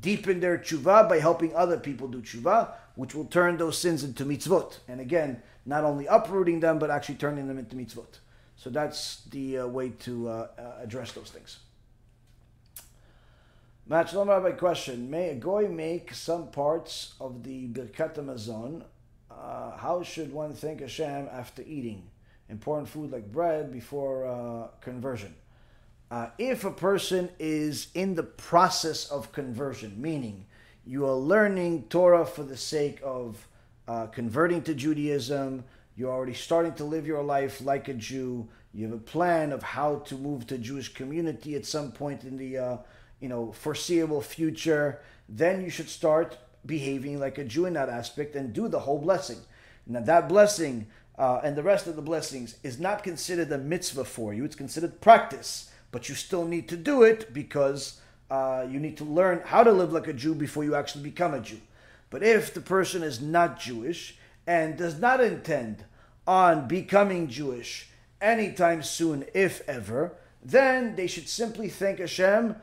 [0.00, 4.24] deepen their tshuva by helping other people do tshuva, which will turn those sins into
[4.24, 4.78] mitzvot.
[4.86, 8.18] And again, not only uprooting them, but actually turning them into mitzvot.
[8.56, 11.58] So that's the uh, way to uh, uh, address those things.
[13.88, 18.84] Shalom Rabbi question: May a goy make some parts of the Birkat Hamazon?
[19.36, 22.10] Uh, how should one thank Hashem after eating
[22.48, 25.34] important food like bread before uh, conversion?
[26.10, 30.46] Uh, if a person is in the process of conversion, meaning
[30.86, 33.48] you are learning Torah for the sake of
[33.88, 35.64] uh, converting to Judaism,
[35.96, 39.62] you're already starting to live your life like a Jew, you have a plan of
[39.62, 42.76] how to move to Jewish community at some point in the uh,
[43.20, 46.36] you know foreseeable future, then you should start
[46.66, 49.38] behaving like a Jew in that aspect and do the whole blessing.
[49.86, 50.86] Now that blessing
[51.18, 54.56] uh, and the rest of the blessings is not considered a mitzvah for you; it's
[54.56, 59.40] considered practice but you still need to do it because uh, you need to learn
[59.44, 61.60] how to live like a Jew before you actually become a Jew.
[62.10, 65.84] But if the person is not Jewish and does not intend
[66.26, 72.56] on becoming Jewish anytime soon, if ever, then they should simply thank Hashem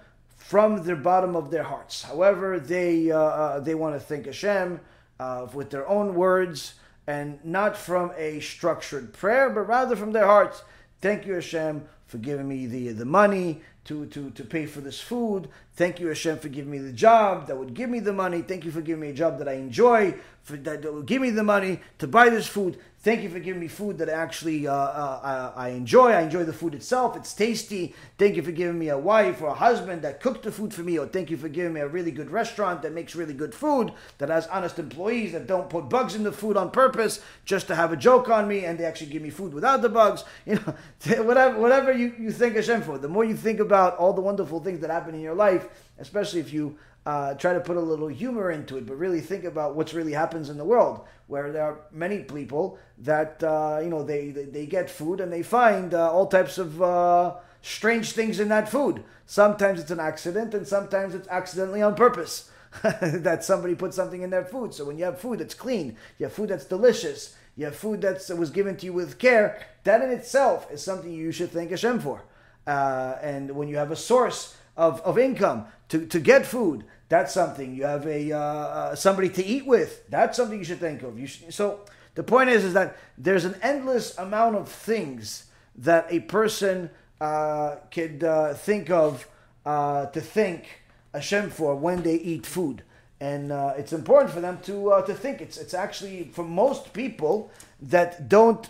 [0.51, 2.03] from the bottom of their hearts.
[2.03, 4.81] However, they uh, uh, they want to thank Hashem
[5.17, 6.73] uh, with their own words
[7.07, 10.61] and not from a structured prayer, but rather from their hearts.
[10.99, 14.99] Thank you, Hashem, for giving me the, the money to, to, to pay for this
[14.99, 15.47] food.
[15.77, 18.41] Thank you, Hashem, for giving me the job that would give me the money.
[18.41, 21.29] Thank you for giving me a job that I enjoy, for that, that give me
[21.29, 22.77] the money to buy this food.
[23.03, 26.11] Thank you for giving me food that actually uh, uh, I, enjoy.
[26.11, 27.17] I enjoy the food itself.
[27.17, 27.95] It's tasty.
[28.19, 30.83] Thank you for giving me a wife or a husband that cooked the food for
[30.83, 30.99] me.
[30.99, 33.91] Or thank you for giving me a really good restaurant that makes really good food,
[34.19, 37.75] that has honest employees that don't put bugs in the food on purpose just to
[37.75, 40.23] have a joke on me and they actually give me food without the bugs.
[40.45, 42.97] You know, whatever, whatever you, you thank Hashem for.
[42.97, 45.67] The more you think about all the wonderful things that happen in your life,
[45.97, 49.43] especially if you uh, try to put a little humor into it, but really think
[49.43, 51.01] about what's really happens in the world,
[51.31, 55.31] where there are many people that uh, you know they, they, they get food and
[55.31, 59.01] they find uh, all types of uh, strange things in that food.
[59.25, 62.51] Sometimes it's an accident, and sometimes it's accidentally on purpose
[63.01, 64.73] that somebody put something in their food.
[64.73, 68.01] So when you have food that's clean, you have food that's delicious, you have food
[68.01, 69.65] that was given to you with care.
[69.85, 72.23] That in itself is something you should thank Hashem for.
[72.67, 76.83] Uh, and when you have a source of, of income to, to get food.
[77.11, 80.09] That's something you have a uh, uh, somebody to eat with.
[80.09, 81.19] That's something you should think of.
[81.19, 81.81] You should, so
[82.15, 86.89] the point is is that there's an endless amount of things that a person
[87.19, 89.27] uh, could uh, think of
[89.65, 90.83] uh, to thank
[91.13, 92.81] Hashem for when they eat food,
[93.19, 95.41] and uh, it's important for them to uh, to think.
[95.41, 97.51] It's it's actually for most people
[97.81, 98.69] that don't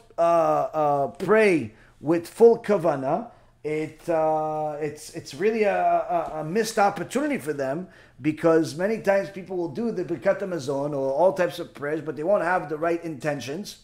[1.20, 3.30] pray with full kavana
[3.64, 7.88] it uh, it's it's really a, a, a, missed opportunity for them
[8.20, 12.16] because many times people will do the Birkat Hamazon or all types of prayers, but
[12.16, 13.84] they won't have the right intentions,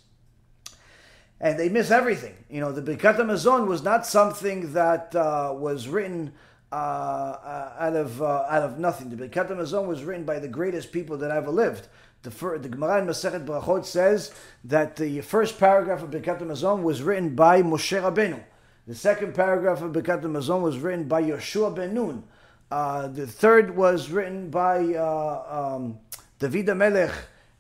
[1.40, 2.36] and they miss everything.
[2.50, 6.34] You know, the Birkat Hamazon was not something that uh, was written
[6.72, 9.12] uh, uh out of uh, out of nothing.
[9.12, 11.88] The Birkat Hamazon was written by the greatest people that ever lived.
[12.24, 14.34] The, first, the Gemara in Masechet Brachot says
[14.64, 18.42] that the first paragraph of Birkat Hamazon was written by Moshe Rabbeinu.
[18.88, 22.24] The second paragraph of Birkat Mazon was written by Yehoshua ben Nun.
[22.72, 26.00] Uh, the third was written by uh, um,
[26.40, 27.12] David Melech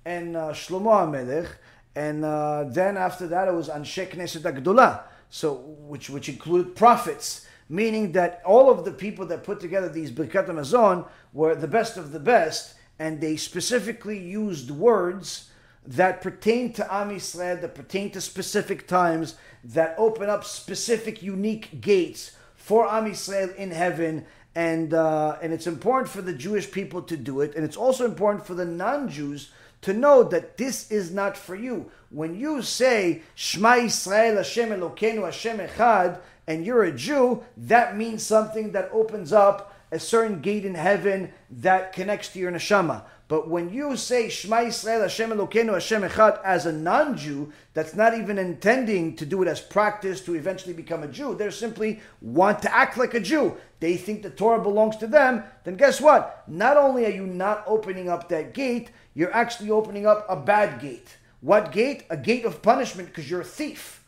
[0.05, 1.49] and uh, Shlomo Melech.
[1.97, 7.45] And uh, then after that, it was Anshe Knesset Agdolah, so which which included prophets,
[7.67, 11.97] meaning that all of the people that put together these Birkat Hamazon were the best
[11.97, 15.49] of the best, and they specifically used words
[15.87, 21.79] that pertain to Am Yisrael, that pertain to specific times, that open up specific, unique
[21.81, 24.25] gates for Am Yisrael in heaven.
[24.53, 27.55] And, uh, and it's important for the Jewish people to do it.
[27.55, 29.51] And it's also important for the non Jews
[29.81, 31.91] to know that this is not for you.
[32.09, 38.23] When you say, Shema Yisrael, Hashem Elokeinu, Hashem Echad, and you're a Jew, that means
[38.23, 43.03] something that opens up a certain gate in heaven that connects to your neshama.
[43.27, 48.17] But when you say Shema Yisrael Hashem Elokeinu Hashem Echad as a non-Jew, that's not
[48.17, 51.35] even intending to do it as practice to eventually become a Jew.
[51.35, 53.57] They simply want to act like a Jew.
[53.81, 55.43] They think the Torah belongs to them.
[55.65, 56.43] Then guess what?
[56.47, 60.79] Not only are you not opening up that gate, you're actually opening up a bad
[60.79, 61.17] gate.
[61.41, 62.05] What gate?
[62.09, 64.05] A gate of punishment because you're a thief.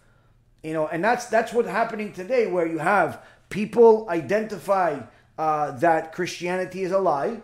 [0.63, 4.99] You know, and that's that's what's happening today, where you have people identify
[5.37, 7.41] uh, that Christianity is a lie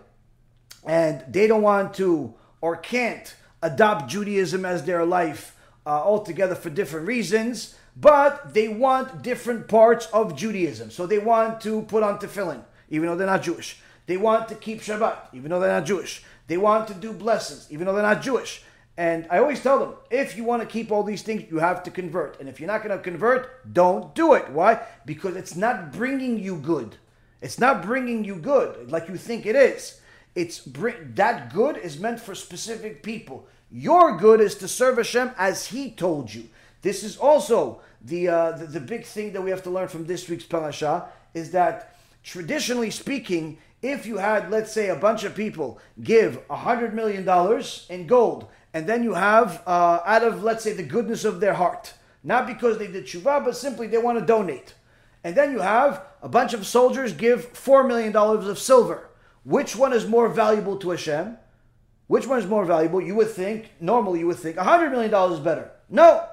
[0.86, 5.56] and they don't want to or can't adopt Judaism as their life
[5.86, 10.92] uh, altogether for different reasons, but they want different parts of Judaism.
[10.92, 13.80] So they want to put on tefillin, even though they're not Jewish.
[14.08, 16.24] They want to keep Shabbat, even though they're not Jewish.
[16.48, 18.64] They want to do blessings, even though they're not Jewish.
[18.98, 21.84] And I always tell them, if you want to keep all these things, you have
[21.84, 22.40] to convert.
[22.40, 24.50] And if you're not going to convert, don't do it.
[24.52, 24.82] Why?
[25.06, 26.96] Because it's not bringing you good.
[27.42, 30.00] It's not bringing you good like you think it is.
[30.36, 33.48] It's that good is meant for specific people.
[33.72, 36.50] Your good is to serve Hashem as He told you.
[36.82, 40.06] This is also the, uh, the, the big thing that we have to learn from
[40.06, 45.36] this week's parasha is that traditionally speaking, if you had, let's say, a bunch of
[45.36, 50.44] people give a hundred million dollars in gold, and then you have uh, out of,
[50.44, 51.94] let's say, the goodness of their heart,
[52.24, 54.74] not because they did tshuva, but simply they want to donate,
[55.24, 59.10] and then you have a bunch of soldiers give four million dollars of silver
[59.46, 61.38] which one is more valuable to Hashem?
[62.08, 63.00] Which one is more valuable?
[63.00, 65.72] You would think, normally you would think, $100 million is better.
[65.88, 66.28] No.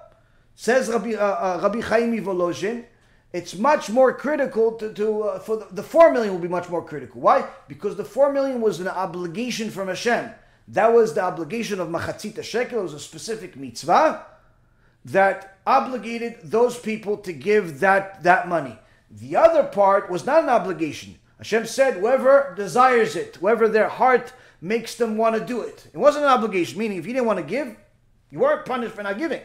[0.54, 2.86] Says Rabbi, uh, uh, Rabbi Chaim Volozhin,
[3.32, 6.68] it's much more critical to, to uh, for the, the, 4 million will be much
[6.68, 7.20] more critical.
[7.20, 7.48] Why?
[7.68, 10.30] Because the 4 million was an obligation from Hashem.
[10.68, 12.80] That was the obligation of Machatzit Shekel.
[12.80, 14.24] It was a specific mitzvah
[15.04, 18.78] that obligated those people to give that, that money.
[19.10, 21.18] The other part was not an obligation.
[21.42, 25.88] Hashem said, whoever desires it, whoever their heart makes them want to do it.
[25.92, 27.76] It wasn't an obligation, meaning if you didn't want to give,
[28.30, 29.42] you weren't punished for not giving.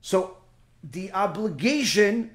[0.00, 0.38] So
[0.82, 2.32] the obligation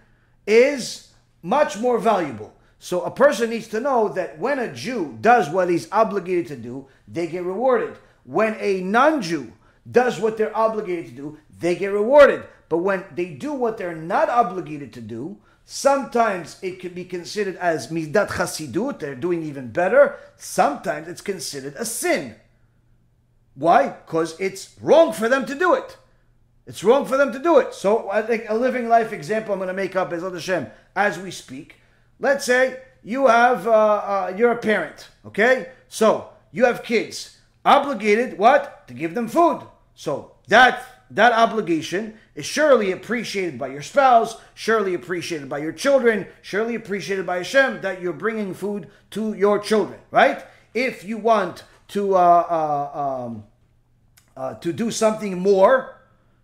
[0.48, 1.12] is
[1.42, 2.56] much more valuable.
[2.80, 6.56] So a person needs to know that when a Jew does what he's obligated to
[6.56, 7.98] do, they get rewarded.
[8.24, 9.52] When a non Jew
[9.92, 12.46] does what they're obligated to do, they get rewarded.
[12.70, 17.58] But when they do what they're not obligated to do, Sometimes it can be considered
[17.58, 20.16] as midat chasidut, they're doing even better.
[20.38, 22.36] Sometimes it's considered a sin.
[23.54, 23.90] Why?
[23.90, 25.98] Because it's wrong for them to do it.
[26.66, 27.74] It's wrong for them to do it.
[27.74, 31.20] So I think a living life example I'm going to make up is Hashem as
[31.20, 31.76] we speak.
[32.18, 35.72] Let's say you have, uh, uh, you're a parent, okay?
[35.90, 37.40] So you have kids.
[37.66, 38.88] Obligated, what?
[38.88, 39.64] To give them food.
[39.96, 40.82] So that
[41.12, 47.26] that obligation is surely appreciated by your spouse, surely appreciated by your children, surely appreciated
[47.26, 50.46] by Hashem that you're bringing food to your children, right?
[50.76, 53.44] If you want to uh, uh, um,
[54.38, 56.00] uh, to do something more,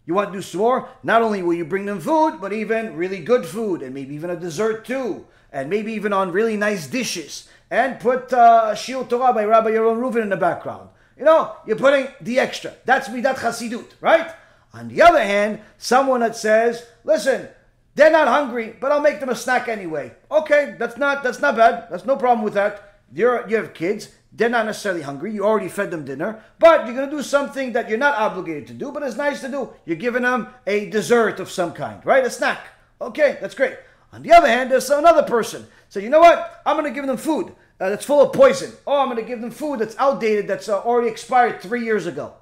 [0.08, 0.90] you want to do some more.
[1.04, 4.32] Not only will you bring them food, but even really good food, and maybe even
[4.32, 9.32] a dessert too, and maybe even on really nice dishes, and put uh, Shiur Torah
[9.32, 10.90] by Rabbi Yaron Reuven in the background.
[11.20, 12.74] You know, you're putting the extra.
[12.86, 14.34] That's midat chasidut, right?
[14.74, 17.48] On the other hand, someone that says, listen,
[17.96, 20.14] they're not hungry, but I'll make them a snack anyway.
[20.32, 21.88] Okay, that's not that's not bad.
[21.92, 23.00] That's no problem with that.
[23.14, 24.10] You're, you have kids.
[24.32, 25.32] They're not necessarily hungry.
[25.32, 28.74] You already fed them dinner, but you're to do something that you're not obligated to
[28.74, 29.70] do, but it's nice to do.
[29.86, 32.26] You're giving them a dessert of some kind, right?
[32.26, 32.66] A snack.
[33.00, 33.78] Okay, that's great.
[34.12, 35.68] On the other hand, there's another person.
[35.90, 36.62] So you know what?
[36.66, 38.72] I'm to give them food uh, that's full of poison.
[38.88, 42.34] Oh, I'm to give them food that's outdated, that's uh, already expired three years ago.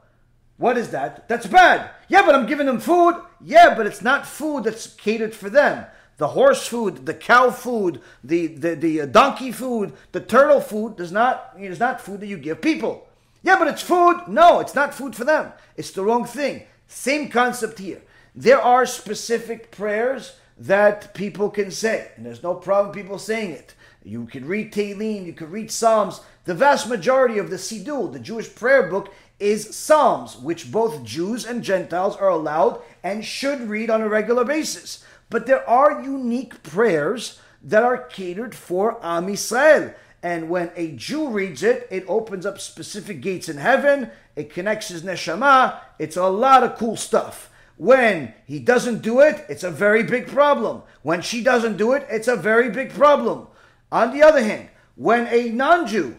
[0.58, 1.28] What is that?
[1.28, 1.90] That's bad.
[2.12, 3.16] Yeah, but I'm giving them food.
[3.40, 5.86] Yeah, but it's not food that's catered for them.
[6.18, 10.98] The horse food, the cow food, the, the, the uh, donkey food, the turtle food
[10.98, 13.08] does not is not food that you give people.
[13.44, 14.24] Yeah, but it's food.
[14.28, 15.54] No, it's not food for them.
[15.78, 16.64] It's the wrong thing.
[16.86, 18.02] Same concept here.
[18.36, 23.74] There are specific prayers that people can say, and there's no problem people saying it.
[24.04, 26.20] You can read Tehillim, you can read Psalms.
[26.44, 31.46] The vast majority of the Siddur, the Jewish prayer book, is Psalms, which both Jews
[31.46, 35.04] and Gentiles are allowed and should read on a regular basis.
[35.30, 39.96] But there are unique prayers that are catered for Am Yisrael.
[40.24, 44.90] And when a Jew reads it, it opens up specific gates in heaven, it connects
[44.90, 47.50] his neshama, it's a lot of cool stuff.
[47.78, 50.84] When he doesn't do it, it's a very big problem.
[51.02, 53.48] When she doesn't do it, it's a very big problem.
[53.92, 56.18] On the other hand, when a non Jew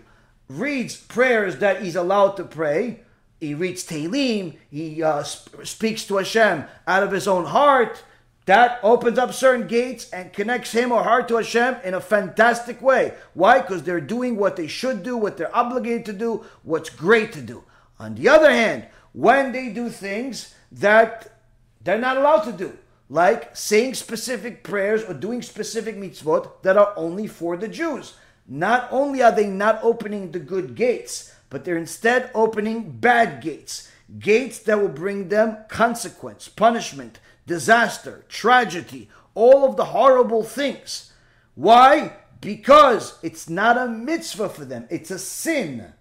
[0.48, 3.00] reads prayers that he's allowed to pray,
[3.42, 8.04] he reads Tehillim, he uh, sp- speaks to Hashem out of his own heart,
[8.46, 12.80] that opens up certain gates and connects him or her to Hashem in a fantastic
[12.80, 13.14] way.
[13.34, 13.60] Why?
[13.60, 17.40] Because they're doing what they should do, what they're obligated to do, what's great to
[17.40, 17.64] do.
[17.98, 21.38] On the other hand, when they do things that
[21.82, 22.78] they're not allowed to do,
[23.08, 28.14] like saying specific prayers or doing specific mitzvot that are only for the Jews.
[28.46, 33.92] Not only are they not opening the good gates, but they're instead opening bad gates.
[34.18, 41.12] Gates that will bring them consequence, punishment, disaster, tragedy, all of the horrible things.
[41.54, 42.14] Why?
[42.40, 45.92] Because it's not a mitzvah for them, it's a sin.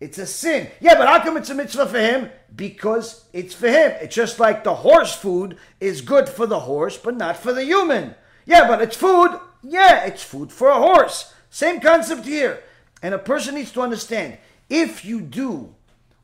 [0.00, 0.70] It's a sin.
[0.80, 2.30] Yeah, but how come it's a mitzvah for him?
[2.54, 3.92] Because it's for him.
[4.00, 7.64] It's just like the horse food is good for the horse, but not for the
[7.64, 8.14] human.
[8.46, 9.38] Yeah, but it's food.
[9.62, 11.34] Yeah, it's food for a horse.
[11.50, 12.62] Same concept here.
[13.02, 15.74] And a person needs to understand if you do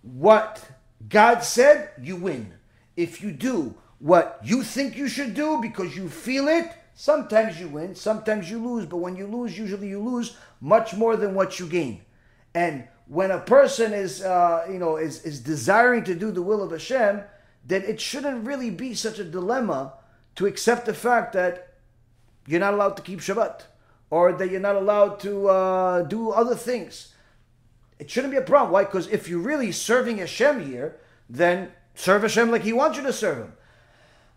[0.03, 0.65] what
[1.09, 2.53] God said, you win.
[2.97, 7.69] If you do what you think you should do because you feel it, sometimes you
[7.69, 8.87] win, sometimes you lose.
[8.87, 12.03] But when you lose, usually you lose much more than what you gain.
[12.55, 16.63] And when a person is, uh, you know, is, is desiring to do the will
[16.63, 17.23] of Hashem,
[17.65, 19.95] then it shouldn't really be such a dilemma
[20.37, 21.75] to accept the fact that
[22.47, 23.63] you're not allowed to keep Shabbat
[24.11, 27.12] or that you're not allowed to uh, do other things.
[28.03, 28.73] It shouldn't be a problem.
[28.73, 28.83] Why?
[28.83, 30.97] Because if you're really serving Hashem here,
[31.31, 33.53] then serve Hashem like He wants you to serve Him.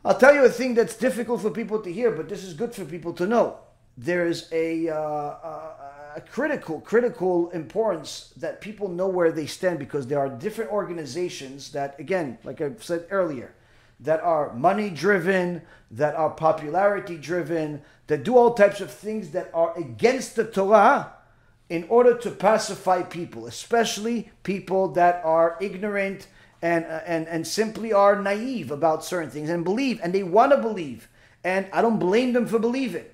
[0.06, 2.76] I'll tell you a thing that's difficult for people to hear, but this is good
[2.76, 3.58] for people to know.
[3.98, 5.72] There is a, uh, uh
[6.16, 11.72] a critical, critical importance that people know where they stand because there are different organizations
[11.72, 13.56] that, again, like I said earlier,
[14.00, 19.50] that are money driven, that are popularity driven, that do all types of things that
[19.56, 21.15] are against the Torah
[21.70, 26.28] in order to pacify people, especially people that are ignorant
[26.62, 30.58] and, and, and simply are naive about certain things and believe, and they want to
[30.58, 31.10] believe.
[31.44, 33.06] And I don't blame them for believing.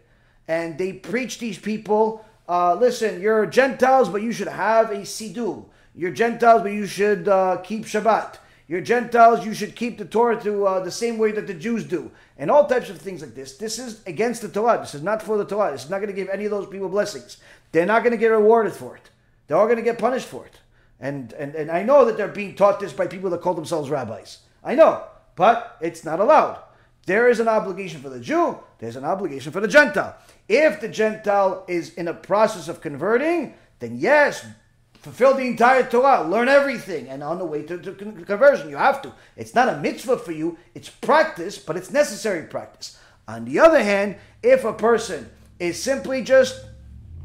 [0.47, 5.63] And they preach these people uh, listen, you're Gentiles, but you should have a Siddur.
[5.95, 8.39] You're Gentiles, but you should uh, keep Shabbat.
[8.67, 11.85] You're Gentiles, you should keep the Torah to uh, the same way that the Jews
[11.85, 12.11] do.
[12.37, 13.55] And all types of things like this.
[13.57, 14.79] This is against the Torah.
[14.79, 15.71] This is not for the Torah.
[15.71, 17.37] This is not going to give any of those people blessings.
[17.71, 19.09] They're not going to get rewarded for it.
[19.47, 20.53] They're all going to get punished for it.
[20.99, 23.89] And, and, and I know that they're being taught this by people that call themselves
[23.89, 24.39] rabbis.
[24.63, 25.03] I know.
[25.35, 26.59] But it's not allowed.
[27.05, 30.15] There is an obligation for the Jew, there's an obligation for the Gentile.
[30.47, 34.45] If the Gentile is in a process of converting, then yes,
[34.93, 39.01] fulfill the entire Torah, learn everything, and on the way to, to conversion, you have
[39.01, 39.13] to.
[39.35, 42.99] It's not a mitzvah for you, it's practice, but it's necessary practice.
[43.27, 45.29] On the other hand, if a person
[45.59, 46.63] is simply just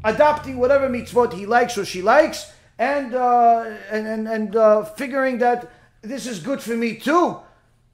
[0.07, 5.37] adopting whatever mitzvot he likes or she likes, and uh, and and, and uh, figuring
[5.39, 5.69] that
[6.01, 7.37] this is good for me too,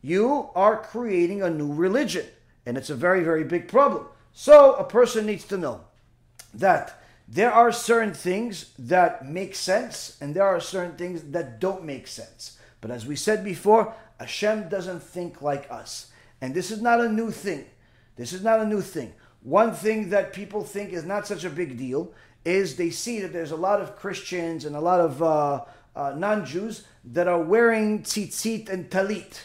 [0.02, 2.26] you are creating a new religion,
[2.65, 4.06] and it's a very very big problem.
[4.34, 5.81] So a person needs to know
[6.53, 11.84] that there are certain things that make sense and there are certain things that don't
[11.84, 12.57] make sense.
[12.81, 16.11] But as we said before, Hashem doesn't think like us.
[16.41, 17.65] And this is not a new thing.
[18.15, 19.14] This is not a new thing.
[19.44, 22.11] One thing that people think is not such a big deal
[22.44, 25.64] is they see that there's a lot of Christians and a lot of uh,
[25.95, 29.40] uh, non Jews that are wearing tzitzit and talit.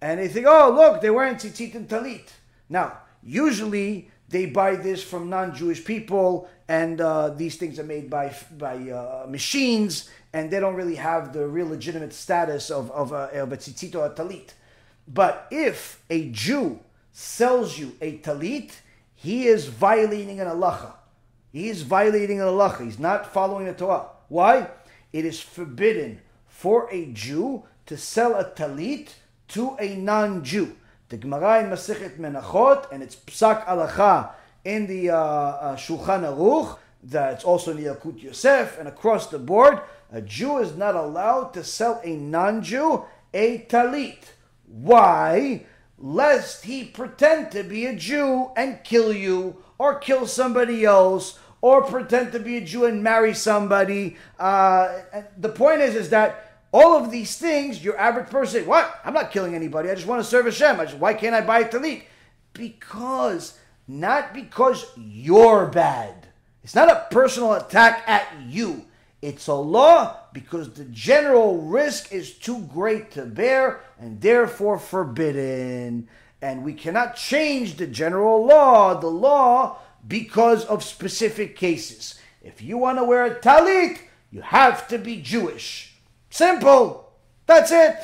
[0.00, 2.28] And they think, oh, look, they're wearing tzitzit and talit.
[2.68, 8.34] Now, Usually, they buy this from non-Jewish people, and uh, these things are made by
[8.56, 13.52] by uh, machines, and they don't really have the real legitimate status of of, of
[13.52, 14.50] a tzitzit or a talit.
[15.06, 16.80] But if a Jew
[17.12, 18.72] sells you a talit,
[19.20, 20.92] he is violating an halacha.
[21.50, 22.84] He is violating an halacha.
[22.84, 24.06] He's not following the Torah.
[24.28, 24.68] Why?
[25.12, 29.08] It is forbidden for a Jew to sell a talit
[29.48, 30.76] to a non-Jew.
[31.08, 34.30] The Gemara in Masechet Menachot, and it's Psak Alacha
[34.64, 39.38] in the uh, uh, Shulchan Aruch, that's also in the Yalkut Yosef, and across the
[39.40, 39.80] board,
[40.12, 43.04] a Jew is not allowed to sell a non-Jew
[43.34, 44.18] a talit.
[44.66, 45.64] Why?
[45.98, 51.82] Lest he pretend to be a Jew and kill you, or kill somebody else, or
[51.82, 54.16] pretend to be a Jew and marry somebody.
[54.38, 55.00] Uh,
[55.36, 59.00] the point is, is that all of these things, your average person, what?
[59.04, 59.90] I'm not killing anybody.
[59.90, 60.78] I just want to serve Hashem.
[60.78, 62.02] I just, why can't I buy a talit?
[62.52, 66.28] Because, not because you're bad.
[66.62, 68.84] It's not a personal attack at you.
[69.20, 76.08] It's a law because the general risk is too great to bear and therefore forbidden.
[76.40, 82.20] And we cannot change the general law, the law, because of specific cases.
[82.42, 83.98] If you want to wear a talit,
[84.30, 85.96] you have to be Jewish.
[86.30, 87.12] Simple.
[87.46, 87.96] That's it.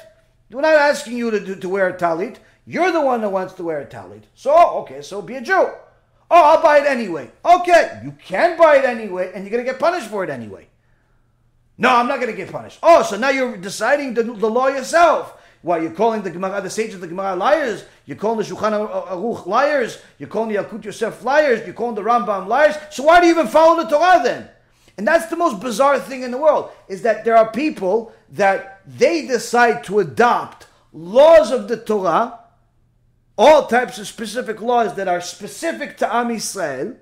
[0.51, 2.39] We're not asking you to, do, to wear a talit.
[2.67, 4.23] You're the one that wants to wear a talit.
[4.35, 5.69] So, okay, so be a Jew.
[6.31, 7.31] Oh, I'll buy it anyway.
[7.45, 10.67] Okay, you can buy it anyway, and you're going to get punished for it anyway.
[11.77, 12.79] No, I'm not going to get punished.
[12.83, 15.41] Oh, so now you're deciding the, the law yourself.
[15.63, 17.85] Why, you're calling the Gemara, the sages of the Gemara liars?
[18.05, 20.01] You're calling the Shulchan Aruch liars?
[20.19, 21.65] You're calling the Yalkut Yosef liars?
[21.65, 22.77] You're calling the Rambam liars?
[22.91, 24.51] So why do you even follow the Torah then?
[24.99, 28.83] And that's the most bizarre thing in the world, is that there are people that
[28.87, 32.41] they decide to adopt laws of the Torah,
[33.37, 36.99] all types of specific laws that are specific to Am Yisrael,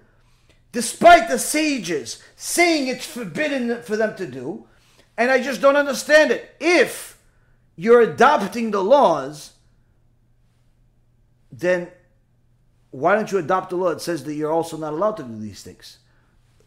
[0.73, 4.67] despite the sages saying it's forbidden for them to do,
[5.17, 6.57] and I just don't understand it.
[6.59, 7.19] If
[7.77, 9.53] you're adopting the laws,
[11.51, 11.89] then
[12.91, 15.39] why don't you adopt the law that says that you're also not allowed to do
[15.39, 15.99] these things?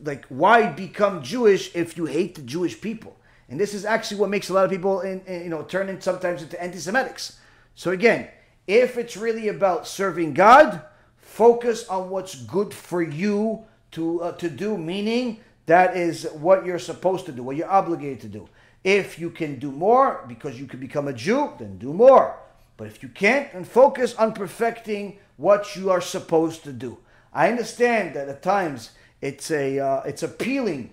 [0.03, 3.15] Like, why become Jewish if you hate the Jewish people?
[3.47, 5.87] And this is actually what makes a lot of people, in, in, you know, turn
[5.87, 7.37] in sometimes into anti-Semitics.
[7.75, 8.27] So again,
[8.67, 10.81] if it's really about serving God,
[11.17, 13.65] focus on what's good for you
[13.95, 14.77] to uh, to do.
[14.77, 18.49] Meaning that is what you're supposed to do, what you're obligated to do.
[18.83, 22.37] If you can do more because you can become a Jew, then do more.
[22.77, 26.97] But if you can't, then focus on perfecting what you are supposed to do.
[27.33, 28.91] I understand that at times
[29.21, 30.91] it's a uh, it's appealing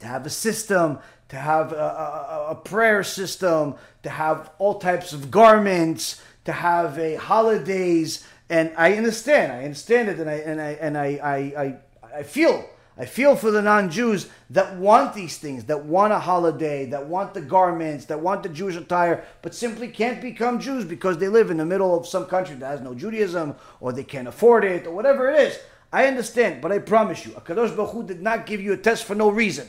[0.00, 0.98] to have a system,
[1.28, 6.98] to have a, a, a, prayer system, to have all types of garments, to have
[6.98, 9.52] a holidays, and I understand.
[9.52, 11.76] I understand it, and I and I and I I, I,
[12.14, 16.84] I feel I feel for the non-Jews that want these things, that want a holiday,
[16.86, 21.16] that want the garments, that want the Jewish attire, but simply can't become Jews because
[21.16, 24.28] they live in the middle of some country that has no Judaism, or they can't
[24.28, 25.58] afford it, or whatever it is.
[25.90, 29.04] I understand, but I promise you, Akadosh Baruch Hu did not give you a test
[29.04, 29.68] for no reason.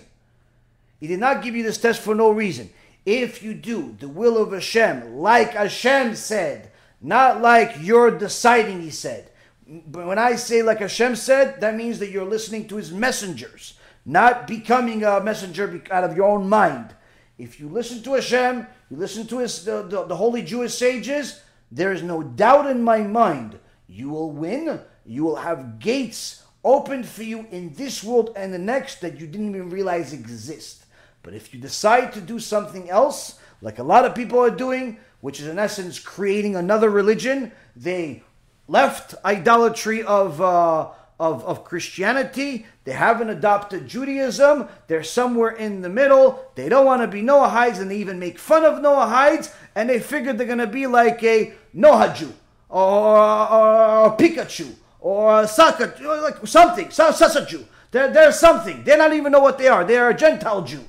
[1.00, 2.70] He did not give you this test for no reason.
[3.06, 6.72] If you do the will of Hashem, like Hashem said,
[7.02, 9.30] not like you're deciding, he said,
[9.68, 13.76] but when I say like Hashem said, that means that you're listening to his messengers,
[14.06, 16.94] not becoming a messenger out of your own mind.
[17.38, 21.42] If you listen to Hashem, you listen to his, the, the, the holy Jewish sages,
[21.72, 24.80] there is no doubt in my mind you will win.
[25.06, 29.28] You will have gates opened for you in this world and the next that you
[29.28, 30.86] didn't even realize exist.
[31.22, 35.00] But if you decide to do something else, like a lot of people are doing,
[35.22, 38.24] which is in essence creating another religion, they
[38.68, 42.66] left idolatry of, uh, of, of Christianity.
[42.84, 44.68] They haven't adopted Judaism.
[44.88, 46.52] They're somewhere in the middle.
[46.56, 50.00] They don't want to be Noahides, and they even make fun of Noahides, and they
[50.00, 52.34] figured they're going to be like a Noah Jew
[52.70, 53.78] or, or,
[54.08, 57.66] or Pikachu or Saka, like something, Sasa Jew.
[57.92, 58.84] They're, they're something.
[58.84, 59.84] They don't even know what they are.
[59.84, 60.84] They are a Gentile Jew.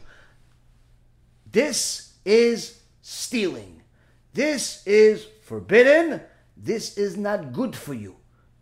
[1.51, 3.83] This is stealing.
[4.33, 6.23] This is forbidden
[6.65, 8.16] this is not good for you.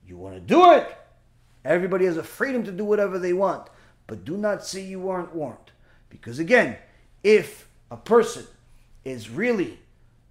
[0.06, 0.94] You want to do it.
[1.64, 3.68] Everybody has a freedom to do whatever they want.
[4.08, 5.70] But do not say you weren't warned.
[6.10, 6.76] Because again,
[7.22, 8.44] if a person
[9.04, 9.78] is really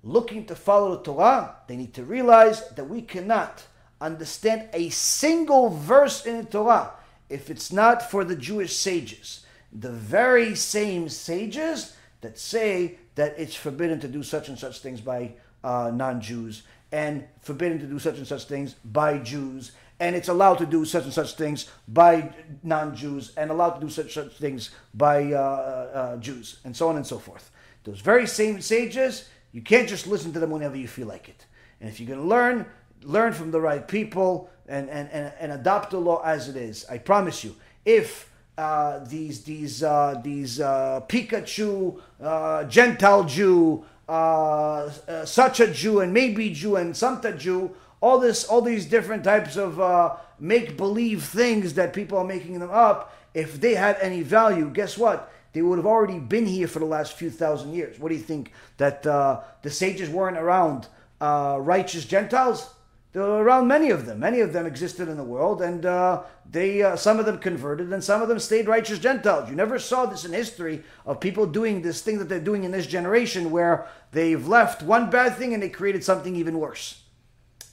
[0.03, 3.63] looking to follow the Torah, they need to realize that we cannot
[4.01, 6.91] understand a single verse in the Torah
[7.29, 9.45] if it's not for the Jewish sages.
[9.71, 14.99] The very same sages that say that it's forbidden to do such and such things
[14.99, 15.33] by
[15.63, 20.29] uh, non Jews and forbidden to do such and such things by Jews, and it's
[20.29, 24.33] allowed to do such and such things by non-Jews, and allowed to do such such
[24.33, 27.51] things by uh, uh, Jews, and so on and so forth.
[27.83, 31.45] Those very same sages, you can't just listen to them whenever you feel like it.
[31.79, 32.65] And if you're going to learn,
[33.03, 36.85] learn from the right people and, and, and, and adopt the law as it is.
[36.89, 37.55] I promise you,
[37.85, 45.67] if uh, these these uh, these uh, Pikachu uh, Gentile Jew uh, uh, such a
[45.67, 50.15] Jew and maybe Jew and Santa Jew, all this, all these different types of uh,
[50.39, 53.15] make believe things that people are making them up.
[53.33, 55.31] If they had any value, guess what?
[55.53, 57.99] They would have already been here for the last few thousand years.
[57.99, 60.87] What do you think that uh, the sages weren't around
[61.19, 62.69] uh, righteous Gentiles?
[63.13, 64.19] There were around many of them.
[64.19, 67.91] Many of them existed in the world, and uh, they uh, some of them converted,
[67.91, 69.49] and some of them stayed righteous Gentiles.
[69.49, 72.71] You never saw this in history of people doing this thing that they're doing in
[72.71, 77.03] this generation, where they've left one bad thing and they created something even worse.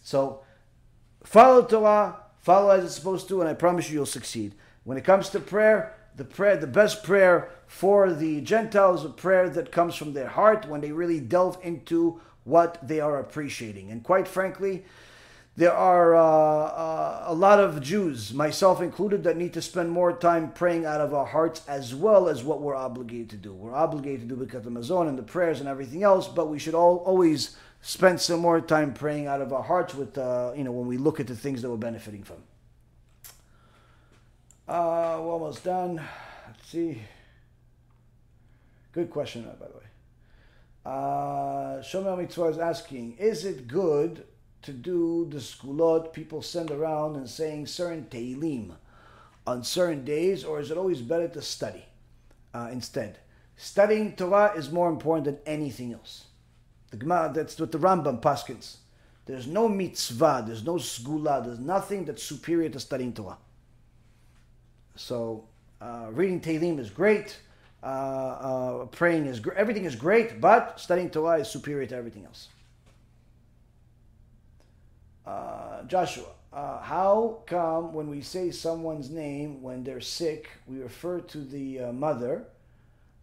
[0.02, 0.42] So,
[1.22, 4.54] follow Torah, follow as it's supposed to, and I promise you, you'll succeed.
[4.82, 9.48] When it comes to prayer, the prayer, the best prayer for the Gentiles, a prayer
[9.50, 13.90] that comes from their heart when they really delve into what they are appreciating.
[13.90, 14.84] And quite frankly,
[15.58, 20.12] there are uh, uh, a lot of Jews, myself included, that need to spend more
[20.12, 23.52] time praying out of our hearts as well as what we're obligated to do.
[23.52, 26.76] We're obligated to do the Hamazon and the prayers and everything else, but we should
[26.76, 30.70] all always spend some more time praying out of our hearts with, uh, you know,
[30.70, 32.36] when we look at the things that we're benefiting from.
[34.68, 36.00] Uh, we're almost done.
[36.46, 37.02] Let's see.
[38.92, 39.86] Good question, by the way.
[40.86, 44.24] Uh, Shomer Mitzvah is asking, is it good
[44.62, 48.74] to do the sgulot people send around and saying certain Tehillim
[49.46, 51.84] on certain days, or is it always better to study
[52.54, 53.18] uh, instead?
[53.56, 56.26] Studying Torah is more important than anything else.
[56.90, 58.76] The Gemara, that's what the Rambam paskins.
[59.26, 63.36] There's no mitzvah, there's no sgula, there's nothing that's superior to studying Torah.
[64.96, 65.44] So,
[65.80, 67.38] uh, reading Tehillim is great,
[67.82, 72.24] uh, uh, praying is great, everything is great, but studying Torah is superior to everything
[72.24, 72.48] else.
[75.28, 76.24] Uh, Joshua,
[76.54, 81.80] uh, how come when we say someone's name when they're sick, we refer to the
[81.80, 82.44] uh, mother,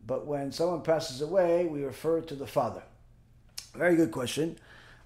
[0.05, 2.83] but when someone passes away, we refer to the father?
[3.73, 4.59] Very good question.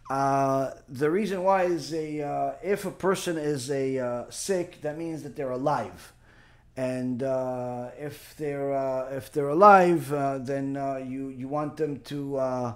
[0.10, 5.24] Uh, the reason why is a uh, if a person is a sick, that means
[5.24, 6.12] that they're alive,
[6.76, 7.22] and
[7.98, 10.10] if they're if they're alive,
[10.46, 10.76] then
[11.08, 12.76] you you want them to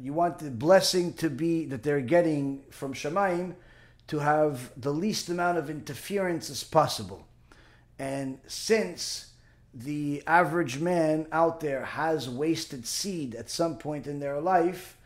[0.00, 3.54] you want the blessing to be that they're getting from Shemaim
[4.08, 7.26] to have the least amount of interference as possible.
[7.98, 9.30] And since
[9.74, 14.96] the average man out there has wasted seed at some point in their life,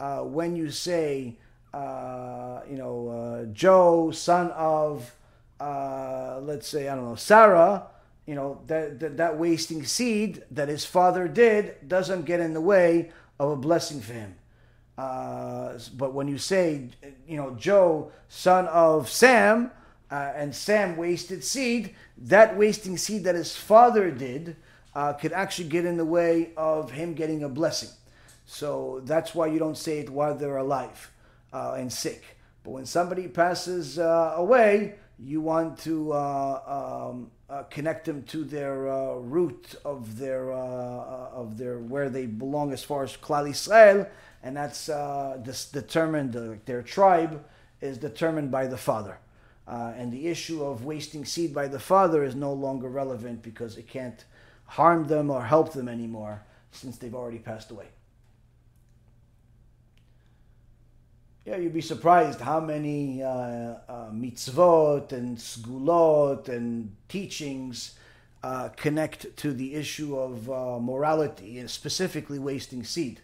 [0.00, 1.36] uh, when you say,
[1.72, 5.14] uh, you know, uh, Joe, son of,
[5.60, 7.86] uh, let's say, I don't know, Sarah,
[8.26, 12.60] you know, that, that, that wasting seed that his father did doesn't get in the
[12.60, 13.10] way
[13.42, 14.34] of a blessing for him.
[14.96, 16.88] Uh, but when you say,
[17.26, 19.70] you know, Joe, son of Sam,
[20.10, 24.56] uh, and Sam wasted seed, that wasting seed that his father did
[24.94, 27.88] uh, could actually get in the way of him getting a blessing.
[28.44, 31.10] So that's why you don't say it while they're alive
[31.52, 32.22] uh, and sick.
[32.62, 38.44] But when somebody passes uh, away, you want to uh, um, uh, connect them to
[38.44, 43.14] their uh, root of their uh, uh, of their where they belong as far as
[43.14, 44.08] Klal Yisrael,
[44.42, 46.32] and that's uh, this determined.
[46.64, 47.44] their tribe
[47.82, 49.18] is determined by the father,
[49.66, 53.86] and the issue of wasting seed by the father is no longer relevant because it
[53.86, 54.24] can't
[54.64, 57.88] harm them or help them anymore since they've already passed away.
[61.44, 67.94] Yeah, you'd be surprised how many uh, uh, mitzvot and sgulot and teachings
[68.44, 73.20] uh, connect to the issue of uh, morality and specifically wasting seed.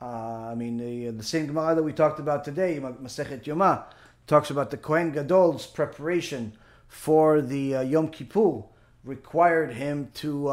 [0.00, 3.84] Uh, I mean, the, the same Gemara that we talked about today, Masechet Yoma,
[4.28, 6.52] talks about the Kohen Gadol's preparation
[6.86, 8.62] for the uh, Yom Kippur
[9.02, 10.48] required him to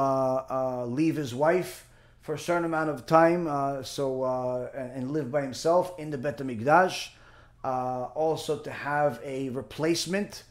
[0.88, 1.88] leave his wife
[2.24, 6.18] for a certain amount of time, uh, so uh, and live by himself in the
[6.18, 7.10] Bet Hamikdash.
[7.64, 10.44] Uh, also, to have a replacement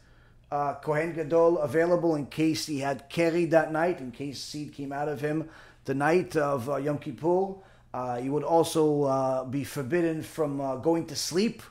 [0.51, 4.91] uh, Kohen Gadol available in case he had keri that night, in case seed came
[4.91, 5.49] out of him
[5.85, 7.55] the night of uh, Yom Kippur.
[7.91, 11.61] Uh, he would also be forbidden from going to sleep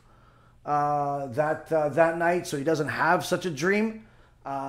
[0.64, 4.04] that that night, so he doesn't have such a dream.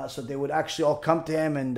[0.08, 1.78] so they would actually all come to him and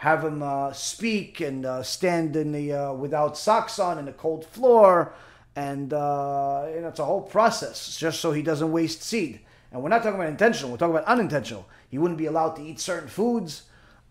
[0.00, 4.12] have him uh, speak and uh, stand in the uh, without socks on in the
[4.12, 5.12] cold floor,
[5.54, 9.40] and uh, you know, it's a whole process just so he doesn't waste seed.
[9.70, 11.68] And we're not talking about intentional; we're talking about unintentional.
[11.90, 13.64] He wouldn't be allowed to eat certain foods.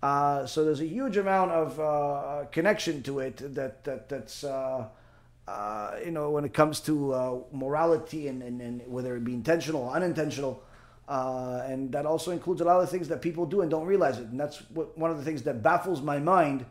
[0.03, 6.11] Uh, so there's a huge amount of uh, connection to it that, that that's you
[6.11, 10.61] know when it comes to morality and, and, and whether it be intentional or unintentional.
[11.09, 14.19] Uh, and that also includes a lot of things that people do and don't realize
[14.19, 14.27] it.
[14.27, 16.67] And that's what, one of the things that baffles my mind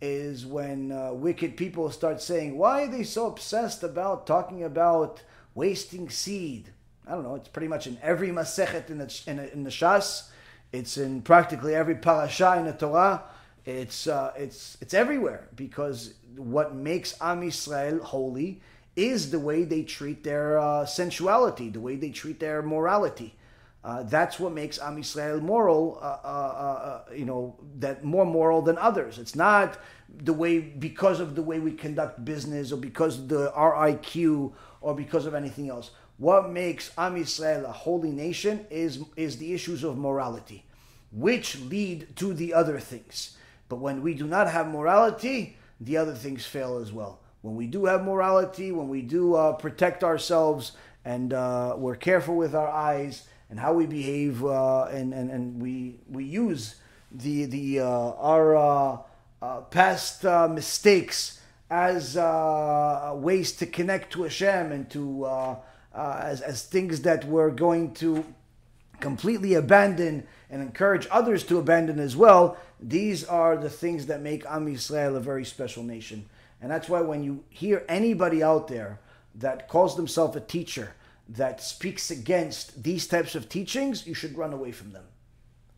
[0.00, 5.22] is when uh, wicked people start saying, "Why are they so obsessed about talking about
[5.54, 6.70] wasting seed?"
[7.06, 7.34] I don't know.
[7.34, 10.30] It's pretty much in every masechet in the in, in the Shas.
[10.72, 13.22] It's in practically every parasha in the Torah.
[13.66, 18.62] It's uh, it's it's everywhere because what makes Am Yisrael holy
[18.96, 23.36] is the way they treat their uh, sensuality, the way they treat their morality.
[23.84, 28.62] Uh, that's what makes Am Yisrael moral, uh, uh, uh, you know, that more moral
[28.62, 29.18] than others.
[29.18, 29.76] It's not
[30.08, 34.94] the way because of the way we conduct business or because of the RIQ or
[34.94, 35.90] because of anything else.
[36.18, 40.64] What makes Am Yisrael a holy nation is is the issues of morality,
[41.10, 43.36] which lead to the other things.
[43.68, 47.18] But when we do not have morality, the other things fail as well.
[47.40, 50.72] When we do have morality, when we do uh, protect ourselves
[51.04, 55.60] and uh, we're careful with our eyes and how we behave, uh, and, and, and
[55.60, 56.76] we, we use
[57.10, 58.96] the, the, uh, our uh,
[59.42, 61.38] uh, past uh, mistakes
[61.68, 62.16] as
[63.14, 65.58] ways to connect to Hashem and to
[65.94, 68.24] as, as things that we're going to
[69.00, 72.56] completely abandon and encourage others to abandon as well.
[72.80, 76.24] These are the things that make Am Yisrael a very special nation.
[76.62, 78.98] And that's why when you hear anybody out there
[79.34, 80.94] that calls themselves a teacher
[81.36, 85.04] that speaks against these types of teachings, you should run away from them.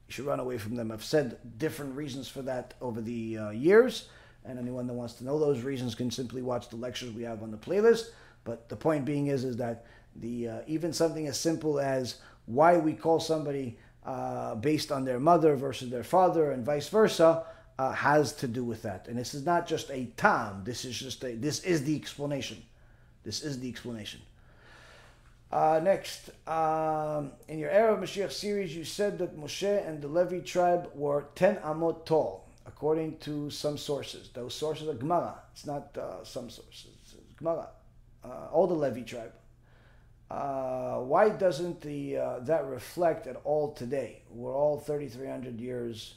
[0.09, 0.91] You should run away from them.
[0.91, 4.09] I've said different reasons for that over the uh, years,
[4.45, 7.43] and anyone that wants to know those reasons can simply watch the lectures we have
[7.43, 8.09] on the playlist.
[8.45, 9.87] But the point being is, is that
[10.17, 12.17] the uh, even something as simple as
[12.47, 17.45] why we call somebody uh, based on their mother versus their father and vice versa
[17.79, 19.09] uh, has to do with that.
[19.09, 20.63] And this is not just a tam.
[20.65, 21.35] This is just a.
[21.35, 22.63] This is the explanation.
[23.23, 24.21] This is the explanation.
[25.55, 30.09] Uh, next, um, in your Era of Mashiach series, you said that Moshe and the
[30.09, 34.31] Levi tribe were 10 amot tall, according to some sources.
[34.35, 35.37] Those sources are Gemara.
[35.53, 36.89] It's not uh, some sources.
[37.01, 37.69] It's Gemara.
[38.25, 39.31] Uh, all the Levi tribe.
[40.29, 44.23] Uh, why doesn't the uh, that reflect at all today?
[44.31, 46.15] We're all 3,300 years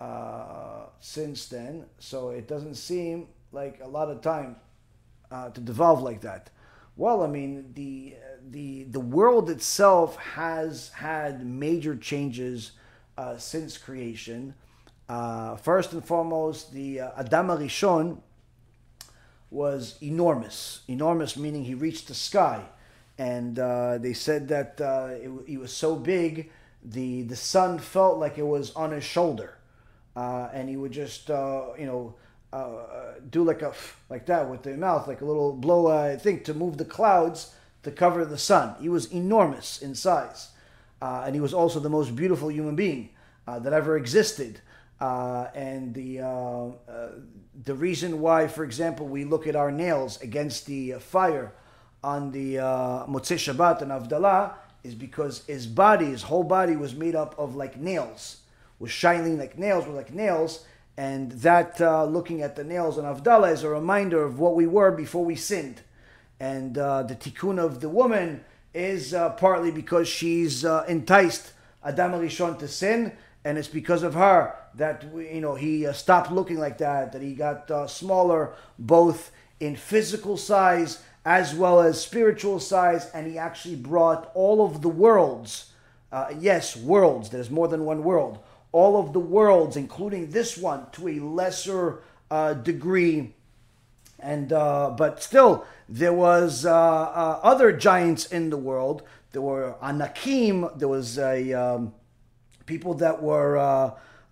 [0.00, 4.56] uh, since then, so it doesn't seem like a lot of time
[5.30, 6.48] to devolve like that.
[6.96, 8.14] Well, I mean, the
[8.50, 12.72] the the world itself has had major changes
[13.18, 14.54] uh, since creation.
[15.08, 18.22] Uh, first and foremost, the uh, Adam
[19.50, 20.80] was enormous.
[20.88, 22.64] Enormous meaning he reached the sky,
[23.18, 26.50] and uh, they said that uh, it, he was so big,
[26.82, 29.58] the the sun felt like it was on his shoulder,
[30.16, 32.14] uh, and he would just you know
[32.52, 33.72] uh, do like a
[34.08, 36.84] like that with the mouth, like a little blow, uh, I think, to move the
[36.84, 38.74] clouds to cover the sun.
[38.80, 40.50] He was enormous in size,
[41.02, 43.10] uh, and he was also the most beautiful human being
[43.46, 44.60] uh, that ever existed.
[45.00, 46.70] Uh, and the uh,
[47.64, 51.52] the reason why, for example, we look at our nails against the fire
[52.02, 54.54] on the uh, Motzei Shabbat and Havdalah
[54.84, 58.38] is because his body, his whole body, was made up of like nails,
[58.78, 60.64] was shining like nails, were like nails
[60.96, 64.66] and that uh, looking at the nails on Havdalah is a reminder of what we
[64.66, 65.82] were before we sinned.
[66.40, 71.52] And uh, the tikkun of the woman is uh, partly because she's uh, enticed
[71.84, 73.12] Adam Rishon to sin,
[73.44, 77.22] and it's because of her that you know he uh, stopped looking like that, that
[77.22, 83.36] he got uh, smaller both in physical size as well as spiritual size, and he
[83.36, 85.72] actually brought all of the worlds.
[86.38, 87.30] yes, worlds.
[87.30, 88.38] There's more than one world
[88.76, 93.32] all of the worlds, including this one, to a lesser uh, degree.
[94.20, 99.02] And uh, but still, there was uh, uh other giants in the world.
[99.32, 100.68] There were Anakim.
[100.76, 101.94] There was a um,
[102.66, 103.56] people that were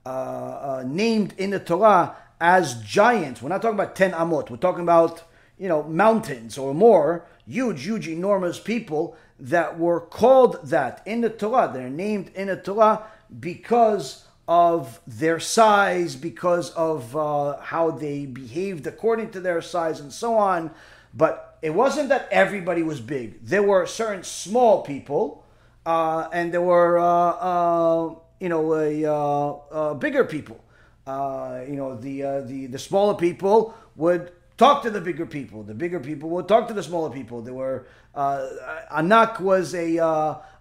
[0.04, 3.40] uh, named in the Torah as giants.
[3.40, 4.50] We're not talking about ten amot.
[4.50, 5.22] We're talking about
[5.56, 11.30] you know mountains or more, huge, huge, enormous people that were called that in the
[11.30, 11.70] Torah.
[11.72, 13.04] They're named in the Torah
[13.40, 20.12] because of their size, because of uh, how they behaved according to their size, and
[20.12, 20.70] so on.
[21.14, 23.42] But it wasn't that everybody was big.
[23.42, 25.44] There were certain small people,
[25.86, 30.62] uh, and there were, uh, uh you know, uh, uh, bigger people.
[31.06, 35.62] you know, the, the, the smaller people would talk to the bigger people.
[35.62, 37.40] The bigger people would talk to the smaller people.
[37.40, 39.96] There were, Anak was a,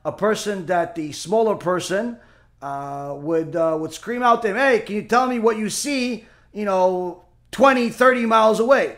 [0.06, 2.18] a person that the smaller person
[2.64, 5.70] uh, would uh, would scream out to him, "Hey, can you tell me what you
[5.70, 6.26] see?
[6.54, 8.96] You know, 20, 30 miles away,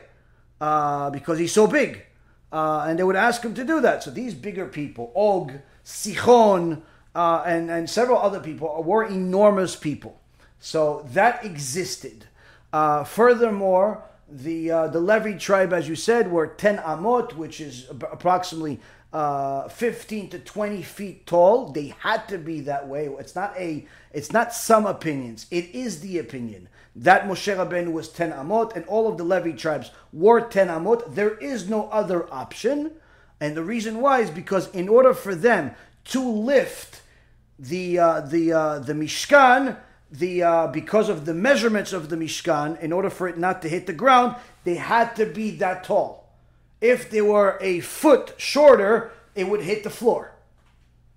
[0.61, 2.03] uh, because he's so big."
[2.51, 4.03] Uh, and they would ask him to do that.
[4.03, 6.83] So these bigger people, Og, Sichon,
[7.15, 10.19] uh, and and several other people were enormous people.
[10.59, 12.27] So that existed.
[12.71, 18.79] Furthermore, the the Levi tribe, as you said, were ten amot, which is approximately
[19.15, 21.69] uh, 15 to 20 feet tall.
[21.69, 23.05] They had to be that way.
[23.17, 23.87] It's not a.
[24.11, 25.45] It's not some opinions.
[25.49, 26.67] It is the opinion
[26.97, 31.15] that Moshe Rabbeinu was 10 amot, and all of the Levi tribes were 10 amot.
[31.15, 32.91] There is no other option,
[33.39, 35.71] and the reason why is because in order for them
[36.05, 37.01] to lift
[37.57, 39.77] the uh, the uh, the Mishkan,
[40.11, 43.69] the uh, because of the measurements of the Mishkan, in order for it not to
[43.69, 44.35] hit the ground,
[44.65, 46.24] they had to be that tall.
[46.85, 50.35] If they were a foot shorter, it would hit the floor.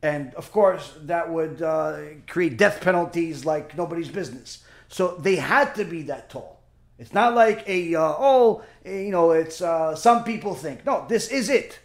[0.03, 4.65] And of course, that would uh, create death penalties like nobody's business.
[4.89, 6.63] So they had to be that tall.
[6.99, 10.87] It's not like a, uh, oh, you know, it's uh, some people think.
[10.87, 11.81] No, this is it.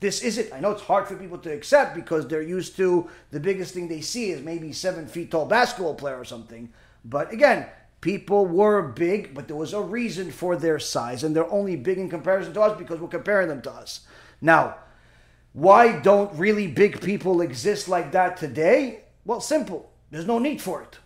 [0.00, 3.40] This isn't, I know it's hard for people to accept because they're used to the
[3.40, 6.72] biggest thing they see is maybe seven feet tall basketball player or something.
[7.04, 7.66] But again,
[8.00, 11.98] people were big, but there was a reason for their size, and they're only big
[11.98, 14.00] in comparison to us because we're comparing them to us.
[14.40, 14.76] Now,
[15.52, 19.00] why don't really big people exist like that today?
[19.24, 19.90] Well, simple.
[20.10, 20.98] There's no need for it.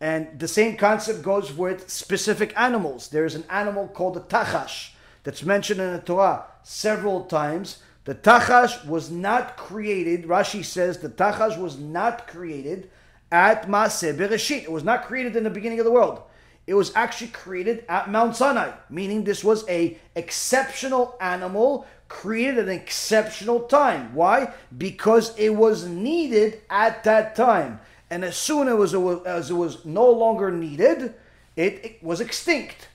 [0.00, 3.08] And the same concept goes with specific animals.
[3.08, 4.90] There's an animal called the tachash
[5.24, 7.82] that's mentioned in the Torah several times.
[8.04, 12.90] The tachash was not created, Rashi says the tachash was not created
[13.32, 14.62] at Maaseh Bereshit.
[14.62, 16.22] It was not created in the beginning of the world.
[16.66, 22.64] It was actually created at Mount Sinai, meaning this was a exceptional animal created at
[22.64, 24.14] an exceptional time.
[24.14, 24.52] Why?
[24.76, 27.80] Because it was needed at that time.
[28.10, 31.14] And as soon as it was, as it was no longer needed,
[31.56, 32.88] it, it was extinct.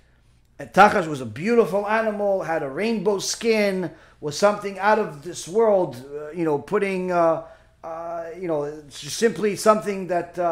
[0.60, 3.92] And Tachash was a beautiful animal, had a rainbow skin,
[4.22, 7.48] was something out of this world, uh, you know, putting, uh,
[7.84, 10.44] uh, you know, simply something that uh,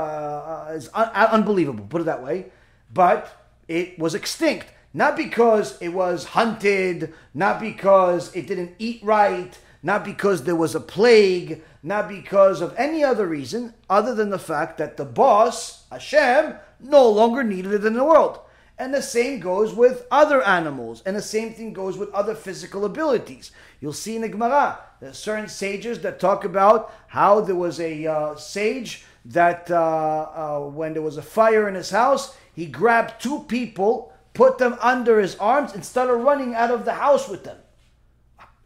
[0.67, 2.47] uh, is un- unbelievable, put it that way.
[2.93, 3.31] But
[3.67, 4.67] it was extinct.
[4.93, 10.73] Not because it was hunted, not because it didn't eat right, not because there was
[10.73, 15.85] a plague, not because of any other reason other than the fact that the boss,
[15.91, 18.39] Hashem, no longer needed it in the world.
[18.77, 22.85] And the same goes with other animals, and the same thing goes with other physical
[22.85, 23.51] abilities.
[23.81, 28.07] You'll see in the Gemara, there's certain sages that talk about how there was a
[28.07, 33.21] uh, sage that uh, uh, when there was a fire in his house, he grabbed
[33.21, 37.45] two people, put them under his arms, and started running out of the house with
[37.45, 37.55] them.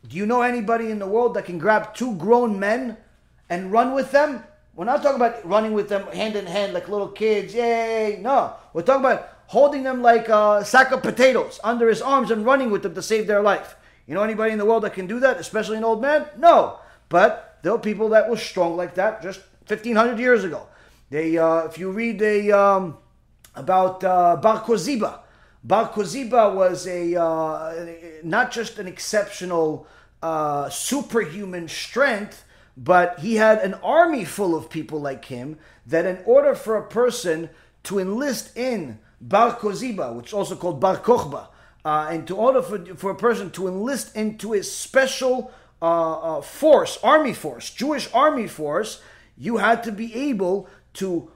[0.07, 2.97] Do you know anybody in the world that can grab two grown men
[3.51, 4.43] and run with them?
[4.73, 7.53] We're not talking about running with them hand in hand like little kids.
[7.53, 8.17] Yay!
[8.19, 12.43] No, we're talking about holding them like a sack of potatoes under his arms and
[12.43, 13.75] running with them to save their life.
[14.07, 16.25] You know anybody in the world that can do that, especially an old man?
[16.35, 16.79] No.
[17.09, 20.65] But there are people that were strong like that just 1500 years ago.
[21.11, 22.97] They, uh, if you read a, um,
[23.55, 25.19] about uh, Bar Koziba,
[25.63, 27.85] Bar Koziba was a uh,
[28.23, 29.87] not just an exceptional
[30.21, 32.43] uh, superhuman strength,
[32.75, 35.57] but he had an army full of people like him.
[35.85, 37.49] That in order for a person
[37.83, 41.47] to enlist in Bar Koziba, which is also called Bar Kochba,
[41.85, 45.51] uh, and to order for, for a person to enlist into a special
[45.81, 49.01] uh, uh, force, army force, Jewish army force,
[49.37, 51.31] you had to be able to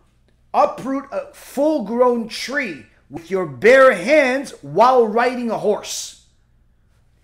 [0.57, 6.25] uproot a full grown tree with your bare hands while riding a horse.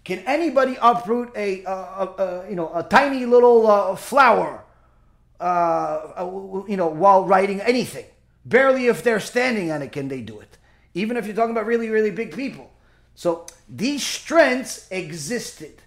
[0.03, 4.63] Can anybody uproot a, a, a you know a tiny little uh, flower,
[5.39, 6.25] uh,
[6.67, 8.05] you know, while riding anything?
[8.45, 10.57] Barely if they're standing on it can they do it.
[10.93, 12.69] Even if you're talking about really really big people.
[13.15, 15.81] So these strengths existed.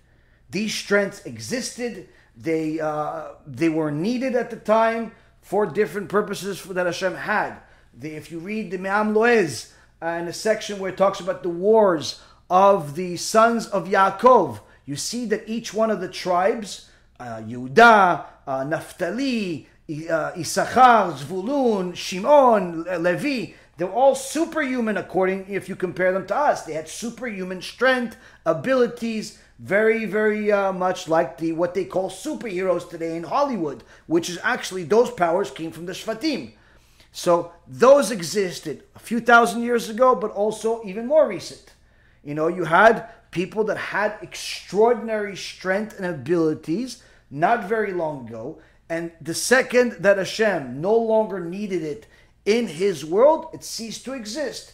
[0.51, 2.09] These strengths existed.
[2.37, 5.13] They uh, they were needed at the time
[5.47, 7.59] for different purposes that Hashem had.
[7.97, 9.71] The, if you read the Me'am Loez
[10.03, 12.21] uh, in a section where it talks about the wars
[12.51, 16.91] of the sons of Yaakov, you see that each one of the tribes,
[17.21, 19.69] uh, Yehuda, uh, Naphtali,
[20.11, 26.63] uh, Issachar, Zvulun, Shimon, Levi, they're all superhuman according if you compare them to us.
[26.63, 28.17] They had superhuman strength,
[28.47, 34.29] abilities, very, very uh, much like the what they call superheroes today in Hollywood, which
[34.29, 36.53] is actually those powers came from the Shvatim.
[37.13, 41.73] So those existed a few thousand years ago, but also even more recent.
[42.23, 48.59] You know, you had people that had extraordinary strength and abilities not very long ago,
[48.89, 52.07] and the second that Hashem no longer needed it
[52.47, 54.73] in His world, it ceased to exist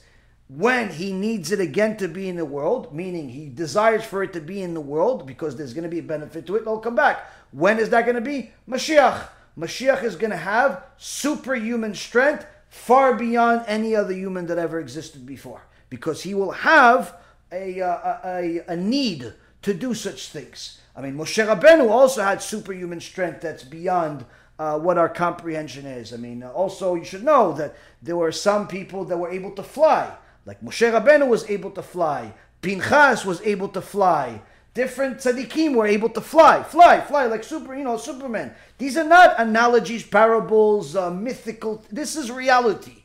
[0.56, 4.34] when he needs it again to be in the world, meaning he desires for it
[4.34, 6.78] to be in the world because there's going to be a benefit to it, it'll
[6.78, 7.26] come back.
[7.52, 8.50] When is that going to be?
[8.68, 9.28] Mashiach.
[9.58, 15.24] Mashiach is going to have superhuman strength far beyond any other human that ever existed
[15.24, 17.16] before because he will have
[17.50, 19.32] a, uh, a, a, a need
[19.62, 20.80] to do such things.
[20.94, 24.24] I mean, Moshe Rabbeinu also had superhuman strength that's beyond
[24.62, 26.12] uh, what our comprehension is.
[26.12, 29.62] I mean, also you should know that there were some people that were able to
[29.62, 30.14] fly.
[30.46, 34.40] Like Moshe Rabbeinu was able to fly, Pinchas was able to fly.
[34.74, 38.54] Different tzaddikim were able to fly, fly, fly like super, you know, Superman.
[38.78, 41.84] These are not analogies, parables, uh, mythical.
[41.90, 43.02] This is reality.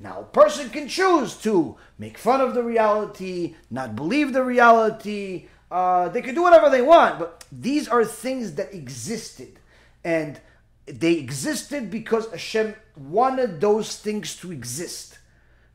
[0.00, 5.46] Now, a person can choose to make fun of the reality, not believe the reality.
[5.70, 9.60] Uh, they can do whatever they want, but these are things that existed,
[10.04, 10.40] and
[10.90, 15.18] they existed because Hashem wanted those things to exist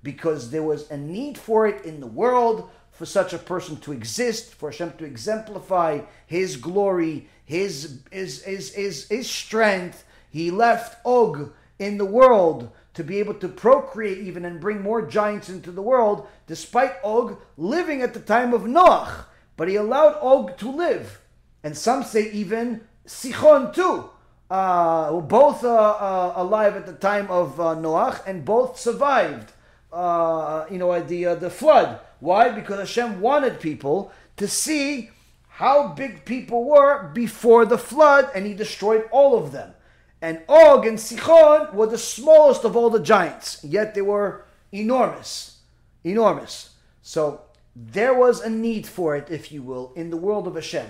[0.04, 3.92] because there was a need for it in the world for such a person to
[3.92, 10.04] exist, for Hashem to exemplify His glory, His His His His, his strength.
[10.30, 15.08] He left Og in the world to be able to procreate even and bring more
[15.08, 19.26] giants into the world, despite Og living at the time of Noach.
[19.58, 21.20] But he allowed Og to live.
[21.64, 24.10] And some say even Sichon too.
[24.54, 29.52] Uh, both uh, uh, alive at the time of uh, Noach and both survived,
[29.92, 32.00] uh, you know, the, the flood.
[32.20, 32.50] Why?
[32.50, 35.10] Because Hashem wanted people to see
[35.48, 39.74] how big people were before the flood and he destroyed all of them.
[40.22, 45.62] And Og and Sichon were the smallest of all the giants, yet they were enormous.
[46.04, 46.76] Enormous.
[47.02, 47.42] So
[47.76, 50.90] there was a need for it, if you will, in the world of Hashem.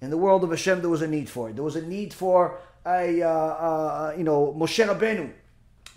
[0.00, 1.56] In the world of Hashem, there was a need for it.
[1.56, 5.32] There was a need for a, uh, uh, you know, Moshe Rabbeinu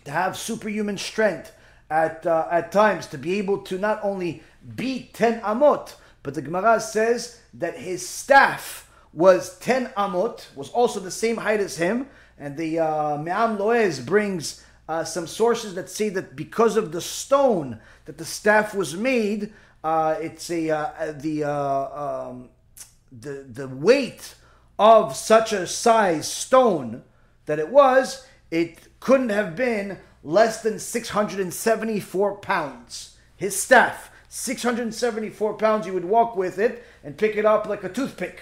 [0.06, 1.52] to have superhuman strength
[1.90, 4.44] at, uh, at times, to be able to not only
[4.76, 11.00] beat 10 amot, but the Gemara says that his staff was 10 amot, was also
[11.00, 12.08] the same height as him,
[12.38, 17.02] and the uh, Me'am Loez brings uh, some sources that say that because of the
[17.02, 19.54] stone that the staff was made,
[19.84, 22.50] uh, it's a uh, the um,
[23.12, 24.36] the the weight
[24.80, 27.04] of such a size stone
[27.46, 33.18] that it was, it couldn't have been less than 674 pounds.
[33.36, 37.90] His staff, 674 pounds, you would walk with it and pick it up like a
[37.90, 38.42] toothpick.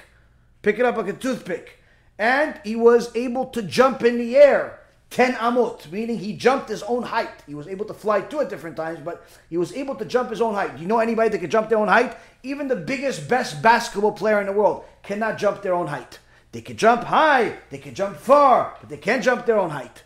[0.61, 1.77] Pick it up like a toothpick
[2.19, 6.83] and he was able to jump in the air 10 amot, meaning he jumped his
[6.83, 7.29] own height.
[7.45, 10.29] He was able to fly two at different times, but he was able to jump
[10.31, 10.77] his own height.
[10.77, 12.17] You know anybody that can jump their own height?
[12.43, 16.19] Even the biggest, best basketball player in the world cannot jump their own height.
[16.51, 20.03] They can jump high, they can jump far, but they can't jump their own height.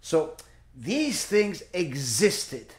[0.00, 0.36] So
[0.76, 2.74] these things existed.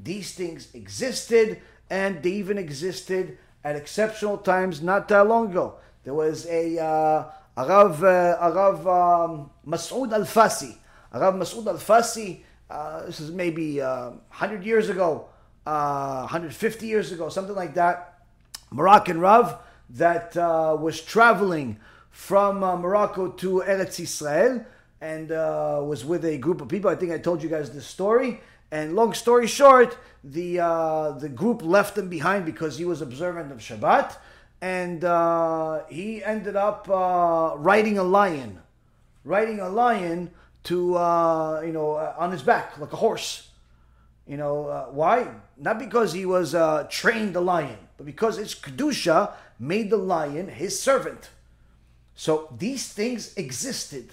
[0.00, 1.60] These things existed,
[1.90, 5.76] and they even existed at exceptional times not that long ago.
[6.04, 10.76] There was a uh, Arav, uh, Arav um, Mas'ud al-Fasi.
[11.12, 12.40] Arav Mas'ud al-Fasi,
[12.70, 15.26] uh, this is maybe uh, 100 years ago,
[15.66, 18.20] uh, 150 years ago, something like that.
[18.70, 19.58] Moroccan Rav
[19.90, 21.78] that uh, was traveling
[22.18, 24.66] from uh, Morocco to Eretz Israel
[25.00, 26.90] and uh, was with a group of people.
[26.90, 28.40] I think I told you guys this story.
[28.72, 33.52] And long story short, the uh, the group left him behind because he was observant
[33.52, 34.16] of Shabbat
[34.60, 38.58] and uh, he ended up uh, riding a lion,
[39.22, 40.32] riding a lion
[40.64, 43.48] to uh, you know on his back like a horse.
[44.26, 45.28] You know why?
[45.56, 46.50] Not because he was
[46.90, 51.30] trained the lion, but because his kedusha made the lion his servant.
[52.18, 54.12] So these things existed,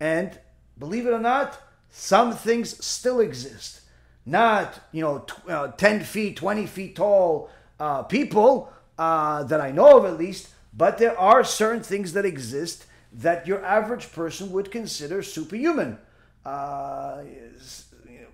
[0.00, 0.36] and
[0.76, 1.56] believe it or not,
[1.88, 3.82] some things still exist.
[4.26, 7.48] Not you know t- ten feet, twenty feet tall
[8.08, 12.86] people uh, that I know of at least, but there are certain things that exist
[13.12, 15.98] that your average person would consider superhuman.
[16.44, 17.22] Uh,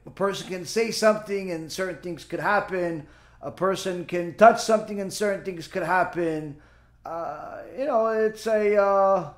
[0.06, 3.06] a person can say something and certain things could happen.
[3.42, 6.56] A person can touch something and certain things could happen.
[7.04, 8.76] Uh, you know, it's a.
[8.76, 9.32] Uh,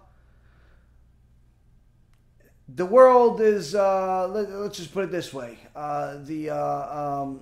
[2.69, 3.75] the world is.
[3.75, 5.59] Uh, let, us just put it this way.
[5.75, 7.41] Uh, the uh, um,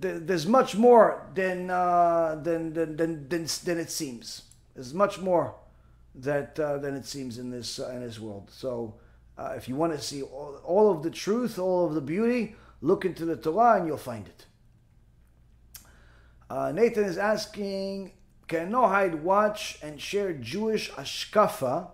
[0.00, 4.42] there's much more than, uh, than, than, than, than, than, it seems.
[4.74, 5.54] There's much more
[6.16, 8.50] that, than it seems in this, in this world.
[8.50, 8.94] So
[9.38, 13.04] if you want to see all, all, of the truth, all of the beauty, look
[13.04, 14.46] into the Torah and you'll find it.
[16.52, 18.12] Uh, Nathan is asking,
[18.48, 21.88] can Noahide watch and share Jewish ashkafa,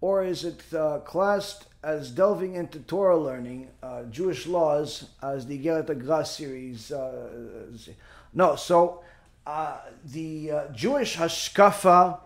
[0.00, 5.58] or is it uh, classed as delving into Torah learning, uh, Jewish laws, as the
[5.58, 6.90] Igeret HaGra series.
[6.90, 7.28] Uh,
[8.32, 9.02] no, so
[9.46, 12.18] uh, the uh, Jewish hashkafa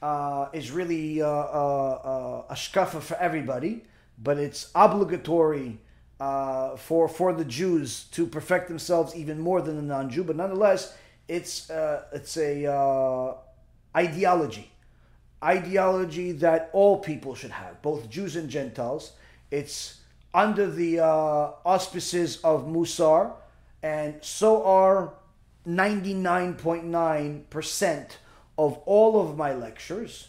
[0.00, 3.84] uh, is really hashkafa for everybody,
[4.22, 5.78] but it's obligatory
[6.18, 10.24] for for the Jews to perfect themselves even more than the non-Jew.
[10.24, 10.96] But nonetheless,
[11.28, 11.70] it's
[12.12, 13.34] it's a
[13.96, 14.70] ideology
[15.42, 19.12] ideology that all people should have, both Jews and Gentiles.
[19.50, 20.00] It's
[20.34, 23.32] under the uh, auspices of Musar,
[23.82, 25.14] and so are
[25.66, 28.06] 99.9%
[28.56, 30.28] of all of my lectures,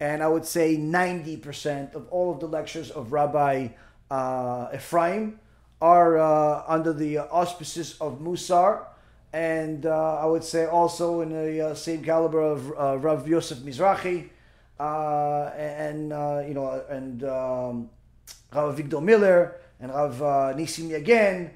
[0.00, 3.68] and I would say 90% of all of the lectures of Rabbi
[4.10, 5.40] uh, Ephraim
[5.80, 8.84] are uh, under the auspices of Musar,
[9.34, 13.58] and uh, I would say also in the uh, same caliber of uh, Rav Yosef
[13.58, 14.28] Mizrahi,
[14.78, 17.90] uh, and uh, you know, and um,
[18.54, 21.50] Rav Victor Miller and Rav uh, Nissim again.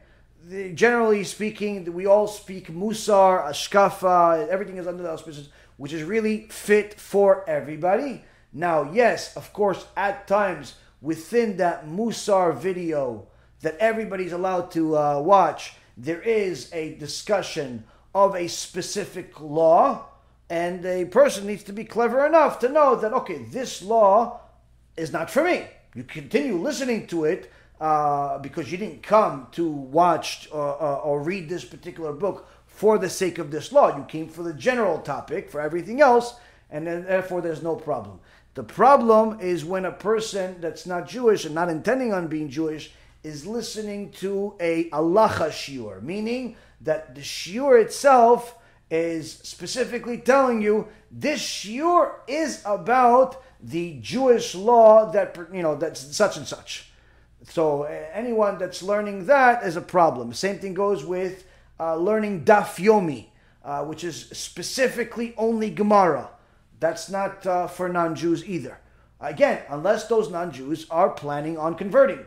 [0.44, 6.02] the, generally speaking, we all speak Musar, Ashkafa, everything is under the auspices, which is
[6.02, 8.24] really fit for everybody.
[8.52, 13.28] Now, yes, of course, at times within that Musar video
[13.60, 17.84] that everybody's allowed to uh, watch, there is a discussion
[18.14, 20.06] of a specific law,
[20.48, 24.40] and a person needs to be clever enough to know that, okay, this law
[24.96, 25.66] is not for me.
[25.94, 27.50] You continue listening to it
[27.80, 32.48] uh, because you didn't come to watch or, uh, uh, or read this particular book
[32.66, 33.96] for the sake of this law.
[33.96, 36.34] You came for the general topic, for everything else,
[36.70, 38.20] and then, therefore there's no problem.
[38.54, 42.92] The problem is when a person that's not Jewish and not intending on being Jewish
[43.22, 48.56] is listening to a halacha shiur, meaning that the shiur itself
[48.90, 56.16] is specifically telling you this shiur is about the Jewish law that you know that's
[56.16, 56.90] such and such.
[57.44, 60.32] So anyone that's learning that is a problem.
[60.32, 61.44] Same thing goes with
[61.80, 63.26] uh, learning daf yomi,
[63.64, 66.30] uh, which is specifically only Gemara.
[66.80, 68.78] That's not uh, for non-Jews either.
[69.20, 72.24] Again, unless those non-Jews are planning on converting.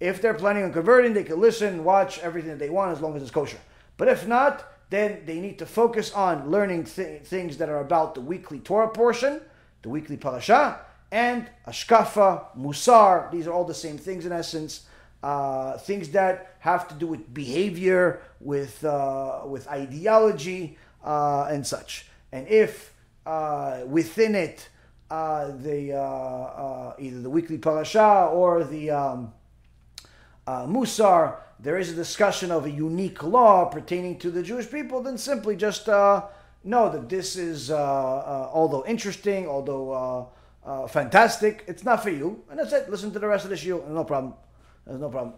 [0.00, 3.14] If they're planning on converting, they can listen, watch everything that they want as long
[3.16, 3.58] as it's kosher.
[3.98, 8.14] But if not, then they need to focus on learning th- things that are about
[8.14, 9.40] the weekly Torah portion,
[9.82, 10.80] the weekly parasha,
[11.12, 13.30] and ashkafa, musar.
[13.30, 14.86] These are all the same things in essence.
[15.22, 22.06] Uh, things that have to do with behavior, with uh, with ideology, uh, and such.
[22.32, 22.94] And if
[23.26, 24.70] uh, within it
[25.10, 29.32] uh, the uh, either the weekly parasha or the um,
[30.46, 35.18] musar, there is a discussion of a unique law pertaining to the Jewish people, then
[35.18, 36.30] simply just know
[36.64, 40.30] that this is, although interesting, although
[40.64, 41.64] uh, fantastic.
[41.66, 42.90] It's not for you, and that's it.
[42.90, 44.34] Listen to the rest of the shiur, no problem.
[44.86, 45.34] There's no problem.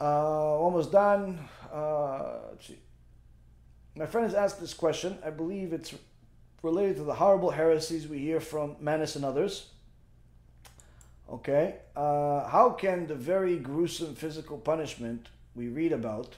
[0.00, 0.04] Uh,
[0.58, 1.38] almost done.
[1.72, 2.38] Uh.
[3.96, 5.18] My friend has asked this question.
[5.24, 5.94] I believe it's
[6.62, 9.69] related to the horrible heresies we hear from Manis and others.
[11.30, 11.76] Okay.
[11.94, 16.36] Uh, how can the very gruesome physical punishment we read about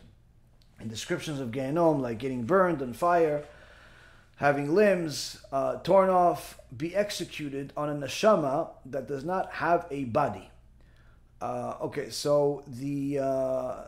[0.81, 3.45] in descriptions of Gehenom, like getting burned on fire,
[4.37, 10.05] having limbs uh, torn off, be executed on a neshama that does not have a
[10.05, 10.51] body.
[11.41, 13.85] Uh, okay, so the uh,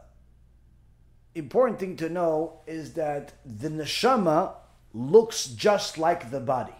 [1.34, 4.54] important thing to know is that the neshama
[4.94, 6.74] looks just like the body.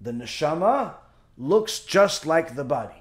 [0.00, 0.94] The neshama
[1.36, 2.99] looks just like the body.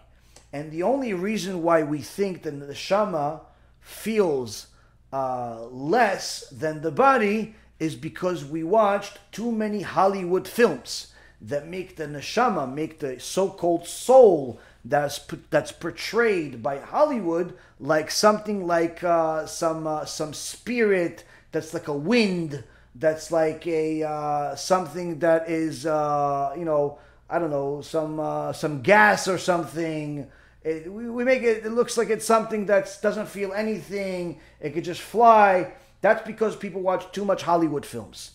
[0.51, 3.41] And the only reason why we think that the neshama
[3.81, 4.67] feels
[5.13, 11.95] uh, less than the body is because we watched too many Hollywood films that make
[11.95, 15.19] the neshama, make the so-called soul that's
[15.49, 21.93] that's portrayed by Hollywood like something like uh, some uh, some spirit that's like a
[21.93, 22.63] wind,
[22.95, 26.97] that's like a uh, something that is uh, you know
[27.29, 30.27] I don't know some uh, some gas or something.
[30.63, 31.65] It, we, we make it.
[31.65, 34.39] It looks like it's something that doesn't feel anything.
[34.59, 38.31] It could just fly that's because people watch too much Hollywood films.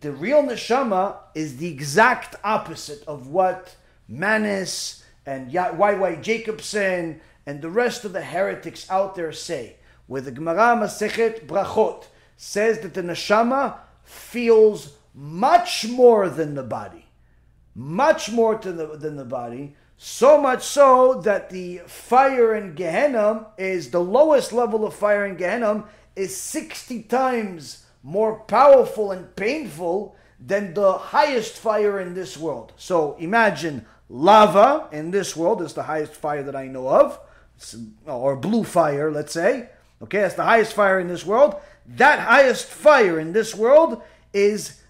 [0.00, 3.74] The real neshama is the exact opposite of what
[4.08, 6.16] Manis and Y.Y.
[6.16, 9.76] Jacobson and the rest of the heretics out there say.
[10.06, 17.06] Where the Gemara Masechet Brachot says that the neshama feels much more than the body.
[17.74, 19.76] Much more the, than the body.
[20.02, 25.36] So much so that the fire in Gehenna is the lowest level of fire in
[25.36, 25.84] Gehenna
[26.16, 32.72] is 60 times more powerful and painful than the highest fire in this world.
[32.78, 37.20] So imagine lava in this world is the highest fire that I know of,
[38.06, 39.68] or blue fire, let's say.
[40.00, 41.56] Okay, that's the highest fire in this world.
[41.86, 44.00] That highest fire in this world
[44.32, 44.80] is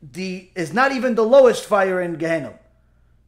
[0.00, 2.54] the is not even the lowest fire in Gehenna.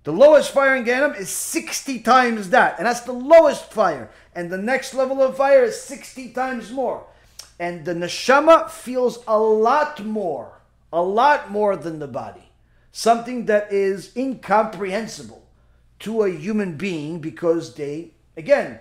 [0.04, 4.10] The lowest fire in Gehenna is 60 times that, and that's the lowest fire.
[4.34, 7.06] And the next level of fire is 60 times more.
[7.60, 10.60] And the neshama feels a lot more,
[10.92, 12.50] a lot more than the body.
[12.90, 15.46] Something that is incomprehensible
[16.00, 18.80] to a human being because they, again,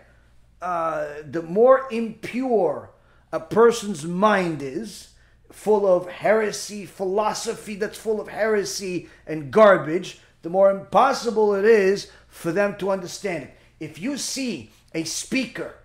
[0.60, 2.90] uh, the more impure
[3.32, 5.10] a person's mind is,
[5.52, 12.10] full of heresy, philosophy that's full of heresy and garbage, the more impossible it is
[12.28, 13.58] for them to understand it.
[13.80, 15.76] If you see a speaker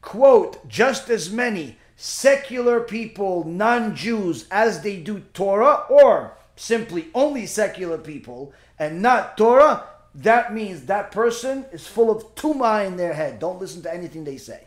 [0.00, 7.46] quote just as many secular people, non Jews, as they do Torah, or simply only
[7.46, 13.14] secular people and not Torah, that means that person is full of tuma in their
[13.14, 13.38] head.
[13.38, 14.64] Don't listen to anything they say.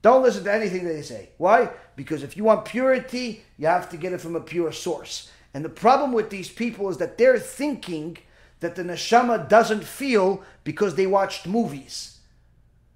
[0.00, 1.30] Don't listen to anything they say.
[1.38, 1.70] Why?
[1.94, 5.30] Because if you want purity, you have to get it from a pure source.
[5.54, 8.18] And the problem with these people is that they're thinking
[8.62, 12.18] that the neshama doesn't feel because they watched movies.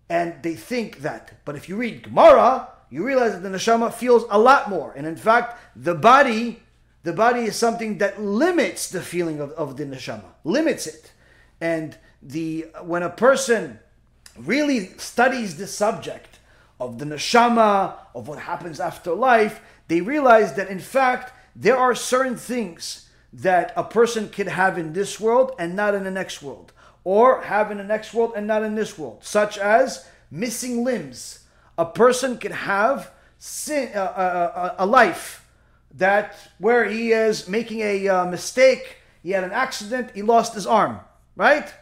[0.09, 1.45] And they think that.
[1.45, 4.93] But if you read Gemara, you realize that the neshama feels a lot more.
[4.97, 6.63] And in fact, the body,
[7.03, 11.13] the body is something that limits the feeling of, of the neshama, limits it.
[11.61, 13.81] And the when a person
[14.39, 16.39] really studies the subject
[16.79, 21.95] of the neshama, of what happens after life, they realize that in fact there are
[21.95, 23.06] certain things
[23.37, 26.73] that a person could have in this world and not in the next world,
[27.05, 31.41] or have in the next world and not in this world, such as missing limbs.
[31.77, 35.47] A person could have sin, uh, uh, uh, a life
[35.95, 40.67] that where he is making a uh, mistake, he had an accident, he lost his
[40.67, 41.01] arm,
[41.37, 41.73] right?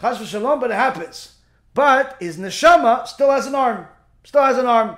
[0.00, 1.36] Chas v'shalom, but it happens.
[1.72, 3.86] But his neshama still has an arm,
[4.24, 4.96] still has an arm.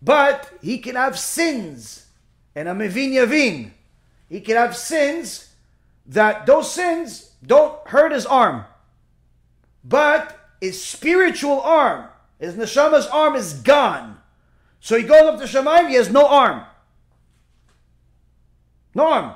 [0.00, 2.06] But he can have sins,
[2.54, 3.72] and a mevin yavin.
[4.32, 5.50] He can have sins
[6.06, 8.64] that those sins don't hurt his arm,
[9.84, 14.16] but his spiritual arm, his neshama's arm is gone.
[14.80, 16.62] So he goes up to Shemaim, he has no arm.
[18.94, 19.34] No arm.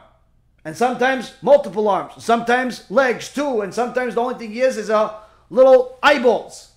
[0.64, 4.88] And sometimes multiple arms, sometimes legs too, and sometimes the only thing he has is
[4.88, 5.14] a
[5.50, 6.70] little eyeballs.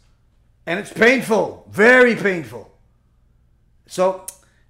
[0.65, 2.69] And it's painful, very painful.
[3.87, 4.25] So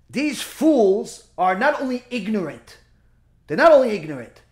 [0.08, 2.78] these fools are not only ignorant,
[3.50, 4.44] they're not only ignorant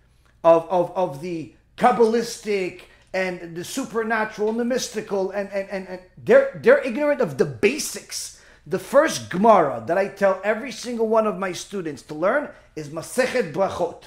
[0.43, 2.81] of, of, of the Kabbalistic
[3.13, 7.45] and the supernatural and the mystical, and, and, and, and they're, they're ignorant of the
[7.45, 8.41] basics.
[8.65, 12.89] The first Gemara that I tell every single one of my students to learn is
[12.89, 14.05] Masechet Brachot.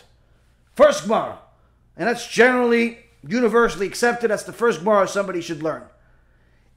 [0.75, 1.39] First Gemara.
[1.97, 4.33] And that's generally universally accepted.
[4.33, 5.85] That's the first Gemara somebody should learn.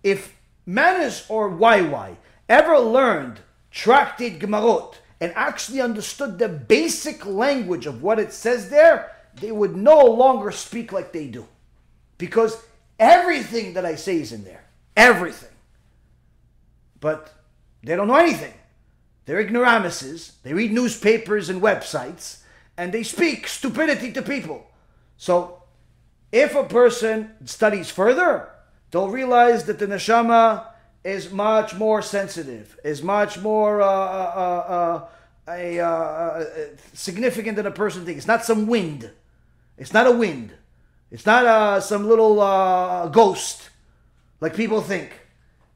[0.04, 0.36] If
[0.68, 2.18] Manis or YY
[2.48, 3.40] ever learned
[3.72, 9.74] tractate Brachot and actually understood the basic language of what it says there, they would
[9.74, 11.48] no longer speak like they do.
[12.18, 12.62] Because
[13.00, 14.66] everything that I say is in there.
[14.98, 15.56] Everything.
[17.00, 17.32] But
[17.84, 18.54] they don't know anything.
[19.24, 20.34] They're ignoramuses.
[20.44, 22.42] They read newspapers and websites
[22.76, 24.68] and they speak stupidity to people.
[25.16, 25.64] So
[26.34, 28.50] if a person studies further,
[28.92, 30.66] they'll realize that the neshama
[31.04, 35.08] is much more sensitive, is much more uh, uh,
[35.48, 36.46] uh, uh
[36.94, 38.20] significant than a person thinks.
[38.20, 39.12] It's not some wind.
[39.78, 40.54] It's not a wind.
[41.12, 43.70] It's not uh, some little uh, ghost
[44.40, 45.12] like people think.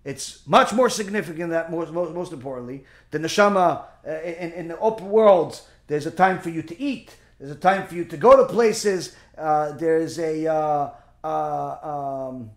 [0.05, 5.03] It's much more significant than that most, most, importantly, the neshama in, in the upper
[5.03, 7.15] worlds, there's a time for you to eat.
[7.39, 9.15] There's a time for you to go to places.
[9.37, 10.89] Uh, there's a uh,
[11.23, 12.51] uh, um,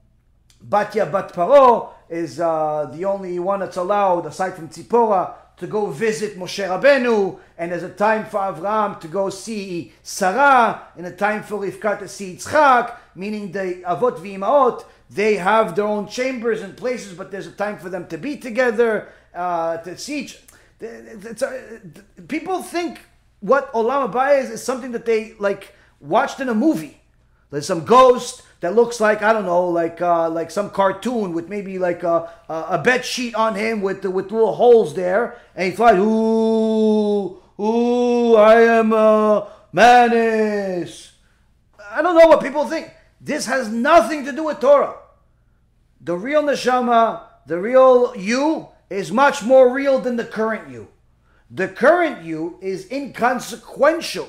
[0.68, 5.86] Batya Bat Paro is uh, the only one that's allowed, aside from Tzipora, to go
[5.86, 11.12] visit Moshe Rabbeinu, and there's a time for Avram to go see Sarah, and a
[11.12, 16.62] time for Rivka to see Yitzchak, meaning the Avot v'Imaot, they have their own chambers
[16.62, 20.40] and places, but there's a time for them to be together, uh, to see each.
[20.82, 21.80] A,
[22.26, 23.00] people think
[23.40, 27.00] what Olam Haba is is something that they like watched in a movie.
[27.50, 31.48] There's some ghost that looks like I don't know, like uh, like some cartoon with
[31.48, 35.76] maybe like a a bed sheet on him with with little holes there, and he
[35.76, 35.98] flies.
[35.98, 41.12] Ooh, ooh, I am a manis.
[41.90, 42.90] I don't know what people think.
[43.20, 44.96] This has nothing to do with Torah.
[46.00, 50.88] The real neshama, the real you, is much more real than the current you.
[51.50, 54.28] The current you is inconsequential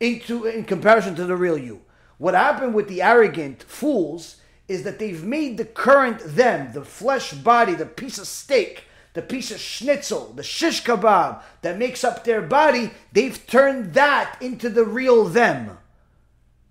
[0.00, 1.82] into in comparison to the real you.
[2.18, 4.36] What happened with the arrogant fools
[4.68, 9.22] is that they've made the current them, the flesh body, the piece of steak, the
[9.22, 14.68] piece of schnitzel, the shish kebab that makes up their body, they've turned that into
[14.68, 15.78] the real them.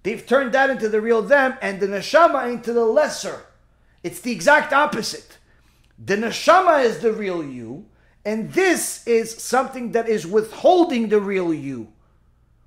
[0.04, 3.42] They've turned that into the real them and the neshama into the lesser.
[4.04, 5.40] It's the exact opposite.
[5.98, 7.86] The neshama is the real you,
[8.24, 11.88] and this is something that is withholding the real you,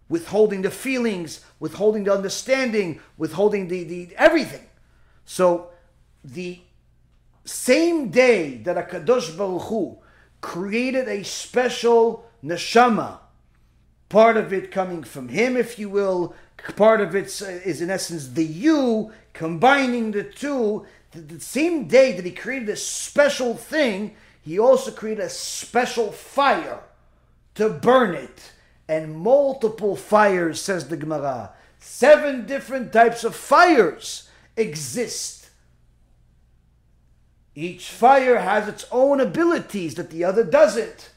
[0.09, 4.67] withholding the feelings, withholding the understanding, withholding the, the everything.
[5.25, 5.71] So
[6.25, 6.61] the
[7.45, 9.99] same day that Akadosh Baruch Hu
[10.41, 13.19] created a special neshama,
[14.09, 16.35] part of it coming from him, if you will,
[16.77, 20.87] part of it is in essence the you, combining the two.
[21.13, 26.13] The, the same day that he created this special thing, he also created a special
[26.13, 26.81] fire
[27.55, 28.53] to burn it.
[28.89, 31.53] And multiple fires, says the Gemara.
[31.79, 35.51] Seven different types of fires exist
[37.55, 41.11] Each fire has its own abilities that the other doesn't.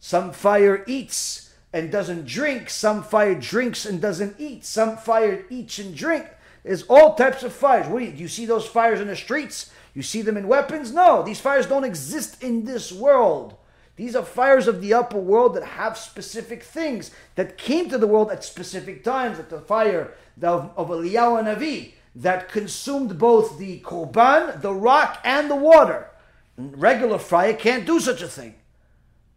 [0.00, 2.70] Some fire eats and doesn't drink.
[2.70, 4.64] Some fire drinks and doesn't eat.
[4.64, 6.26] Some fire eats and drink.
[6.64, 7.88] There's all types of fires.
[7.88, 9.70] What do you, do you see those fires in the streets?
[9.94, 10.92] You see them in weapons?
[10.92, 13.56] No, these fires don't exist in this world.
[13.96, 18.06] These are fires of the upper world that have specific things that came to the
[18.06, 23.80] world at specific times, like the fire of, of Eliyahu Navi that consumed both the
[23.80, 26.08] korban, the rock, and the water.
[26.56, 28.54] Regular fire can't do such a thing.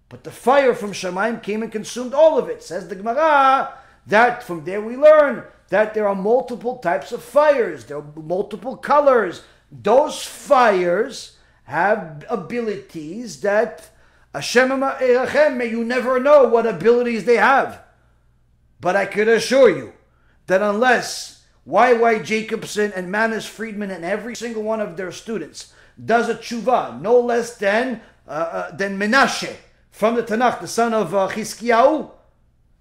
[0.09, 2.64] But the fire from Shemaim came and consumed all of it.
[2.64, 3.74] Says the Gemara
[4.08, 8.77] that from there we learn that there are multiple types of fires, there are multiple
[8.77, 9.43] colors.
[9.72, 13.90] Those fires have abilities that
[14.42, 17.82] Hashem may you never know what abilities they have.
[18.80, 19.94] But I could assure you
[20.48, 25.74] that unless YY Jacobson and Manis Friedman and every single one of their students
[26.04, 29.56] does a tshuva no less than uh, uh, than Menashe
[29.96, 32.12] from the Tanakh, the son of uh, Chizkiyahu,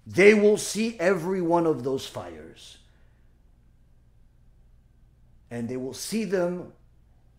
[0.05, 2.79] they will see every one of those fires.
[5.49, 6.73] And they will see them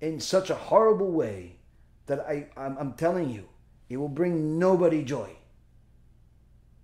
[0.00, 1.56] in such a horrible way
[2.06, 3.48] that I, I'm, I'm telling you,
[3.88, 5.30] it will bring nobody joy.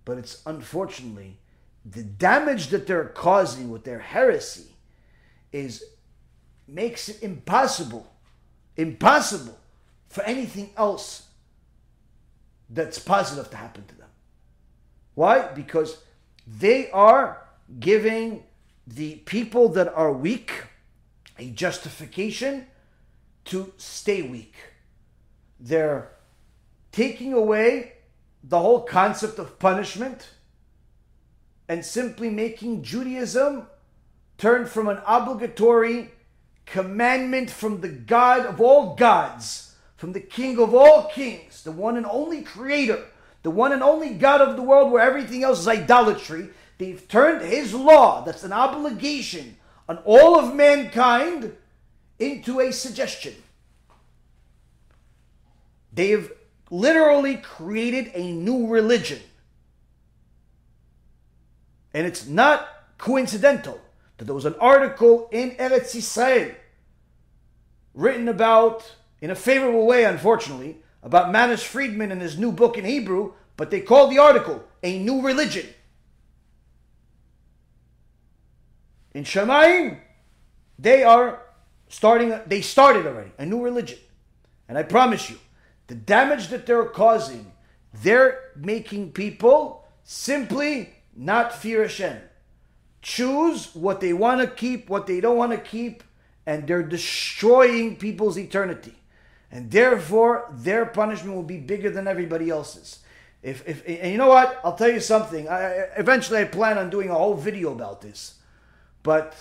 [0.05, 1.39] But it's unfortunately
[1.85, 4.75] the damage that they're causing with their heresy
[5.51, 5.83] is
[6.67, 8.11] makes it impossible,
[8.77, 9.57] impossible
[10.07, 11.27] for anything else
[12.69, 14.07] that's positive to happen to them.
[15.15, 15.47] Why?
[15.47, 15.97] Because
[16.47, 17.41] they are
[17.79, 18.43] giving
[18.87, 20.51] the people that are weak
[21.37, 22.67] a justification
[23.45, 24.55] to stay weak.
[25.59, 26.12] They're
[26.93, 27.91] taking away
[28.43, 30.29] the whole concept of punishment
[31.67, 33.67] and simply making Judaism
[34.37, 36.11] turn from an obligatory
[36.65, 41.97] commandment from the God of all gods, from the King of all kings, the one
[41.97, 43.03] and only creator,
[43.41, 46.49] the one and only God of the world where everything else is idolatry.
[46.77, 49.57] They've turned his law, that's an obligation
[49.89, 51.55] on all of mankind,
[52.19, 53.33] into a suggestion.
[55.91, 56.31] They've
[56.69, 59.19] literally created a new religion.
[61.93, 62.67] And it's not
[62.97, 63.79] coincidental
[64.17, 66.55] that there was an article in Eretz Yisrael
[67.93, 72.85] written about, in a favorable way, unfortunately, about Manis Friedman and his new book in
[72.85, 75.67] Hebrew, but they called the article A New Religion.
[79.13, 79.99] In Shemaim,
[80.79, 81.41] they are
[81.87, 83.99] starting, they started already, a new religion.
[84.67, 85.37] And I promise you,
[85.87, 87.51] the damage that they're causing,
[87.93, 92.19] they're making people simply not fear Hashem.
[93.01, 96.03] Choose what they want to keep, what they don't want to keep,
[96.45, 98.95] and they're destroying people's eternity.
[99.51, 102.99] And therefore, their punishment will be bigger than everybody else's.
[103.43, 105.49] If, if and you know what, I'll tell you something.
[105.49, 108.35] I, eventually, I plan on doing a whole video about this,
[109.03, 109.35] but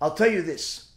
[0.00, 0.90] I'll tell you this: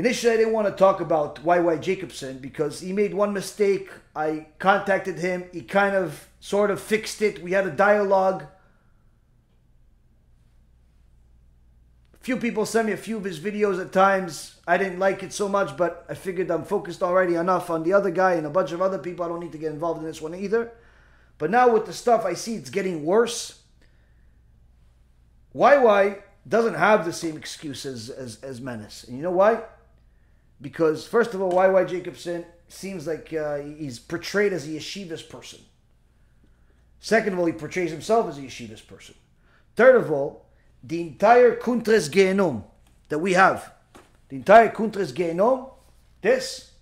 [0.00, 3.90] Initially, I didn't want to talk about YY Jacobson because he made one mistake.
[4.16, 5.44] I contacted him.
[5.52, 7.42] He kind of sort of fixed it.
[7.42, 8.44] We had a dialogue.
[12.14, 14.58] A few people sent me a few of his videos at times.
[14.66, 17.92] I didn't like it so much, but I figured I'm focused already enough on the
[17.92, 19.26] other guy and a bunch of other people.
[19.26, 20.72] I don't need to get involved in this one either.
[21.36, 23.60] But now with the stuff I see, it's getting worse.
[25.54, 29.04] YY doesn't have the same excuses as, as Manis.
[29.04, 29.60] And you know why?
[30.60, 35.60] Because first of all, YY Jacobson seems like uh, he's portrayed as a yeshivas person.
[37.00, 39.14] Second of all, he portrays himself as a yeshivas person.
[39.74, 40.46] Third of all,
[40.82, 42.64] the entire Kuntres Gehenom
[43.08, 43.72] that we have,
[44.28, 45.70] the entire Kuntres Gehenom,
[46.22, 46.72] this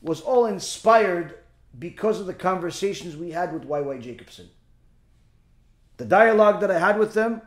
[0.00, 1.34] was all inspired
[1.78, 4.48] because of the conversations we had with YY Jacobson.
[5.98, 7.42] The dialogue that I had with them,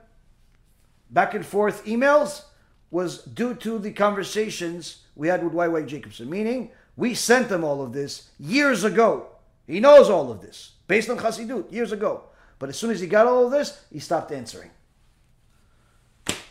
[1.10, 2.44] back and forth emails,
[2.92, 7.82] was due to the conversations we had with YY Jacobson, meaning we sent him all
[7.82, 9.28] of this years ago.
[9.68, 12.24] He knows all of this based on Chassidut years ago.
[12.60, 14.72] But as soon as he got all of this, he stopped answering.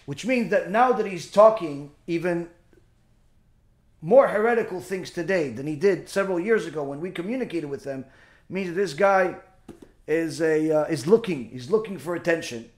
[0.07, 2.49] Which means that now that he's talking even
[4.03, 8.05] more heretical things today than he did several years ago when we communicated with them,
[8.51, 9.37] means that this guy
[10.07, 12.69] is a uh, is looking he's looking for attention,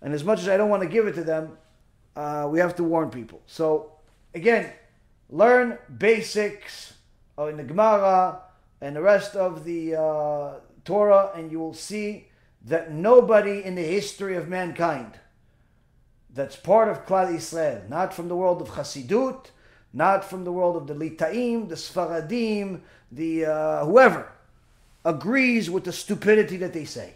[0.00, 1.58] and as much as I don't want to give it to them,
[2.16, 3.42] uh, we have to warn people.
[3.46, 3.92] So
[4.34, 4.72] again,
[5.32, 6.92] learn basics
[7.38, 8.42] in the Gemara
[8.80, 10.54] and the rest of the uh,
[10.84, 12.28] Torah, and you will see
[12.66, 15.14] that nobody in the history of mankind
[16.34, 19.46] that's part of Klal Yisrael, not from the world of Chassidut,
[19.92, 22.80] not from the world of the Litaim, the Sfaradim,
[23.10, 24.30] the uh, whoever,
[25.04, 27.14] agrees with the stupidity that they say.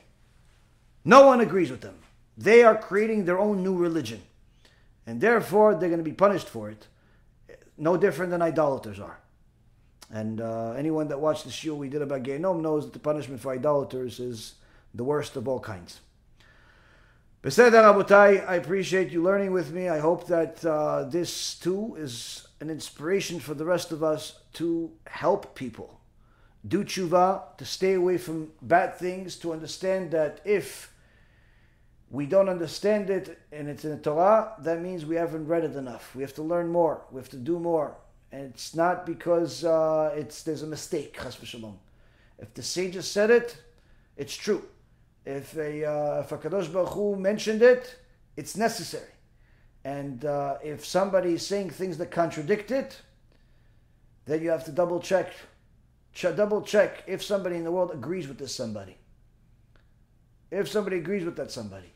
[1.04, 1.98] No one agrees with them.
[2.36, 4.22] They are creating their own new religion.
[5.06, 6.88] And therefore, they're going to be punished for it.
[7.78, 9.18] No different than idolaters are.
[10.10, 13.40] And uh, anyone that watched the shiur we did about Gehinom knows that the punishment
[13.40, 14.54] for idolaters is
[14.94, 16.00] the worst of all kinds.
[17.42, 19.88] Beseder Rabotai, I appreciate you learning with me.
[19.88, 24.90] I hope that uh, this too is an inspiration for the rest of us to
[25.06, 26.00] help people.
[26.66, 30.90] Do tshuva, to stay away from bad things, to understand that if
[32.10, 35.74] we don't understand it and it's in the Torah, that means we haven't read it
[35.74, 36.14] enough.
[36.14, 37.02] We have to learn more.
[37.10, 37.96] We have to do more.
[38.32, 41.76] And it's not because uh, it's there's a mistake, chas v'shalom.
[42.38, 43.56] If the sages said it,
[44.16, 44.64] it's true.
[45.24, 47.96] If a uh, if a Kadosh Baruch Hu mentioned it,
[48.36, 49.10] it's necessary.
[49.84, 53.00] And uh, if somebody is saying things that contradict it,
[54.26, 55.32] then you have to double check,
[56.12, 58.96] ch- double check if somebody in the world agrees with this somebody.
[60.50, 61.92] If somebody agrees with that somebody.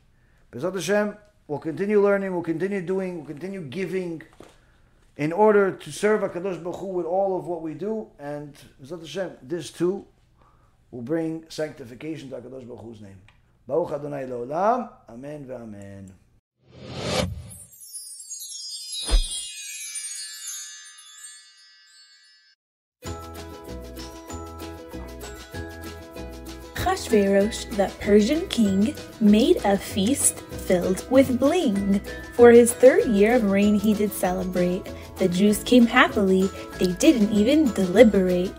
[0.52, 4.20] Bezat Hashem, we'll continue learning, we'll continue doing, we'll continue giving
[5.16, 8.08] in order to serve HaKadosh Baruch Hu with all of what we do.
[8.18, 10.06] And Bezat Hashem, this too
[10.90, 13.20] will bring sanctification to HaKadosh Baruch Hu's name.
[13.68, 17.09] Baruch Adonai Le'olam, Amen ve'amen.
[27.10, 32.00] Achashverosh, the Persian king, made a feast filled with bling.
[32.34, 34.86] For his third year of reign, he did celebrate.
[35.16, 36.48] The Jews came happily,
[36.78, 38.54] they didn't even deliberate.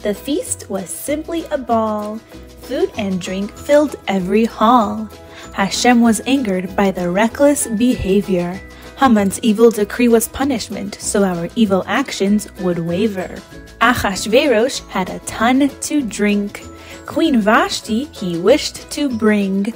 [0.00, 2.18] The feast was simply a ball.
[2.62, 5.08] Food and drink filled every hall.
[5.54, 8.60] Hashem was angered by the reckless behavior.
[8.98, 13.34] Haman's evil decree was punishment, so our evil actions would waver.
[13.80, 16.62] Achashverosh had a ton to drink.
[17.06, 19.72] Queen Vashti he wished to bring.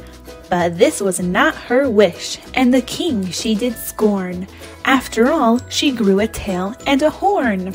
[0.49, 4.47] But this was not her wish, and the king she did scorn.
[4.85, 7.75] After all, she grew a tail and a horn.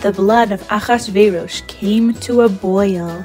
[0.00, 3.24] The blood of Achashverosh came to a boil.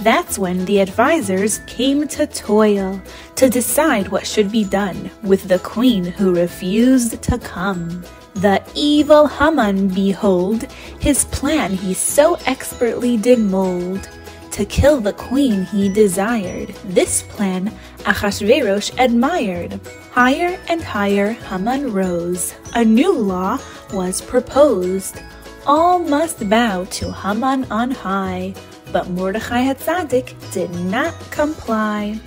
[0.00, 3.00] That's when the advisers came to toil
[3.36, 8.04] to decide what should be done with the queen who refused to come.
[8.34, 10.64] The evil Haman, behold,
[10.98, 14.08] his plan he so expertly did mold.
[14.54, 16.68] To kill the queen he desired.
[16.84, 17.72] This plan
[18.06, 19.80] Achashverosh admired.
[20.12, 22.54] Higher and higher Haman rose.
[22.74, 23.58] A new law
[23.92, 25.20] was proposed.
[25.66, 28.54] All must bow to Haman on high.
[28.92, 32.20] But Mordechai Hatzadik did not comply.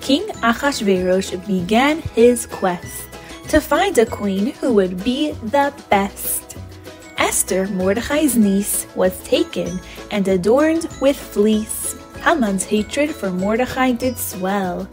[0.00, 3.08] King Achashverosh began his quest
[3.48, 6.58] to find a queen who would be the best.
[7.26, 9.80] Esther, Mordechai's niece, was taken
[10.12, 11.96] and adorned with fleece.
[12.22, 14.88] Haman's hatred for Mordechai did swell.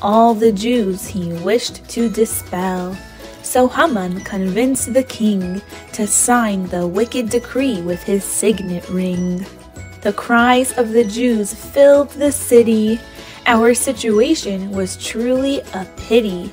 [0.00, 2.96] All the Jews he wished to dispel.
[3.42, 5.60] So Haman convinced the king
[5.94, 9.44] to sign the wicked decree with his signet ring.
[10.02, 13.00] The cries of the Jews filled the city.
[13.46, 16.52] Our situation was truly a pity.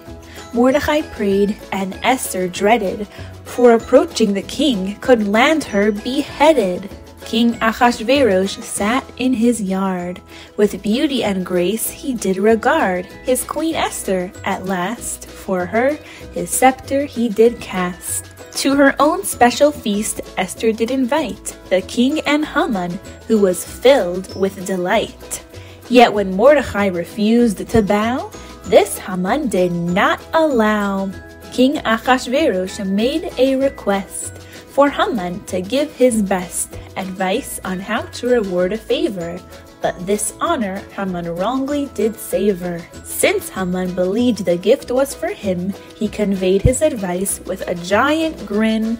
[0.54, 3.08] Mordecai prayed, and Esther dreaded,
[3.44, 6.90] for approaching the king could land her beheaded.
[7.26, 10.20] King Achashverosh sat in his yard.
[10.58, 15.28] With beauty and grace he did regard his queen Esther at last.
[15.28, 16.00] For her
[16.34, 18.26] his scepter he did cast.
[18.64, 24.36] To her own special feast Esther did invite the king and Haman, who was filled
[24.36, 25.46] with delight.
[25.88, 28.32] Yet when Mordecai refused to bow,
[28.70, 31.10] this Haman did not allow.
[31.52, 34.38] King Achashverosh made a request
[34.70, 39.42] for Haman to give his best advice on how to reward a favor,
[39.82, 42.80] but this honor Haman wrongly did savor.
[43.04, 48.46] Since Haman believed the gift was for him, he conveyed his advice with a giant
[48.46, 49.00] grin.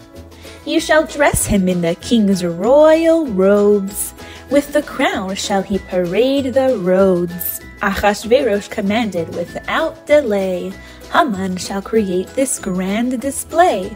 [0.66, 4.16] You shall dress him in the king's royal robes.
[4.50, 7.62] With the crown shall he parade the roads.
[7.82, 10.74] Achashverosh commanded without delay.
[11.14, 13.96] Haman shall create this grand display.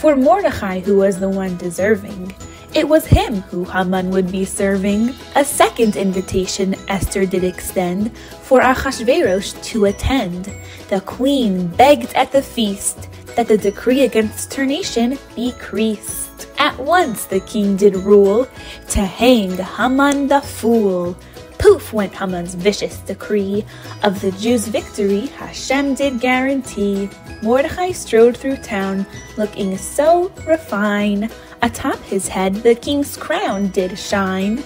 [0.00, 2.34] For Mordecai, who was the one deserving,
[2.74, 5.14] it was him who Haman would be serving.
[5.34, 10.52] A second invitation Esther did extend for Achashverosh to attend.
[10.88, 16.48] The queen begged at the feast that the decree against her nation be creased.
[16.58, 18.46] At once the king did rule
[18.88, 21.16] to hang Haman the fool.
[21.58, 23.64] Poof went Haman's vicious decree.
[24.02, 27.10] Of the Jews' victory, Hashem did guarantee.
[27.42, 31.32] Mordechai strode through town, looking so refined.
[31.62, 34.62] Atop his head, the king's crown did shine.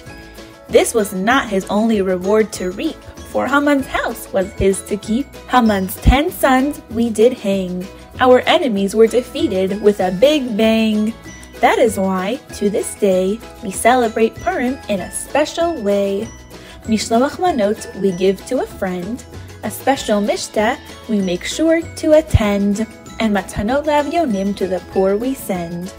[0.68, 5.26] This was not his only reward to reap, for Haman's house was his to keep.
[5.48, 7.86] Haman's ten sons we did hang.
[8.20, 11.14] Our enemies were defeated with a big bang.
[11.60, 16.28] That is why, to this day, we celebrate Purim in a special way.
[16.84, 19.22] Mishloach manot we give to a friend,
[19.62, 20.78] a special mishta
[21.08, 22.86] we make sure to attend,
[23.20, 25.92] and matanot la'evyonim to the poor we send.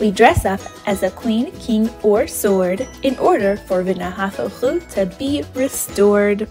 [0.00, 5.06] We dress up as a queen, king, or sword in order for V'nahafoch Hu to
[5.18, 6.48] be restored.